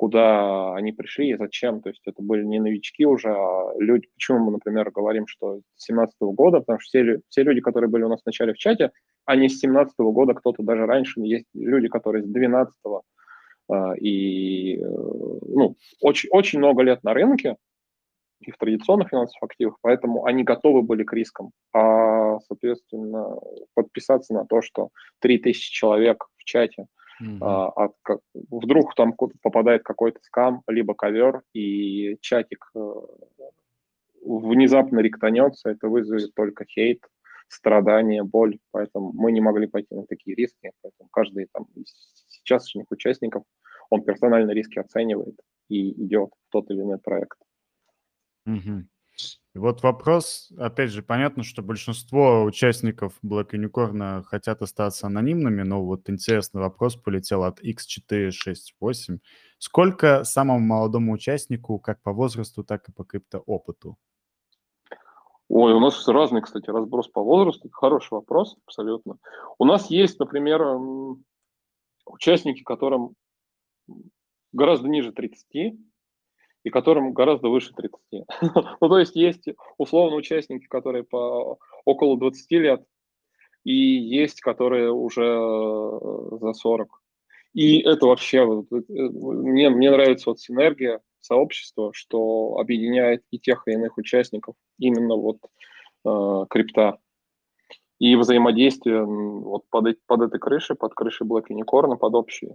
куда 0.00 0.74
они 0.76 0.92
пришли 0.92 1.28
и 1.28 1.36
зачем. 1.36 1.82
То 1.82 1.90
есть 1.90 2.00
это 2.06 2.22
были 2.22 2.42
не 2.42 2.58
новички 2.58 3.04
уже, 3.04 3.28
а 3.28 3.74
люди. 3.78 4.08
Почему 4.14 4.38
мы, 4.38 4.52
например, 4.52 4.90
говорим, 4.90 5.26
что 5.26 5.58
с 5.76 5.84
2017 5.86 6.16
года, 6.20 6.60
потому 6.60 6.80
что 6.80 6.88
все, 6.88 7.20
все 7.28 7.42
люди, 7.42 7.60
которые 7.60 7.90
были 7.90 8.04
у 8.04 8.08
нас 8.08 8.22
вначале 8.24 8.54
в 8.54 8.56
чате, 8.56 8.92
они 9.26 9.50
с 9.50 9.60
2017 9.60 9.94
года, 9.98 10.32
кто-то 10.32 10.62
даже 10.62 10.86
раньше, 10.86 11.20
есть 11.20 11.44
люди, 11.52 11.88
которые 11.88 12.22
с 12.22 12.26
2012 12.26 12.74
а, 13.68 13.92
и 13.98 14.78
э, 14.78 14.86
ну, 14.86 15.76
очень, 16.00 16.30
очень 16.30 16.60
много 16.60 16.82
лет 16.82 17.04
на 17.04 17.12
рынке, 17.12 17.56
и 18.40 18.52
в 18.52 18.56
традиционных 18.56 19.10
финансовых 19.10 19.50
активах, 19.50 19.76
поэтому 19.82 20.24
они 20.24 20.44
готовы 20.44 20.80
были 20.80 21.04
к 21.04 21.12
рискам. 21.12 21.50
А, 21.74 22.38
соответственно, 22.48 23.36
подписаться 23.74 24.32
на 24.32 24.46
то, 24.46 24.62
что 24.62 24.88
3000 25.18 25.70
человек 25.70 26.24
в 26.38 26.44
чате, 26.44 26.86
mm-hmm. 27.20 27.38
а, 27.40 27.88
как, 28.02 28.20
вдруг 28.50 28.94
там 28.94 29.14
попадает 29.42 29.82
какой-то 29.82 30.20
скам, 30.22 30.62
либо 30.66 30.94
ковер, 30.94 31.42
и 31.52 32.16
чатик 32.20 32.70
э, 32.74 32.92
внезапно 34.24 35.00
ректанется, 35.00 35.70
это 35.70 35.88
вызовет 35.88 36.34
только 36.34 36.64
хейт, 36.64 37.02
страдания, 37.48 38.22
боль, 38.22 38.58
поэтому 38.70 39.12
мы 39.12 39.32
не 39.32 39.40
могли 39.40 39.66
пойти 39.66 39.94
на 39.94 40.06
такие 40.06 40.36
риски, 40.36 40.72
поэтому 40.82 41.08
каждый 41.10 41.48
там 41.52 41.66
из 41.74 41.92
сейчасшних 42.28 42.90
участников, 42.90 43.44
он 43.90 44.02
персонально 44.02 44.52
риски 44.52 44.78
оценивает 44.78 45.36
и 45.68 45.90
идет 46.04 46.30
в 46.30 46.52
тот 46.52 46.70
или 46.70 46.80
иной 46.80 46.98
проект. 46.98 47.38
Вот 49.54 49.82
вопрос, 49.82 50.52
опять 50.58 50.90
же, 50.90 51.02
понятно, 51.02 51.42
что 51.42 51.60
большинство 51.60 52.44
участников 52.44 53.18
Black 53.24 53.50
Unicorn 53.50 54.22
хотят 54.22 54.62
остаться 54.62 55.08
анонимными, 55.08 55.62
но 55.62 55.84
вот 55.84 56.08
интересный 56.08 56.60
вопрос 56.60 56.94
полетел 56.94 57.42
от 57.42 57.60
X468. 57.60 59.18
Сколько 59.58 60.22
самому 60.22 60.60
молодому 60.60 61.12
участнику, 61.12 61.80
как 61.80 62.00
по 62.00 62.12
возрасту, 62.12 62.62
так 62.62 62.88
и 62.88 62.92
по 62.92 63.02
криптоопыту? 63.02 63.98
Ой, 65.48 65.72
у 65.72 65.80
нас 65.80 66.06
разный, 66.06 66.42
кстати, 66.42 66.70
разброс 66.70 67.08
по 67.08 67.20
возрасту. 67.20 67.68
Хороший 67.72 68.12
вопрос, 68.12 68.56
абсолютно. 68.66 69.18
У 69.58 69.64
нас 69.64 69.90
есть, 69.90 70.20
например, 70.20 70.62
участники, 72.06 72.62
которым 72.62 73.16
гораздо 74.52 74.88
ниже 74.88 75.10
30, 75.10 75.74
и 76.64 76.70
которым 76.70 77.12
гораздо 77.12 77.48
выше 77.48 77.72
30. 77.74 77.98
ну, 78.80 78.88
то 78.88 78.98
есть 78.98 79.16
есть 79.16 79.48
условно 79.78 80.16
участники, 80.16 80.66
которые 80.66 81.04
по 81.04 81.58
около 81.84 82.18
20 82.18 82.50
лет, 82.52 82.84
и 83.64 83.72
есть, 83.72 84.40
которые 84.40 84.90
уже 84.90 85.24
э, 85.24 86.38
за 86.40 86.52
40. 86.52 86.88
И 87.52 87.80
это 87.80 88.06
вообще, 88.06 88.38
э, 88.38 88.74
мне, 88.88 89.70
мне 89.70 89.90
нравится 89.90 90.30
вот 90.30 90.40
синергия 90.40 91.00
сообщества, 91.20 91.90
что 91.92 92.56
объединяет 92.58 93.22
и 93.30 93.38
тех, 93.38 93.64
и 93.66 93.72
иных 93.72 93.98
участников 93.98 94.54
именно 94.78 95.16
вот 95.16 95.38
э, 96.04 96.46
крипта 96.48 96.98
и 98.00 98.16
взаимодействие 98.16 99.04
вот 99.04 99.64
под, 99.70 99.94
под 100.06 100.22
этой 100.22 100.40
крышей, 100.40 100.74
под 100.74 100.94
крышей 100.94 101.26
Black 101.26 101.44
Unicorn, 101.50 101.96
под 101.96 102.14
общей 102.14 102.54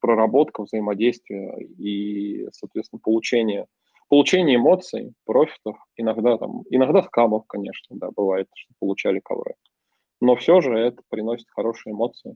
проработка, 0.00 0.64
взаимодействие 0.64 1.64
и, 1.78 2.48
соответственно, 2.52 3.00
получение, 3.02 3.66
получение 4.08 4.56
эмоций, 4.56 5.14
профитов, 5.24 5.76
иногда 5.96 6.36
там, 6.36 6.64
иногда 6.68 7.02
скамов, 7.04 7.46
конечно, 7.46 7.96
да, 7.96 8.10
бывает, 8.10 8.48
что 8.54 8.74
получали 8.80 9.20
ковры. 9.20 9.54
Но 10.20 10.34
все 10.34 10.60
же 10.60 10.76
это 10.76 11.00
приносит 11.08 11.46
хорошие 11.50 11.92
эмоции. 11.92 12.34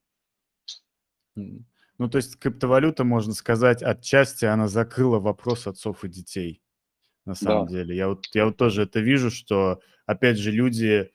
Ну, 1.34 2.08
то 2.08 2.16
есть 2.18 2.38
криптовалюта, 2.38 3.02
можно 3.04 3.32
сказать, 3.34 3.82
отчасти 3.82 4.44
она 4.44 4.68
закрыла 4.68 5.18
вопрос 5.18 5.66
отцов 5.66 6.04
и 6.04 6.08
детей, 6.08 6.62
на 7.24 7.34
самом 7.34 7.66
Да. 7.66 7.72
деле. 7.72 7.96
Я 7.96 8.08
вот, 8.08 8.26
я 8.34 8.46
вот 8.46 8.56
тоже 8.56 8.84
это 8.84 9.00
вижу, 9.00 9.30
что, 9.30 9.80
опять 10.06 10.38
же, 10.38 10.52
люди, 10.52 11.10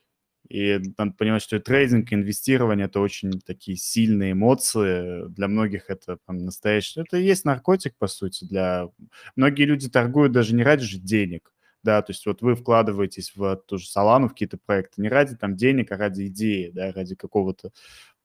и 0.48 0.80
надо 0.98 1.12
понимать, 1.12 1.44
что 1.44 1.58
и 1.58 1.60
трейдинг, 1.60 2.12
и 2.12 2.16
инвестирование– 2.16 2.86
это 2.88 3.00
очень 3.00 3.40
такие 3.42 3.78
сильные 3.78 4.32
эмоции. 4.32 5.28
Для 5.30 5.48
многих 5.48 5.90
это 5.90 6.18
прям 6.26 6.40
настоящий... 6.40 7.02
Это 7.02 7.18
и 7.18 7.24
есть 7.24 7.46
наркотик, 7.46 7.96
по 7.98 8.08
сути. 8.08 8.46
Для... 8.46 8.90
Многие 9.36 9.66
люди 9.66 9.90
торгуют 9.90 10.32
даже 10.32 10.56
не 10.56 10.64
ради 10.64 10.86
же 10.86 10.98
денег, 10.98 11.54
да, 11.84 12.02
то 12.02 12.12
есть 12.12 12.26
вот 12.26 12.42
вы 12.42 12.56
вкладываетесь 12.56 13.32
в 13.36 13.58
ту 13.68 13.78
же 13.78 13.88
Солану, 13.88 14.28
в 14.28 14.32
какие-то 14.32 14.58
проекты, 14.58 15.02
не 15.02 15.10
ради 15.10 15.36
там 15.36 15.56
денег, 15.56 15.92
а 15.92 15.98
ради 15.98 16.28
идеи, 16.28 16.72
да, 16.74 16.92
ради 16.92 17.16
какого-то, 17.16 17.72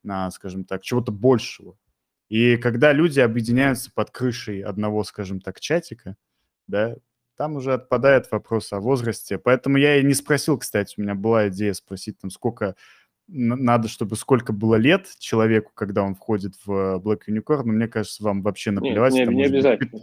а, 0.08 0.30
скажем 0.30 0.64
так, 0.64 0.82
чего-то 0.82 1.12
большего. 1.12 1.76
И 2.30 2.56
когда 2.56 2.92
люди 2.92 3.20
объединяются 3.20 3.92
под 3.92 4.10
крышей 4.10 4.62
одного, 4.62 5.04
скажем 5.04 5.40
так, 5.40 5.60
чатика, 5.60 6.16
да, 6.66 6.96
там 7.36 7.56
уже 7.56 7.72
отпадает 7.74 8.30
вопрос 8.30 8.72
о 8.72 8.80
возрасте. 8.80 9.38
Поэтому 9.38 9.76
я 9.76 9.96
и 9.96 10.04
не 10.04 10.14
спросил, 10.14 10.58
кстати, 10.58 10.94
у 10.98 11.02
меня 11.02 11.14
была 11.14 11.48
идея 11.48 11.72
спросить, 11.72 12.18
там, 12.18 12.30
сколько 12.30 12.74
надо, 13.26 13.88
чтобы 13.88 14.16
сколько 14.16 14.52
было 14.52 14.74
лет 14.74 15.08
человеку, 15.18 15.72
когда 15.74 16.02
он 16.02 16.14
входит 16.14 16.54
в 16.66 17.00
Black 17.02 17.20
Unicorn, 17.28 17.62
но 17.64 17.72
мне 17.72 17.88
кажется, 17.88 18.22
вам 18.22 18.42
вообще 18.42 18.70
Нет, 18.70 18.80
наплевать. 18.82 19.14
не, 19.14 19.24
там 19.24 19.34
не 19.34 19.42
быть 19.44 19.52
обязательно. 19.52 20.00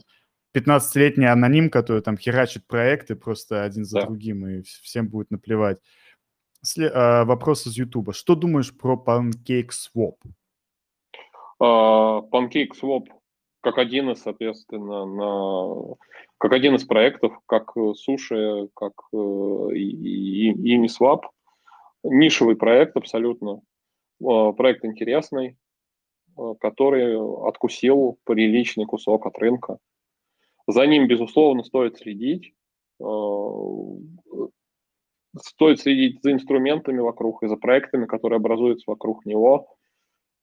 15-летний 0.56 1.26
аноним, 1.28 1.70
который 1.70 2.02
там 2.02 2.18
херачит 2.18 2.66
проекты 2.68 3.16
просто 3.16 3.64
один 3.64 3.86
за 3.86 4.00
Да. 4.02 4.06
другим, 4.08 4.46
и 4.48 4.60
вс- 4.62 4.82
всем 4.82 5.08
будет 5.08 5.32
наплевать. 5.32 5.78
Сле- 6.66 6.92
а, 6.94 7.24
вопрос 7.26 7.66
из 7.68 7.78
Ютуба. 7.78 8.12
Что 8.14 8.36
думаешь 8.36 8.76
про 8.76 8.96
PancakeSwap? 8.96 10.16
А, 11.60 12.22
PancakeSwap 12.22 13.06
как 13.62 13.78
один 13.78 14.10
из, 14.10 14.22
соответственно, 14.24 15.06
на, 15.06 15.96
как 16.42 16.54
один 16.54 16.74
из 16.74 16.84
проектов, 16.86 17.40
как 17.46 17.78
э, 17.78 17.94
Суши, 17.94 18.68
как 18.74 18.94
э, 19.14 19.16
Uniswap. 19.16 21.22
Нишевый 22.04 22.56
проект 22.56 22.98
абсолютно. 22.98 23.62
А, 24.26 24.52
Проект 24.52 24.84
интересный, 24.84 25.56
который 26.60 27.16
откусил 27.48 28.18
приличный 28.24 28.86
кусок 28.86 29.28
от 29.28 29.38
рынка. 29.38 29.78
За 30.66 30.88
ним, 30.88 31.08
безусловно, 31.08 31.64
стоит 31.64 31.98
следить. 31.98 32.54
Стоит 35.38 35.80
следить 35.80 36.24
за 36.24 36.32
инструментами 36.32 37.00
вокруг 37.00 37.44
и 37.44 37.48
за 37.48 37.56
проектами, 37.56 38.08
которые 38.08 38.38
образуются 38.38 38.90
вокруг 38.90 39.26
него. 39.26 39.68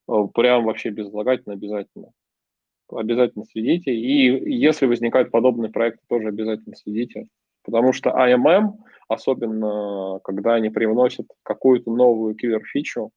Прям 0.06 0.64
вообще 0.64 0.90
безотлагательно 0.90 1.54
обязательно. 1.54 2.12
Обязательно 2.90 3.44
следите. 3.44 3.94
И 3.94 4.55
если 4.55 4.86
возникают 4.86 5.31
подобные 5.31 5.70
проекты, 5.70 6.01
тоже 6.09 6.28
обязательно 6.28 6.74
следите. 6.77 7.28
Потому 7.65 7.93
что 7.93 8.10
AMM, 8.10 8.78
особенно 9.09 10.20
когда 10.24 10.55
они 10.55 10.70
привносят 10.70 11.27
какую-то 11.43 11.93
новую 11.93 12.35
киллер-фичу, 12.35 13.10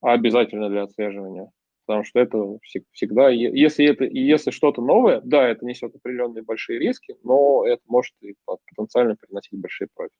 обязательно 0.00 0.68
для 0.68 0.82
отслеживания. 0.82 1.50
Потому 1.86 2.04
что 2.04 2.20
это 2.20 2.36
всег- 2.38 2.84
всегда, 2.92 3.30
если 3.30 3.84
это 3.84 4.04
если 4.04 4.50
что-то 4.50 4.82
новое, 4.82 5.20
да, 5.22 5.48
это 5.48 5.64
несет 5.64 5.94
определенные 5.94 6.42
большие 6.42 6.78
риски, 6.78 7.16
но 7.24 7.66
это 7.66 7.82
может 7.86 8.14
и 8.20 8.34
по- 8.44 8.58
потенциально 8.68 9.16
приносить 9.16 9.58
большие 9.58 9.88
профиты. 9.94 10.14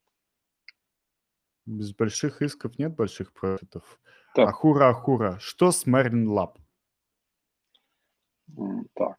Без 1.66 1.94
больших 1.94 2.42
исков 2.42 2.78
нет 2.78 2.96
больших 2.96 3.32
профитов. 3.32 4.00
Так. 4.34 4.48
Ахура, 4.48 4.88
Ахура. 4.88 5.38
Что 5.38 5.70
с 5.70 5.86
Merlin 5.86 6.26
Lab? 6.26 6.56
Так. 8.94 9.18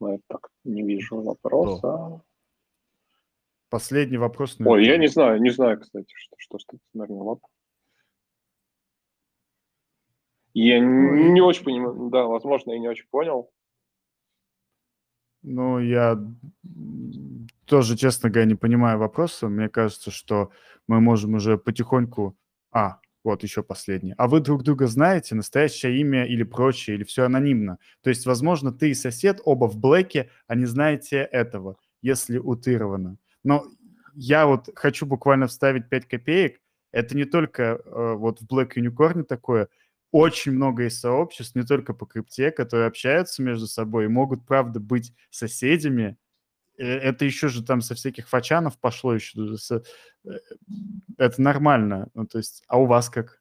Ну, 0.00 0.20
так 0.28 0.50
не 0.64 0.82
вижу 0.82 1.20
вопроса. 1.20 2.20
Последний 3.68 4.18
вопрос. 4.18 4.58
на 4.58 4.70
Ой, 4.70 4.86
я 4.86 4.96
не 4.96 5.08
знаю, 5.08 5.40
не 5.42 5.50
знаю, 5.50 5.80
кстати, 5.80 6.12
что, 6.16 6.36
что 6.38 6.58
с 6.58 6.96
Merlin 6.96 7.20
Lab. 7.20 7.40
Я 10.54 10.80
Ну, 10.80 11.14
не, 11.14 11.26
и- 11.26 11.30
не 11.30 11.40
очень 11.40 11.64
понимаю, 11.64 12.08
да, 12.10 12.24
возможно, 12.24 12.72
я 12.72 12.78
не 12.78 12.88
очень 12.88 13.06
понял. 13.10 13.50
Ну, 15.42 15.78
я 15.78 16.18
тоже, 17.64 17.96
честно 17.96 18.30
говоря, 18.30 18.48
не 18.48 18.54
понимаю 18.54 18.98
вопроса. 18.98 19.48
Мне 19.48 19.68
кажется, 19.68 20.10
что 20.10 20.50
мы 20.86 21.00
можем 21.00 21.34
уже 21.34 21.58
потихоньку... 21.58 22.36
А, 22.72 23.00
вот 23.24 23.42
еще 23.42 23.62
последний. 23.62 24.14
А 24.16 24.28
вы 24.28 24.40
друг 24.40 24.62
друга 24.62 24.86
знаете, 24.86 25.34
настоящее 25.34 25.98
имя 25.98 26.24
или 26.24 26.42
прочее, 26.42 26.96
или 26.96 27.04
все 27.04 27.24
анонимно? 27.24 27.78
То 28.02 28.10
есть, 28.10 28.26
возможно, 28.26 28.72
ты 28.72 28.90
и 28.90 28.94
сосед 28.94 29.40
оба 29.44 29.66
в 29.66 29.76
блэке, 29.76 30.30
а 30.46 30.54
не 30.54 30.66
знаете 30.66 31.28
этого, 31.32 31.76
если 32.02 32.38
утыровано. 32.38 33.18
Но 33.44 33.66
я 34.14 34.46
вот 34.46 34.68
хочу 34.74 35.06
буквально 35.06 35.46
вставить 35.46 35.88
5 35.88 36.06
копеек. 36.06 36.60
Это 36.90 37.16
не 37.16 37.24
только 37.24 37.62
э, 37.84 38.14
вот 38.14 38.40
в 38.40 38.46
Black 38.46 38.72
Unicorn 38.76 39.24
такое. 39.24 39.68
Очень 40.10 40.52
много 40.52 40.84
есть 40.84 41.00
сообществ, 41.00 41.54
не 41.54 41.64
только 41.64 41.92
по 41.92 42.06
крипте, 42.06 42.50
которые 42.50 42.86
общаются 42.86 43.42
между 43.42 43.66
собой 43.66 44.06
и 44.06 44.08
могут, 44.08 44.46
правда, 44.46 44.80
быть 44.80 45.12
соседями. 45.30 46.16
Э, 46.78 46.84
Это 46.84 47.24
еще 47.24 47.48
же 47.48 47.62
там 47.64 47.80
со 47.80 47.94
всяких 47.94 48.28
фачанов 48.28 48.78
пошло 48.78 49.14
еще. 49.14 49.56
э, 49.70 50.30
Это 51.18 51.42
нормально. 51.42 52.08
Ну, 52.14 52.26
то 52.26 52.38
есть, 52.38 52.62
а 52.68 52.80
у 52.80 52.86
вас 52.86 53.10
как? 53.10 53.40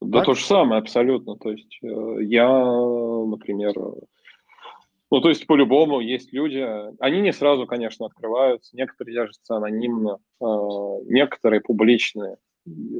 Да 0.00 0.18
Так? 0.18 0.26
то 0.26 0.34
же 0.34 0.44
самое 0.44 0.80
абсолютно. 0.80 1.36
То 1.36 1.50
есть 1.50 1.78
э, 1.82 2.22
я, 2.22 2.48
например, 2.48 3.74
ну 5.10 5.20
то 5.20 5.28
есть 5.28 5.46
по-любому 5.46 6.00
есть 6.00 6.32
люди, 6.32 6.64
они 7.00 7.20
не 7.20 7.32
сразу, 7.32 7.66
конечно, 7.66 8.06
открываются, 8.06 8.76
некоторые 8.76 9.14
держатся 9.14 9.56
анонимно, 9.56 10.18
некоторые 11.04 11.60
публичные. 11.60 12.36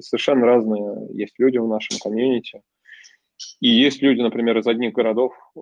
Совершенно 0.00 0.46
разные 0.46 1.08
есть 1.14 1.34
люди 1.38 1.58
в 1.58 1.66
нашем 1.66 1.98
комьюнити. 1.98 2.62
И 3.60 3.68
есть 3.68 4.02
люди, 4.02 4.20
например, 4.20 4.58
из 4.58 4.66
одних 4.66 4.92
городов, 4.92 5.32
э, 5.56 5.60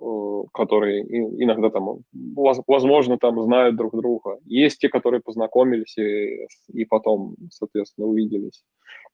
которые 0.53 1.01
иногда 1.03 1.69
там, 1.69 1.99
воз- 2.13 2.63
возможно, 2.67 3.17
там 3.17 3.41
знают 3.41 3.75
друг 3.75 3.95
друга. 3.95 4.39
Есть 4.45 4.79
те, 4.79 4.89
которые 4.89 5.21
познакомились 5.21 5.97
и, 5.97 6.47
и 6.71 6.85
потом, 6.85 7.35
соответственно, 7.51 8.07
увиделись. 8.07 8.63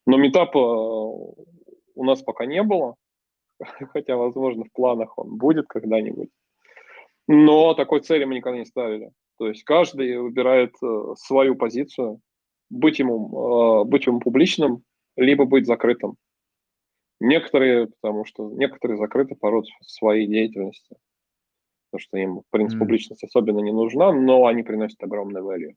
Но 0.06 0.18
метапа 0.18 0.60
у 0.60 2.04
нас 2.04 2.22
пока 2.22 2.46
не 2.46 2.64
было, 2.64 2.96
хотя, 3.94 4.16
возможно, 4.16 4.66
в 4.66 4.72
планах 4.72 5.18
он 5.18 5.38
будет 5.38 5.68
когда-нибудь. 5.68 6.30
Но 7.28 7.74
такой 7.74 8.02
цели 8.02 8.26
мы 8.26 8.36
никогда 8.36 8.60
не 8.60 8.66
ставили. 8.66 9.12
То 9.38 9.48
есть 9.48 9.64
каждый 9.64 10.18
выбирает 10.18 10.74
э, 10.84 11.14
свою 11.18 11.56
позицию, 11.56 12.20
быть 12.70 13.00
ему, 13.00 13.82
э, 13.82 13.86
быть 13.86 14.06
ему 14.06 14.20
публичным, 14.20 14.84
либо 15.16 15.46
быть 15.46 15.66
закрытым. 15.66 16.16
Некоторые, 17.24 17.88
потому 18.02 18.26
что 18.26 18.50
некоторые 18.50 18.98
закрыты 18.98 19.36
по 19.36 19.52
роду 19.52 19.68
своей 19.86 20.26
деятельности, 20.26 20.98
потому 21.92 22.02
что 22.02 22.18
им, 22.18 22.40
в 22.42 22.50
принципе, 22.50 22.78
М. 22.78 22.80
публичность 22.80 23.24
особенно 23.24 23.60
не 23.60 23.72
нужна, 23.72 24.12
но 24.12 24.48
они 24.48 24.64
приносят 24.64 25.04
огромный 25.04 25.42
value. 25.42 25.76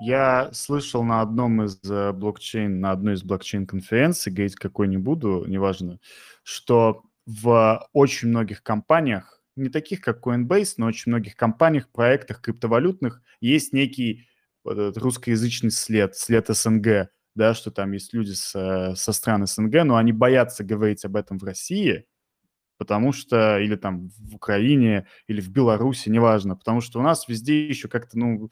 Я 0.00 0.50
слышал 0.52 1.02
на 1.02 1.22
одном 1.22 1.62
из 1.64 1.80
э, 1.90 2.12
блокчейн, 2.12 2.80
на 2.80 2.92
одной 2.92 3.14
из 3.14 3.24
блокчейн-конференций, 3.24 4.32
говорить 4.32 4.54
какой 4.54 4.88
не 4.88 4.98
буду, 4.98 5.44
неважно, 5.48 5.98
что 6.44 7.02
в 7.24 7.88
очень 7.92 8.28
многих 8.28 8.62
компаниях, 8.62 9.42
не 9.56 9.70
таких 9.70 10.02
как 10.02 10.24
Coinbase, 10.24 10.74
но 10.76 10.86
очень 10.86 11.10
многих 11.10 11.34
компаниях, 11.34 11.88
проектах 11.90 12.42
криптовалютных 12.42 13.22
есть 13.40 13.72
некий 13.72 14.28
вот 14.62 14.74
этот 14.74 14.98
русскоязычный 14.98 15.70
след, 15.70 16.14
след 16.14 16.46
СНГ, 16.46 17.08
да, 17.36 17.54
что 17.54 17.70
там 17.70 17.92
есть 17.92 18.14
люди 18.14 18.32
с, 18.32 18.54
э, 18.54 18.96
со 18.96 19.12
стран 19.12 19.46
СНГ, 19.46 19.84
но 19.84 19.96
они 19.96 20.12
боятся 20.12 20.64
говорить 20.64 21.04
об 21.04 21.16
этом 21.16 21.38
в 21.38 21.44
России, 21.44 22.06
потому 22.78 23.12
что, 23.12 23.58
или 23.60 23.76
там 23.76 24.10
в 24.18 24.36
Украине, 24.36 25.06
или 25.28 25.40
в 25.40 25.50
Беларуси, 25.50 26.08
неважно, 26.10 26.56
потому 26.56 26.80
что 26.82 27.00
у 27.00 27.02
нас 27.02 27.28
везде 27.28 27.68
еще 27.68 27.88
как-то, 27.88 28.18
ну, 28.18 28.50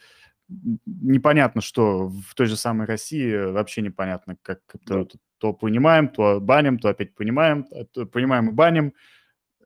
непонятно, 0.87 1.61
что 1.61 2.09
в 2.09 2.35
той 2.35 2.47
же 2.47 2.57
самой 2.57 2.87
России 2.87 3.35
вообще 3.53 3.83
непонятно, 3.83 4.37
как 4.43 4.61
то, 4.87 5.09
то 5.39 5.53
понимаем, 5.53 6.09
то 6.09 6.41
баним, 6.41 6.79
то 6.79 6.89
опять 6.89 7.15
понимаем, 7.15 7.65
то- 7.65 7.85
то 7.87 8.07
понимаем 8.07 8.51
и 8.51 8.53
баним, 8.53 8.95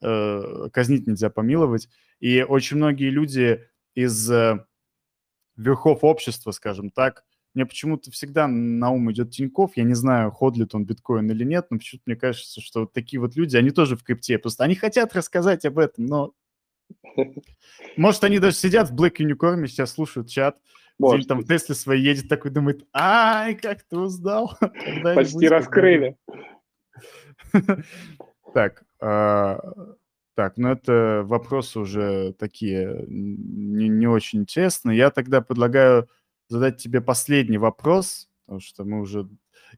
э, 0.03 0.69
казнить 0.73 1.07
нельзя 1.07 1.31
помиловать. 1.31 1.89
И 2.21 2.43
очень 2.43 2.77
многие 2.79 3.11
люди 3.11 3.65
из 3.95 4.31
э, 4.31 4.65
верхов 5.57 6.05
общества, 6.05 6.51
скажем 6.53 6.91
так, 6.91 7.25
мне 7.59 7.67
почему-то 7.67 8.13
всегда 8.13 8.47
на 8.47 8.91
ум 8.91 9.11
идет 9.11 9.33
Тиньков, 9.33 9.77
я 9.77 9.83
не 9.83 9.95
знаю, 9.95 10.31
ходлит 10.31 10.77
он 10.77 10.85
биткоин 10.85 11.29
или 11.29 11.43
нет, 11.43 11.67
но 11.71 11.79
почему-то 11.79 12.05
мне 12.07 12.15
кажется, 12.15 12.61
что 12.61 12.83
вот 12.83 12.93
такие 12.93 13.19
вот 13.19 13.35
люди, 13.35 13.57
они 13.57 13.71
тоже 13.71 13.97
в 13.97 14.05
крипте, 14.05 14.39
просто 14.39 14.63
они 14.63 14.77
хотят 14.77 15.13
рассказать 15.17 15.65
об 15.65 15.81
этом, 15.81 16.07
но 16.07 16.35
может, 17.97 18.23
они 18.23 18.39
даже 18.39 18.57
сидят 18.57 18.91
в 18.91 18.95
Black 18.95 19.17
Unicorn, 19.19 19.67
сейчас 19.67 19.93
слушают 19.93 20.29
чат, 20.29 20.57
Может 21.01 21.19
где 21.19 21.29
там 21.29 21.41
в. 21.41 21.49
Тесле 21.49 21.75
своей 21.75 22.05
едет 22.05 22.29
такой, 22.29 22.53
думает, 22.53 22.87
ай, 22.95 23.57
как 23.57 23.83
ты 23.83 23.99
узнал? 23.99 24.57
Почти 25.03 25.49
раскрыли. 25.49 26.17
когда-нибудь». 27.53 27.85
Так, 28.55 28.83
а, 28.99 29.61
так, 30.35 30.57
ну 30.57 30.71
это 30.71 31.23
вопросы 31.27 31.81
уже 31.81 32.33
такие 32.33 33.05
не, 33.09 33.89
не 33.89 34.07
очень 34.07 34.41
интересные. 34.41 34.97
Я 34.97 35.11
тогда 35.11 35.43
предлагаю 35.43 36.09
задать 36.49 36.79
тебе 36.79 37.01
последний 37.01 37.59
вопрос, 37.59 38.29
потому 38.47 38.61
что 38.61 38.85
мы 38.85 39.01
уже... 39.01 39.29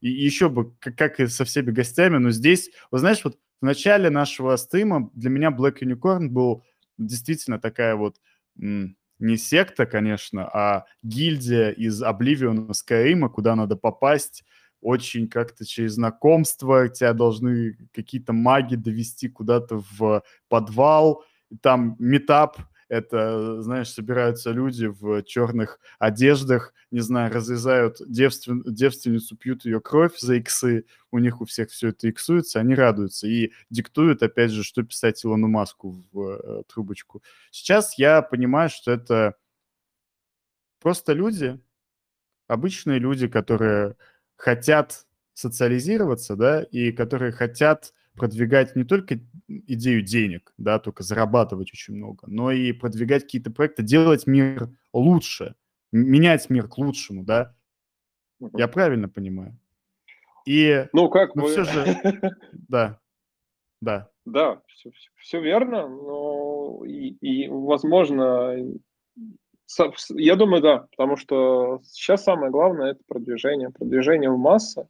И 0.00 0.08
еще 0.08 0.48
бы, 0.48 0.72
как, 0.78 1.20
и 1.20 1.26
со 1.26 1.44
всеми 1.44 1.70
гостями, 1.72 2.18
но 2.18 2.30
здесь, 2.30 2.70
вы 2.90 2.98
знаешь, 2.98 3.24
вот 3.24 3.38
в 3.60 3.64
начале 3.64 4.08
нашего 4.08 4.56
стрима 4.56 5.10
для 5.14 5.30
меня 5.30 5.50
Black 5.50 5.80
Unicorn 5.82 6.28
был 6.28 6.64
действительно 6.96 7.58
такая 7.58 7.96
вот 7.96 8.16
не 8.56 9.36
секта, 9.36 9.86
конечно, 9.86 10.48
а 10.48 10.86
гильдия 11.02 11.70
из 11.70 12.02
Обливиона 12.02 12.72
Скайрима, 12.72 13.28
куда 13.28 13.54
надо 13.54 13.76
попасть 13.76 14.44
очень 14.80 15.28
как-то 15.28 15.66
через 15.66 15.94
знакомство, 15.94 16.88
тебя 16.88 17.12
должны 17.12 17.76
какие-то 17.92 18.32
маги 18.32 18.76
довести 18.76 19.28
куда-то 19.28 19.82
в 19.98 20.22
подвал, 20.48 21.24
там 21.60 21.96
метап, 21.98 22.58
это, 22.90 23.62
знаешь, 23.62 23.88
собираются 23.88 24.50
люди 24.50 24.86
в 24.86 25.22
черных 25.22 25.78
одеждах, 26.00 26.74
не 26.90 26.98
знаю, 26.98 27.32
разрезают 27.32 27.98
девствен... 28.04 28.64
девственницу, 28.66 29.36
пьют 29.36 29.64
ее 29.64 29.80
кровь 29.80 30.18
за 30.18 30.34
иксы, 30.34 30.84
у 31.12 31.18
них 31.18 31.40
у 31.40 31.44
всех 31.44 31.70
все 31.70 31.90
это 31.90 32.10
иксуется, 32.10 32.58
они 32.58 32.74
радуются 32.74 33.28
и 33.28 33.52
диктуют, 33.70 34.24
опять 34.24 34.50
же, 34.50 34.64
что 34.64 34.82
писать 34.82 35.24
Илону 35.24 35.46
Маску 35.46 36.04
в 36.10 36.20
э, 36.20 36.62
трубочку. 36.64 37.22
Сейчас 37.52 37.96
я 37.96 38.22
понимаю, 38.22 38.68
что 38.68 38.90
это 38.90 39.36
просто 40.80 41.12
люди, 41.12 41.60
обычные 42.48 42.98
люди, 42.98 43.28
которые 43.28 43.94
хотят 44.34 45.06
социализироваться, 45.32 46.34
да, 46.34 46.64
и 46.64 46.90
которые 46.90 47.30
хотят 47.30 47.94
продвигать 48.16 48.76
не 48.76 48.84
только 48.84 49.20
идею 49.48 50.02
денег, 50.02 50.52
да, 50.58 50.78
только 50.78 51.02
зарабатывать 51.02 51.72
очень 51.72 51.94
много, 51.94 52.24
но 52.26 52.50
и 52.50 52.72
продвигать 52.72 53.24
какие-то 53.24 53.50
проекты, 53.50 53.82
делать 53.82 54.26
мир 54.26 54.68
лучше, 54.92 55.54
менять 55.92 56.50
мир 56.50 56.68
к 56.68 56.78
лучшему, 56.78 57.24
да. 57.24 57.54
Я 58.56 58.68
правильно 58.68 59.08
понимаю? 59.08 59.58
И, 60.46 60.86
ну, 60.92 61.08
как 61.08 61.34
ну, 61.34 61.42
мы... 61.42 61.48
все 61.50 61.64
же, 61.64 61.84
да, 62.52 62.98
да. 63.80 64.10
Да, 64.24 64.62
все, 64.68 64.90
все 65.16 65.40
верно, 65.40 65.88
но 65.88 66.82
и, 66.86 67.10
и, 67.20 67.48
возможно, 67.48 68.56
я 70.10 70.36
думаю, 70.36 70.62
да, 70.62 70.78
потому 70.90 71.16
что 71.16 71.80
сейчас 71.84 72.24
самое 72.24 72.50
главное– 72.50 72.90
это 72.92 73.00
продвижение, 73.06 73.70
продвижение 73.70 74.30
в 74.30 74.38
массы, 74.38 74.88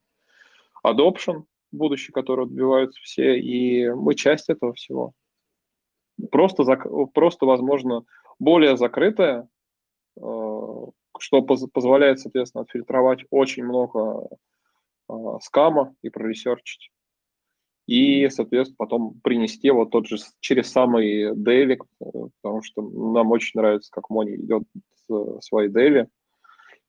adoption, 0.84 1.44
будущее, 1.72 2.12
которое 2.12 2.46
добиваются 2.46 3.00
все, 3.02 3.38
и 3.38 3.88
мы 3.90 4.14
часть 4.14 4.48
этого 4.48 4.72
всего. 4.74 5.12
Просто, 6.30 6.64
просто 7.14 7.46
возможно, 7.46 8.04
более 8.38 8.76
закрытое, 8.76 9.48
э, 10.16 10.20
что 11.18 11.42
позволяет, 11.42 12.20
соответственно, 12.20 12.62
отфильтровать 12.62 13.24
очень 13.30 13.64
много 13.64 14.28
э, 15.08 15.14
скама 15.42 15.94
и 16.02 16.10
проресерчить. 16.10 16.90
И, 17.86 18.28
соответственно, 18.28 18.76
потом 18.76 19.20
принести 19.20 19.70
вот 19.70 19.90
тот 19.90 20.06
же 20.06 20.16
через 20.40 20.70
самый 20.70 21.34
э, 22.00 22.28
потому 22.40 22.62
что 22.62 22.82
нам 22.82 23.30
очень 23.30 23.58
нравится, 23.60 23.90
как 23.92 24.10
Мони 24.10 24.36
идет 24.36 24.62
свои 25.40 25.68
Дейли. 25.68 26.08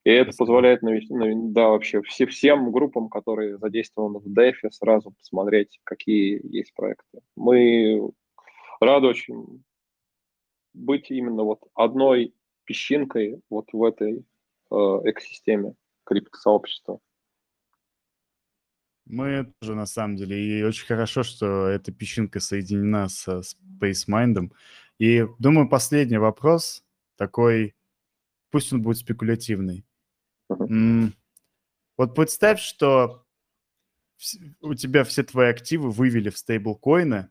И 0.04 0.10
это 0.10 0.36
позволяет 0.36 0.82
навести, 0.82 1.14
да, 1.54 1.70
вообще 1.70 2.02
все, 2.02 2.26
всем 2.26 2.72
группам, 2.72 3.08
которые 3.08 3.60
задействованы 3.60 4.20
в 4.20 4.28
DEFI, 4.28 4.72
сразу 4.72 5.12
посмотреть, 5.12 5.80
какие 5.84 6.42
есть 6.44 6.74
проекты. 6.74 7.22
Мы 7.36 8.12
рады 8.80 9.08
очень 9.08 9.64
быть 10.74 11.12
именно 11.12 11.44
вот 11.44 11.62
одной 11.76 12.34
песчинкой 12.64 13.42
вот 13.50 13.68
в 13.74 13.84
этой 13.84 14.26
э, 14.72 14.76
экосистеме 14.76 15.76
криптосообщества. 16.04 17.00
Мы 19.06 19.54
тоже, 19.60 19.76
на 19.76 19.86
самом 19.86 20.16
деле, 20.16 20.40
и 20.40 20.64
очень 20.64 20.86
хорошо, 20.86 21.24
что 21.24 21.68
эта 21.68 21.92
песчинка 21.92 22.40
соединена 22.40 23.10
со 23.10 23.42
SpaceMind. 23.42 24.52
И, 25.00 25.26
думаю, 25.38 25.68
последний 25.70 26.18
вопрос 26.18 26.84
такой, 27.18 27.76
пусть 28.52 28.72
он 28.72 28.82
будет 28.82 28.98
спекулятивный. 28.98 29.86
Вот 31.98 32.16
представь, 32.16 32.60
что 32.60 33.26
у 34.62 34.74
тебя 34.74 35.04
все 35.04 35.24
твои 35.24 35.50
активы 35.50 35.92
вывели 35.92 36.30
в 36.30 36.38
стейблкоины, 36.38 37.30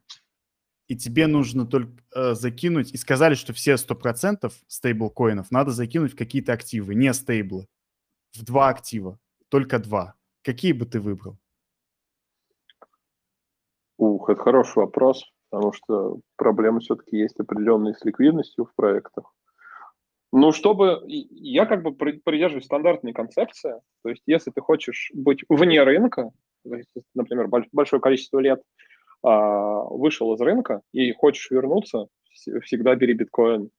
и 0.89 0.97
тебе 0.97 1.27
нужно 1.27 1.67
только 1.67 2.03
э, 2.15 2.35
закинуть, 2.35 2.93
и 2.93 2.97
сказали, 2.97 3.35
что 3.35 3.53
все 3.53 3.75
100% 3.75 4.53
стейблкоинов 4.67 5.51
надо 5.51 5.71
закинуть 5.71 6.13
в 6.13 6.17
какие-то 6.17 6.53
активы, 6.53 6.95
не 6.95 7.13
стейблы, 7.15 7.69
в 8.33 8.45
два 8.45 8.69
актива, 8.69 9.19
только 9.49 9.79
два. 9.79 10.15
Какие 10.43 10.73
бы 10.73 10.87
ты 10.87 11.01
выбрал? 11.01 11.39
Ух, 13.99 14.31
это 14.31 14.43
хороший 14.43 14.79
вопрос, 14.79 15.31
потому 15.51 15.73
что 15.73 16.21
проблемы 16.37 16.81
все-таки 16.81 17.19
есть 17.19 17.39
определенные 17.39 17.95
с 17.95 18.05
ликвидностью 18.05 18.65
в 18.65 18.75
проектах. 18.75 19.33
Ну, 20.33 20.53
чтобы... 20.53 21.03
Я 21.07 21.67
как 21.67 21.83
бы 21.83 21.93
придерживаюсь 21.93 22.67
стандартной 22.67 23.13
концепции. 23.13 23.75
То 24.03 24.11
есть, 24.11 24.23
если 24.27 24.51
ты 24.51 24.61
хочешь 24.61 25.11
быть 25.15 25.45
вне 25.49 25.83
рынка, 25.83 26.31
например, 27.15 27.49
большое 27.73 28.01
количество 28.01 28.39
лет 28.39 28.63
а, 29.23 29.83
вышел 29.85 30.33
из 30.35 30.41
рынка 30.41 30.83
и 30.93 31.13
хочешь 31.13 31.51
вернуться, 31.51 32.07
всегда 32.63 32.95
бери 32.95 33.15
биткоин. 33.15 33.71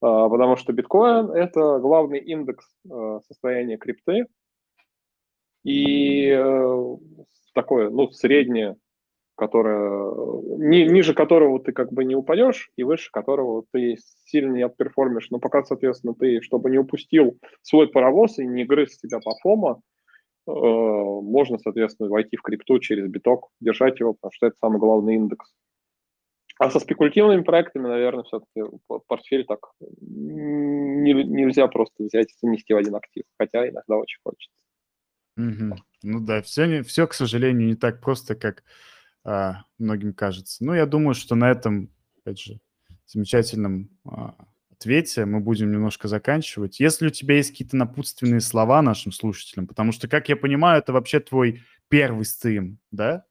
А, 0.00 0.28
потому 0.28 0.56
что 0.56 0.72
биткоин– 0.72 1.30
это 1.32 1.78
главный 1.78 2.18
индекс 2.18 2.66
а, 2.90 3.20
состояния 3.26 3.76
крипты. 3.76 4.26
И 5.64 6.30
а, 6.30 6.96
такое, 7.54 7.90
ну, 7.90 8.10
среднее 8.10 8.76
которая, 9.42 10.12
ни, 10.58 10.88
ниже 10.88 11.14
которого 11.14 11.58
ты 11.58 11.72
как 11.72 11.92
бы 11.92 12.04
не 12.04 12.14
упадешь, 12.14 12.70
и 12.76 12.84
выше 12.84 13.10
которого 13.10 13.64
ты 13.72 13.96
сильно 14.26 14.54
не 14.54 14.62
отперформишь. 14.62 15.30
Но 15.30 15.40
пока, 15.40 15.64
соответственно, 15.64 16.14
ты, 16.14 16.40
чтобы 16.42 16.70
не 16.70 16.78
упустил 16.78 17.40
свой 17.60 17.88
паровоз 17.88 18.38
и 18.38 18.46
не 18.46 18.64
грыз 18.64 18.96
себя 18.96 19.18
по 19.18 19.32
фома, 19.42 19.80
э, 20.46 20.52
можно, 20.52 21.58
соответственно, 21.58 22.08
войти 22.08 22.36
в 22.36 22.42
крипту 22.42 22.78
через 22.78 23.08
биток, 23.08 23.48
держать 23.60 23.98
его, 23.98 24.12
потому 24.12 24.30
что 24.32 24.46
это 24.46 24.56
самый 24.60 24.78
главный 24.78 25.16
индекс. 25.16 25.52
А 26.60 26.70
со 26.70 26.78
спекулятивными 26.78 27.42
проектами, 27.42 27.88
наверное, 27.88 28.22
все-таки 28.22 28.62
портфель 29.08 29.44
так 29.44 29.72
не, 29.80 31.14
нельзя 31.14 31.66
просто 31.66 32.04
взять 32.04 32.30
и 32.30 32.36
занести 32.40 32.74
в 32.74 32.76
один 32.76 32.94
актив, 32.94 33.24
хотя 33.40 33.68
иногда 33.68 33.96
очень 33.96 34.20
хочется. 34.22 34.54
Угу. 35.36 35.76
Ну 36.04 36.20
да, 36.20 36.42
все, 36.42 36.66
не, 36.66 36.82
все, 36.82 37.08
к 37.08 37.14
сожалению, 37.14 37.66
не 37.66 37.74
так 37.74 38.00
просто, 38.00 38.36
как 38.36 38.62
а, 39.24 39.64
многим 39.78 40.14
кажется. 40.14 40.64
Ну, 40.64 40.74
я 40.74 40.86
думаю, 40.86 41.14
что 41.14 41.34
на 41.34 41.50
этом, 41.50 41.90
опять 42.18 42.40
же, 42.40 42.60
замечательном 43.12 43.90
а, 44.04 44.34
ответе 44.70 45.24
мы 45.24 45.40
будем 45.40 45.70
немножко 45.70 46.08
заканчивать. 46.08 46.80
Если 46.80 47.06
у 47.06 47.10
тебя 47.10 47.36
есть 47.36 47.50
какие-то 47.50 47.76
напутственные 47.76 48.40
слова 48.40 48.82
нашим 48.82 49.12
слушателям, 49.12 49.66
потому 49.66 49.92
что, 49.92 50.08
как 50.08 50.28
я 50.28 50.36
понимаю, 50.36 50.80
это 50.80 50.92
вообще 50.92 51.20
твой 51.20 51.62
первый 51.88 52.24
стрим, 52.24 52.78
да? 52.90 53.24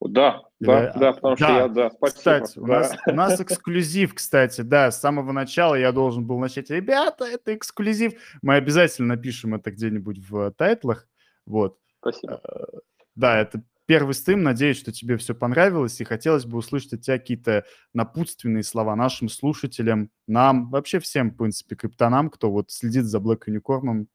Да, 0.00 0.42
да, 0.60 0.94
да, 0.94 1.12
потому 1.12 1.36
да. 1.36 1.44
что 1.44 1.56
я, 1.56 1.68
да, 1.68 1.90
спасибо. 1.90 2.16
Кстати, 2.16 2.54
да. 2.56 2.62
у, 2.62 2.66
нас, 2.66 2.96
у 3.06 3.12
нас 3.12 3.40
эксклюзив, 3.42 4.14
кстати, 4.14 4.62
да, 4.62 4.90
с 4.90 4.98
самого 4.98 5.32
начала 5.32 5.74
я 5.74 5.92
должен 5.92 6.26
был 6.26 6.38
начать. 6.38 6.70
Ребята, 6.70 7.26
это 7.26 7.54
эксклюзив. 7.54 8.14
Мы 8.40 8.54
обязательно 8.54 9.08
напишем 9.08 9.54
это 9.54 9.70
где-нибудь 9.70 10.18
в 10.26 10.52
тайтлах. 10.52 11.06
Вот. 11.44 11.78
Спасибо. 11.98 12.40
Э, 12.44 12.78
да, 13.14 13.40
это 13.40 13.62
первый 13.90 14.14
стрим. 14.14 14.44
Надеюсь, 14.44 14.78
что 14.78 14.92
тебе 14.92 15.16
все 15.16 15.34
понравилось, 15.34 16.00
и 16.00 16.04
хотелось 16.04 16.46
бы 16.46 16.58
услышать 16.58 16.92
от 16.92 17.00
тебя 17.00 17.18
какие-то 17.18 17.64
напутственные 17.92 18.62
слова 18.62 18.94
нашим 18.94 19.28
слушателям, 19.28 20.12
нам, 20.28 20.70
вообще 20.70 21.00
всем, 21.00 21.32
в 21.32 21.36
принципе, 21.36 21.74
криптонам, 21.74 22.30
кто 22.30 22.52
вот 22.52 22.70
следит 22.70 23.06
за 23.06 23.18
Black 23.18 23.48
Unicorn, 23.48 24.06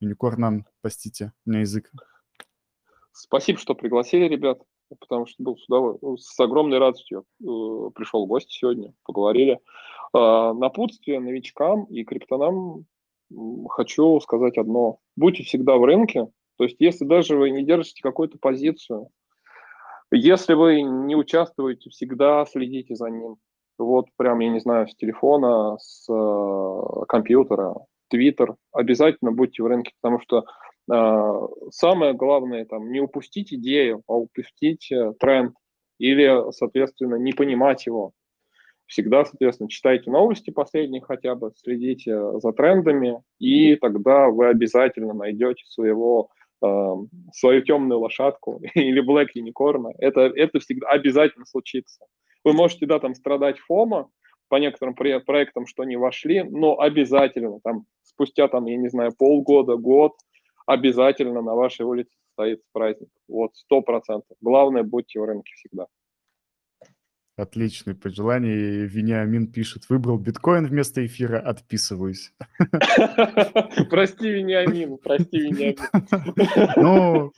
Unicorn, 0.00 0.60
простите, 0.80 1.32
у 1.44 1.50
меня 1.50 1.62
язык. 1.62 1.90
Спасибо, 3.10 3.58
что 3.58 3.74
пригласили, 3.74 4.28
ребят, 4.28 4.60
потому 5.00 5.26
что 5.26 5.42
был 5.42 5.56
сюда 5.58 6.16
с 6.18 6.38
огромной 6.38 6.78
радостью 6.78 7.24
э, 7.40 7.44
пришел 7.96 8.26
гость 8.26 8.52
сегодня, 8.52 8.94
поговорили. 9.02 9.58
Э, 10.14 10.52
напутствие 10.52 11.18
новичкам 11.18 11.86
и 11.86 12.04
криптонам 12.04 12.86
хочу 13.70 14.20
сказать 14.20 14.56
одно. 14.56 15.00
Будьте 15.16 15.42
всегда 15.42 15.78
в 15.78 15.84
рынке, 15.84 16.28
то 16.56 16.64
есть 16.64 16.76
если 16.78 17.04
даже 17.04 17.36
вы 17.36 17.50
не 17.50 17.64
держите 17.64 18.02
какую-то 18.02 18.38
позицию, 18.38 19.08
если 20.10 20.54
вы 20.54 20.82
не 20.82 21.16
участвуете, 21.16 21.90
всегда 21.90 22.44
следите 22.46 22.94
за 22.94 23.10
ним. 23.10 23.36
Вот 23.78 24.06
прям, 24.16 24.38
я 24.40 24.50
не 24.50 24.60
знаю, 24.60 24.88
с 24.88 24.94
телефона, 24.94 25.76
с 25.78 26.06
э, 26.08 27.04
компьютера, 27.08 27.74
Твиттер. 28.08 28.54
Обязательно 28.72 29.32
будьте 29.32 29.62
в 29.62 29.66
рынке, 29.66 29.92
потому 30.00 30.20
что 30.20 30.44
э, 30.90 31.48
самое 31.70 32.14
главное 32.14 32.64
там 32.64 32.90
не 32.90 33.00
упустить 33.00 33.52
идею, 33.52 34.02
а 34.06 34.14
упустить 34.14 34.90
э, 34.90 35.12
тренд. 35.18 35.54
или, 35.98 36.52
соответственно, 36.52 37.16
не 37.16 37.32
понимать 37.32 37.86
его. 37.86 38.12
Всегда, 38.86 39.24
соответственно, 39.24 39.68
читайте 39.68 40.10
новости 40.10 40.50
последние 40.50 41.02
хотя 41.02 41.34
бы, 41.34 41.52
следите 41.56 42.38
за 42.38 42.52
трендами, 42.52 43.20
и 43.40 43.74
тогда 43.74 44.28
вы 44.28 44.46
обязательно 44.46 45.12
найдете 45.12 45.64
своего 45.66 46.30
э, 46.62 46.94
свою 47.32 47.62
темную 47.62 48.00
лошадку 48.00 48.60
или 48.74 49.02
Black 49.02 49.28
Unicorn. 49.36 49.92
Это, 49.98 50.22
это 50.22 50.60
всегда 50.60 50.88
обязательно 50.88 51.46
случится. 51.46 52.06
Вы 52.44 52.52
можете, 52.52 52.86
да, 52.86 52.98
там 52.98 53.14
страдать 53.14 53.58
фома 53.58 54.08
по 54.48 54.56
некоторым 54.56 54.94
проектам, 54.94 55.66
что 55.66 55.84
не 55.84 55.96
вошли, 55.96 56.42
но 56.44 56.78
обязательно 56.78 57.58
там 57.64 57.86
спустя, 58.02 58.48
там, 58.48 58.66
я 58.66 58.76
не 58.76 58.88
знаю, 58.88 59.12
полгода, 59.18 59.76
год, 59.76 60.12
обязательно 60.66 61.42
на 61.42 61.54
вашей 61.54 61.84
улице 61.84 62.10
состоится 62.28 62.66
праздник. 62.72 63.08
Вот, 63.28 63.50
сто 63.54 63.82
процентов. 63.82 64.36
Главное, 64.40 64.82
будьте 64.82 65.20
в 65.20 65.24
рынке 65.24 65.52
всегда. 65.56 65.86
Отличные 67.36 67.94
пожелания. 67.94 68.86
Вениамин 68.86 69.46
пишет, 69.46 69.90
выбрал 69.90 70.18
биткоин 70.18 70.66
вместо 70.66 71.04
эфира, 71.04 71.38
отписываюсь. 71.38 72.32
Прости, 73.90 74.30
Вениамин, 74.30 74.96
прости, 74.96 75.40
Вениамин. 75.40 75.76
Ну, 76.76 77.32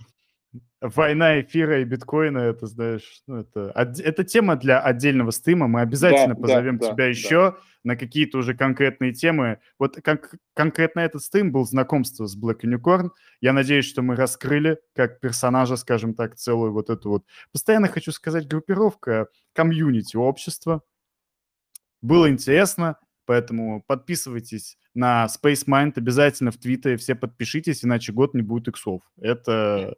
война 0.80 1.40
эфира 1.40 1.80
и 1.80 1.84
биткоина, 1.84 2.38
это, 2.38 2.66
знаешь, 2.66 3.22
ну, 3.26 3.40
это, 3.40 3.72
это 3.74 4.24
тема 4.24 4.56
для 4.56 4.80
отдельного 4.80 5.30
стрима. 5.30 5.66
Мы 5.66 5.80
обязательно 5.80 6.34
да, 6.34 6.40
позовем 6.40 6.78
да, 6.78 6.86
тебя 6.86 6.96
да, 6.96 7.06
еще 7.06 7.50
да. 7.50 7.56
на 7.84 7.96
какие-то 7.96 8.38
уже 8.38 8.54
конкретные 8.54 9.12
темы. 9.12 9.58
Вот 9.78 9.96
как 10.02 10.34
конкретно 10.54 11.00
этот 11.00 11.22
стрим 11.22 11.52
был 11.52 11.64
знакомство 11.64 12.26
с 12.26 12.40
Black 12.40 12.60
Unicorn. 12.62 13.10
Я 13.40 13.52
надеюсь, 13.52 13.86
что 13.86 14.02
мы 14.02 14.16
раскрыли 14.16 14.78
как 14.94 15.20
персонажа, 15.20 15.76
скажем 15.76 16.14
так, 16.14 16.36
целую 16.36 16.72
вот 16.72 16.90
эту 16.90 17.10
вот, 17.10 17.24
постоянно 17.52 17.88
хочу 17.88 18.12
сказать, 18.12 18.46
группировка, 18.46 19.28
комьюнити 19.52 20.16
общества. 20.16 20.82
Было 22.00 22.30
интересно, 22.30 22.98
поэтому 23.26 23.82
подписывайтесь 23.86 24.78
на 24.94 25.26
Space 25.26 25.66
Mind 25.66 25.92
обязательно 25.96 26.50
в 26.50 26.56
Твиттере, 26.56 26.96
все 26.96 27.14
подпишитесь, 27.14 27.84
иначе 27.84 28.12
год 28.12 28.34
не 28.34 28.42
будет 28.42 28.68
иксов. 28.68 29.02
Это 29.20 29.94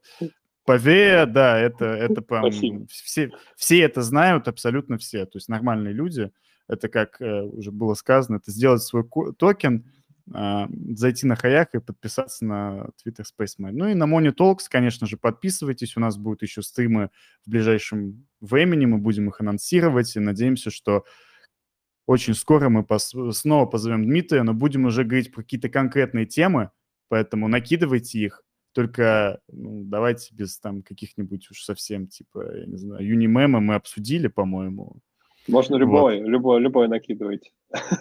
поверье, 0.65 1.27
да, 1.27 1.59
это, 1.59 1.87
это 1.87 2.23
прям... 2.23 2.45
Все, 2.89 3.31
все 3.57 3.81
это 3.81 4.03
знают, 4.03 4.49
абсолютно 4.49 4.99
все. 4.99 5.24
То 5.27 5.39
есть 5.39 5.49
нормальные 5.49 5.95
люди. 5.95 6.31
Это, 6.69 6.89
как 6.89 7.20
э, 7.20 7.43
уже 7.43 7.73
было 7.73 7.95
сказано, 7.95 8.37
это 8.37 8.53
сделать 8.53 8.82
свой 8.82 9.05
токен, 9.39 9.91
э, 10.32 10.66
зайти 10.95 11.27
на 11.27 11.35
high 11.35 11.57
ах 11.57 11.74
и 11.74 11.81
подписаться 11.81 12.45
на 12.45 12.91
Twitter 13.05 13.24
Spacemind. 13.24 13.73
Ну 13.73 13.89
и 13.89 13.95
на 13.95 14.05
Money 14.05 14.32
Talks, 14.32 14.66
конечно 14.69 15.07
же, 15.07 15.16
подписывайтесь. 15.16 15.97
У 15.97 16.01
нас 16.01 16.16
будут 16.16 16.43
еще 16.43 16.62
стримы 16.62 17.11
в 17.45 17.51
ближайшем 17.51 18.27
времени. 18.41 18.87
Мы 18.87 18.99
будем 18.99 19.28
их 19.28 19.41
анонсировать 19.41 20.15
и 20.15 20.20
надеемся, 20.20 20.70
что 20.70 21.05
очень 22.07 22.35
скоро 22.35 22.69
мы 22.69 22.82
пос- 22.82 23.32
снова 23.32 23.66
позовем 23.66 24.05
Дмитрия, 24.05 24.43
но 24.43 24.55
будем 24.55 24.85
уже 24.85 25.05
говорить 25.05 25.32
про 25.32 25.43
какие-то 25.43 25.69
конкретные 25.69 26.27
темы, 26.27 26.70
поэтому 27.09 27.49
накидывайте 27.49 28.19
их. 28.19 28.43
Только 28.72 29.40
ну, 29.48 29.82
давайте 29.84 30.34
без 30.34 30.59
там 30.59 30.82
каких-нибудь 30.82 31.51
уж 31.51 31.62
совсем, 31.62 32.06
типа, 32.06 32.56
я 32.56 32.66
не 32.66 32.76
знаю, 32.76 33.06
юнимема 33.06 33.60
мы 33.60 33.74
обсудили, 33.74 34.28
по-моему. 34.28 35.01
Можно 35.48 35.76
любой, 35.76 36.20
вот. 36.20 36.28
любой, 36.28 36.60
любой 36.60 36.88
накидывать. 36.88 37.52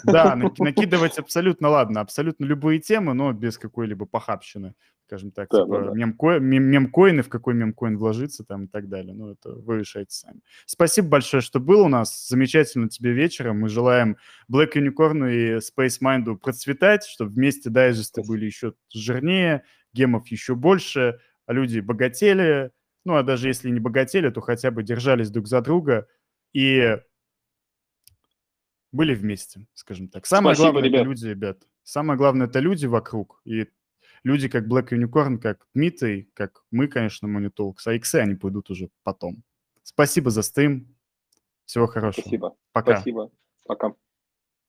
Да, 0.03 0.35
накидывать 0.59 1.17
абсолютно, 1.17 1.69
ладно, 1.69 2.01
абсолютно 2.01 2.45
любые 2.45 2.79
темы, 2.79 3.13
но 3.13 3.31
без 3.33 3.57
какой-либо 3.57 4.05
похабщины, 4.05 4.73
скажем 5.05 5.31
так, 5.31 5.47
да, 5.49 5.63
типа 5.63 5.79
да, 5.79 5.85
да. 5.85 5.93
Мемко, 5.93 6.39
мем, 6.39 6.63
мемкоины, 6.63 7.21
в 7.23 7.29
какой 7.29 7.53
мемкоин 7.53 7.97
вложиться 7.97 8.43
там 8.43 8.65
и 8.65 8.67
так 8.67 8.89
далее. 8.89 9.13
Ну, 9.13 9.31
это 9.31 9.51
вы 9.53 9.79
решаете 9.79 10.11
сами. 10.11 10.41
Спасибо 10.65 11.07
большое, 11.07 11.41
что 11.41 11.59
был 11.59 11.81
у 11.81 11.87
нас. 11.87 12.27
Замечательно 12.27 12.89
тебе 12.89 13.13
вечером. 13.13 13.61
Мы 13.61 13.69
желаем 13.69 14.17
Black 14.51 14.73
Unicorn 14.75 15.31
и 15.31 15.57
Space 15.57 15.99
Mind 16.01 16.37
процветать, 16.37 17.05
чтобы 17.05 17.31
вместе 17.31 17.69
дайджесты 17.69 18.21
были 18.21 18.45
еще 18.45 18.73
жирнее, 18.93 19.63
гемов 19.93 20.27
еще 20.27 20.55
больше, 20.55 21.19
а 21.45 21.53
люди 21.53 21.79
богатели, 21.79 22.71
ну, 23.05 23.15
а 23.15 23.23
даже 23.23 23.47
если 23.47 23.69
не 23.69 23.79
богатели, 23.79 24.29
то 24.29 24.41
хотя 24.41 24.71
бы 24.71 24.83
держались 24.83 25.29
друг 25.29 25.47
за 25.47 25.61
друга 25.61 26.07
и 26.53 26.97
были 28.91 29.15
вместе, 29.15 29.67
скажем 29.73 30.09
так. 30.09 30.25
Самое 30.25 30.55
Спасибо, 30.55 30.73
главное 30.73 30.89
ребят. 30.89 31.01
это 31.01 31.09
люди, 31.09 31.25
ребят. 31.25 31.67
Самое 31.83 32.17
главное 32.17 32.47
это 32.47 32.59
люди 32.59 32.85
вокруг. 32.85 33.41
И 33.45 33.67
люди 34.23 34.47
как 34.47 34.65
Black 34.67 34.89
Unicorn, 34.89 35.37
как 35.37 35.67
Дмитрий, 35.73 36.29
как 36.33 36.63
мы, 36.71 36.87
конечно, 36.87 37.27
Moneytalks, 37.27 37.81
а 37.85 37.93
иксы 37.93 38.15
они 38.15 38.35
пойдут 38.35 38.69
уже 38.69 38.89
потом. 39.03 39.43
Спасибо 39.83 40.29
за 40.29 40.41
стрим. 40.41 40.95
Всего 41.65 41.87
хорошего. 41.87 42.21
Спасибо. 42.21 42.55
Пока. 42.71 42.95
Спасибо. 42.95 43.31
Пока. 43.65 43.93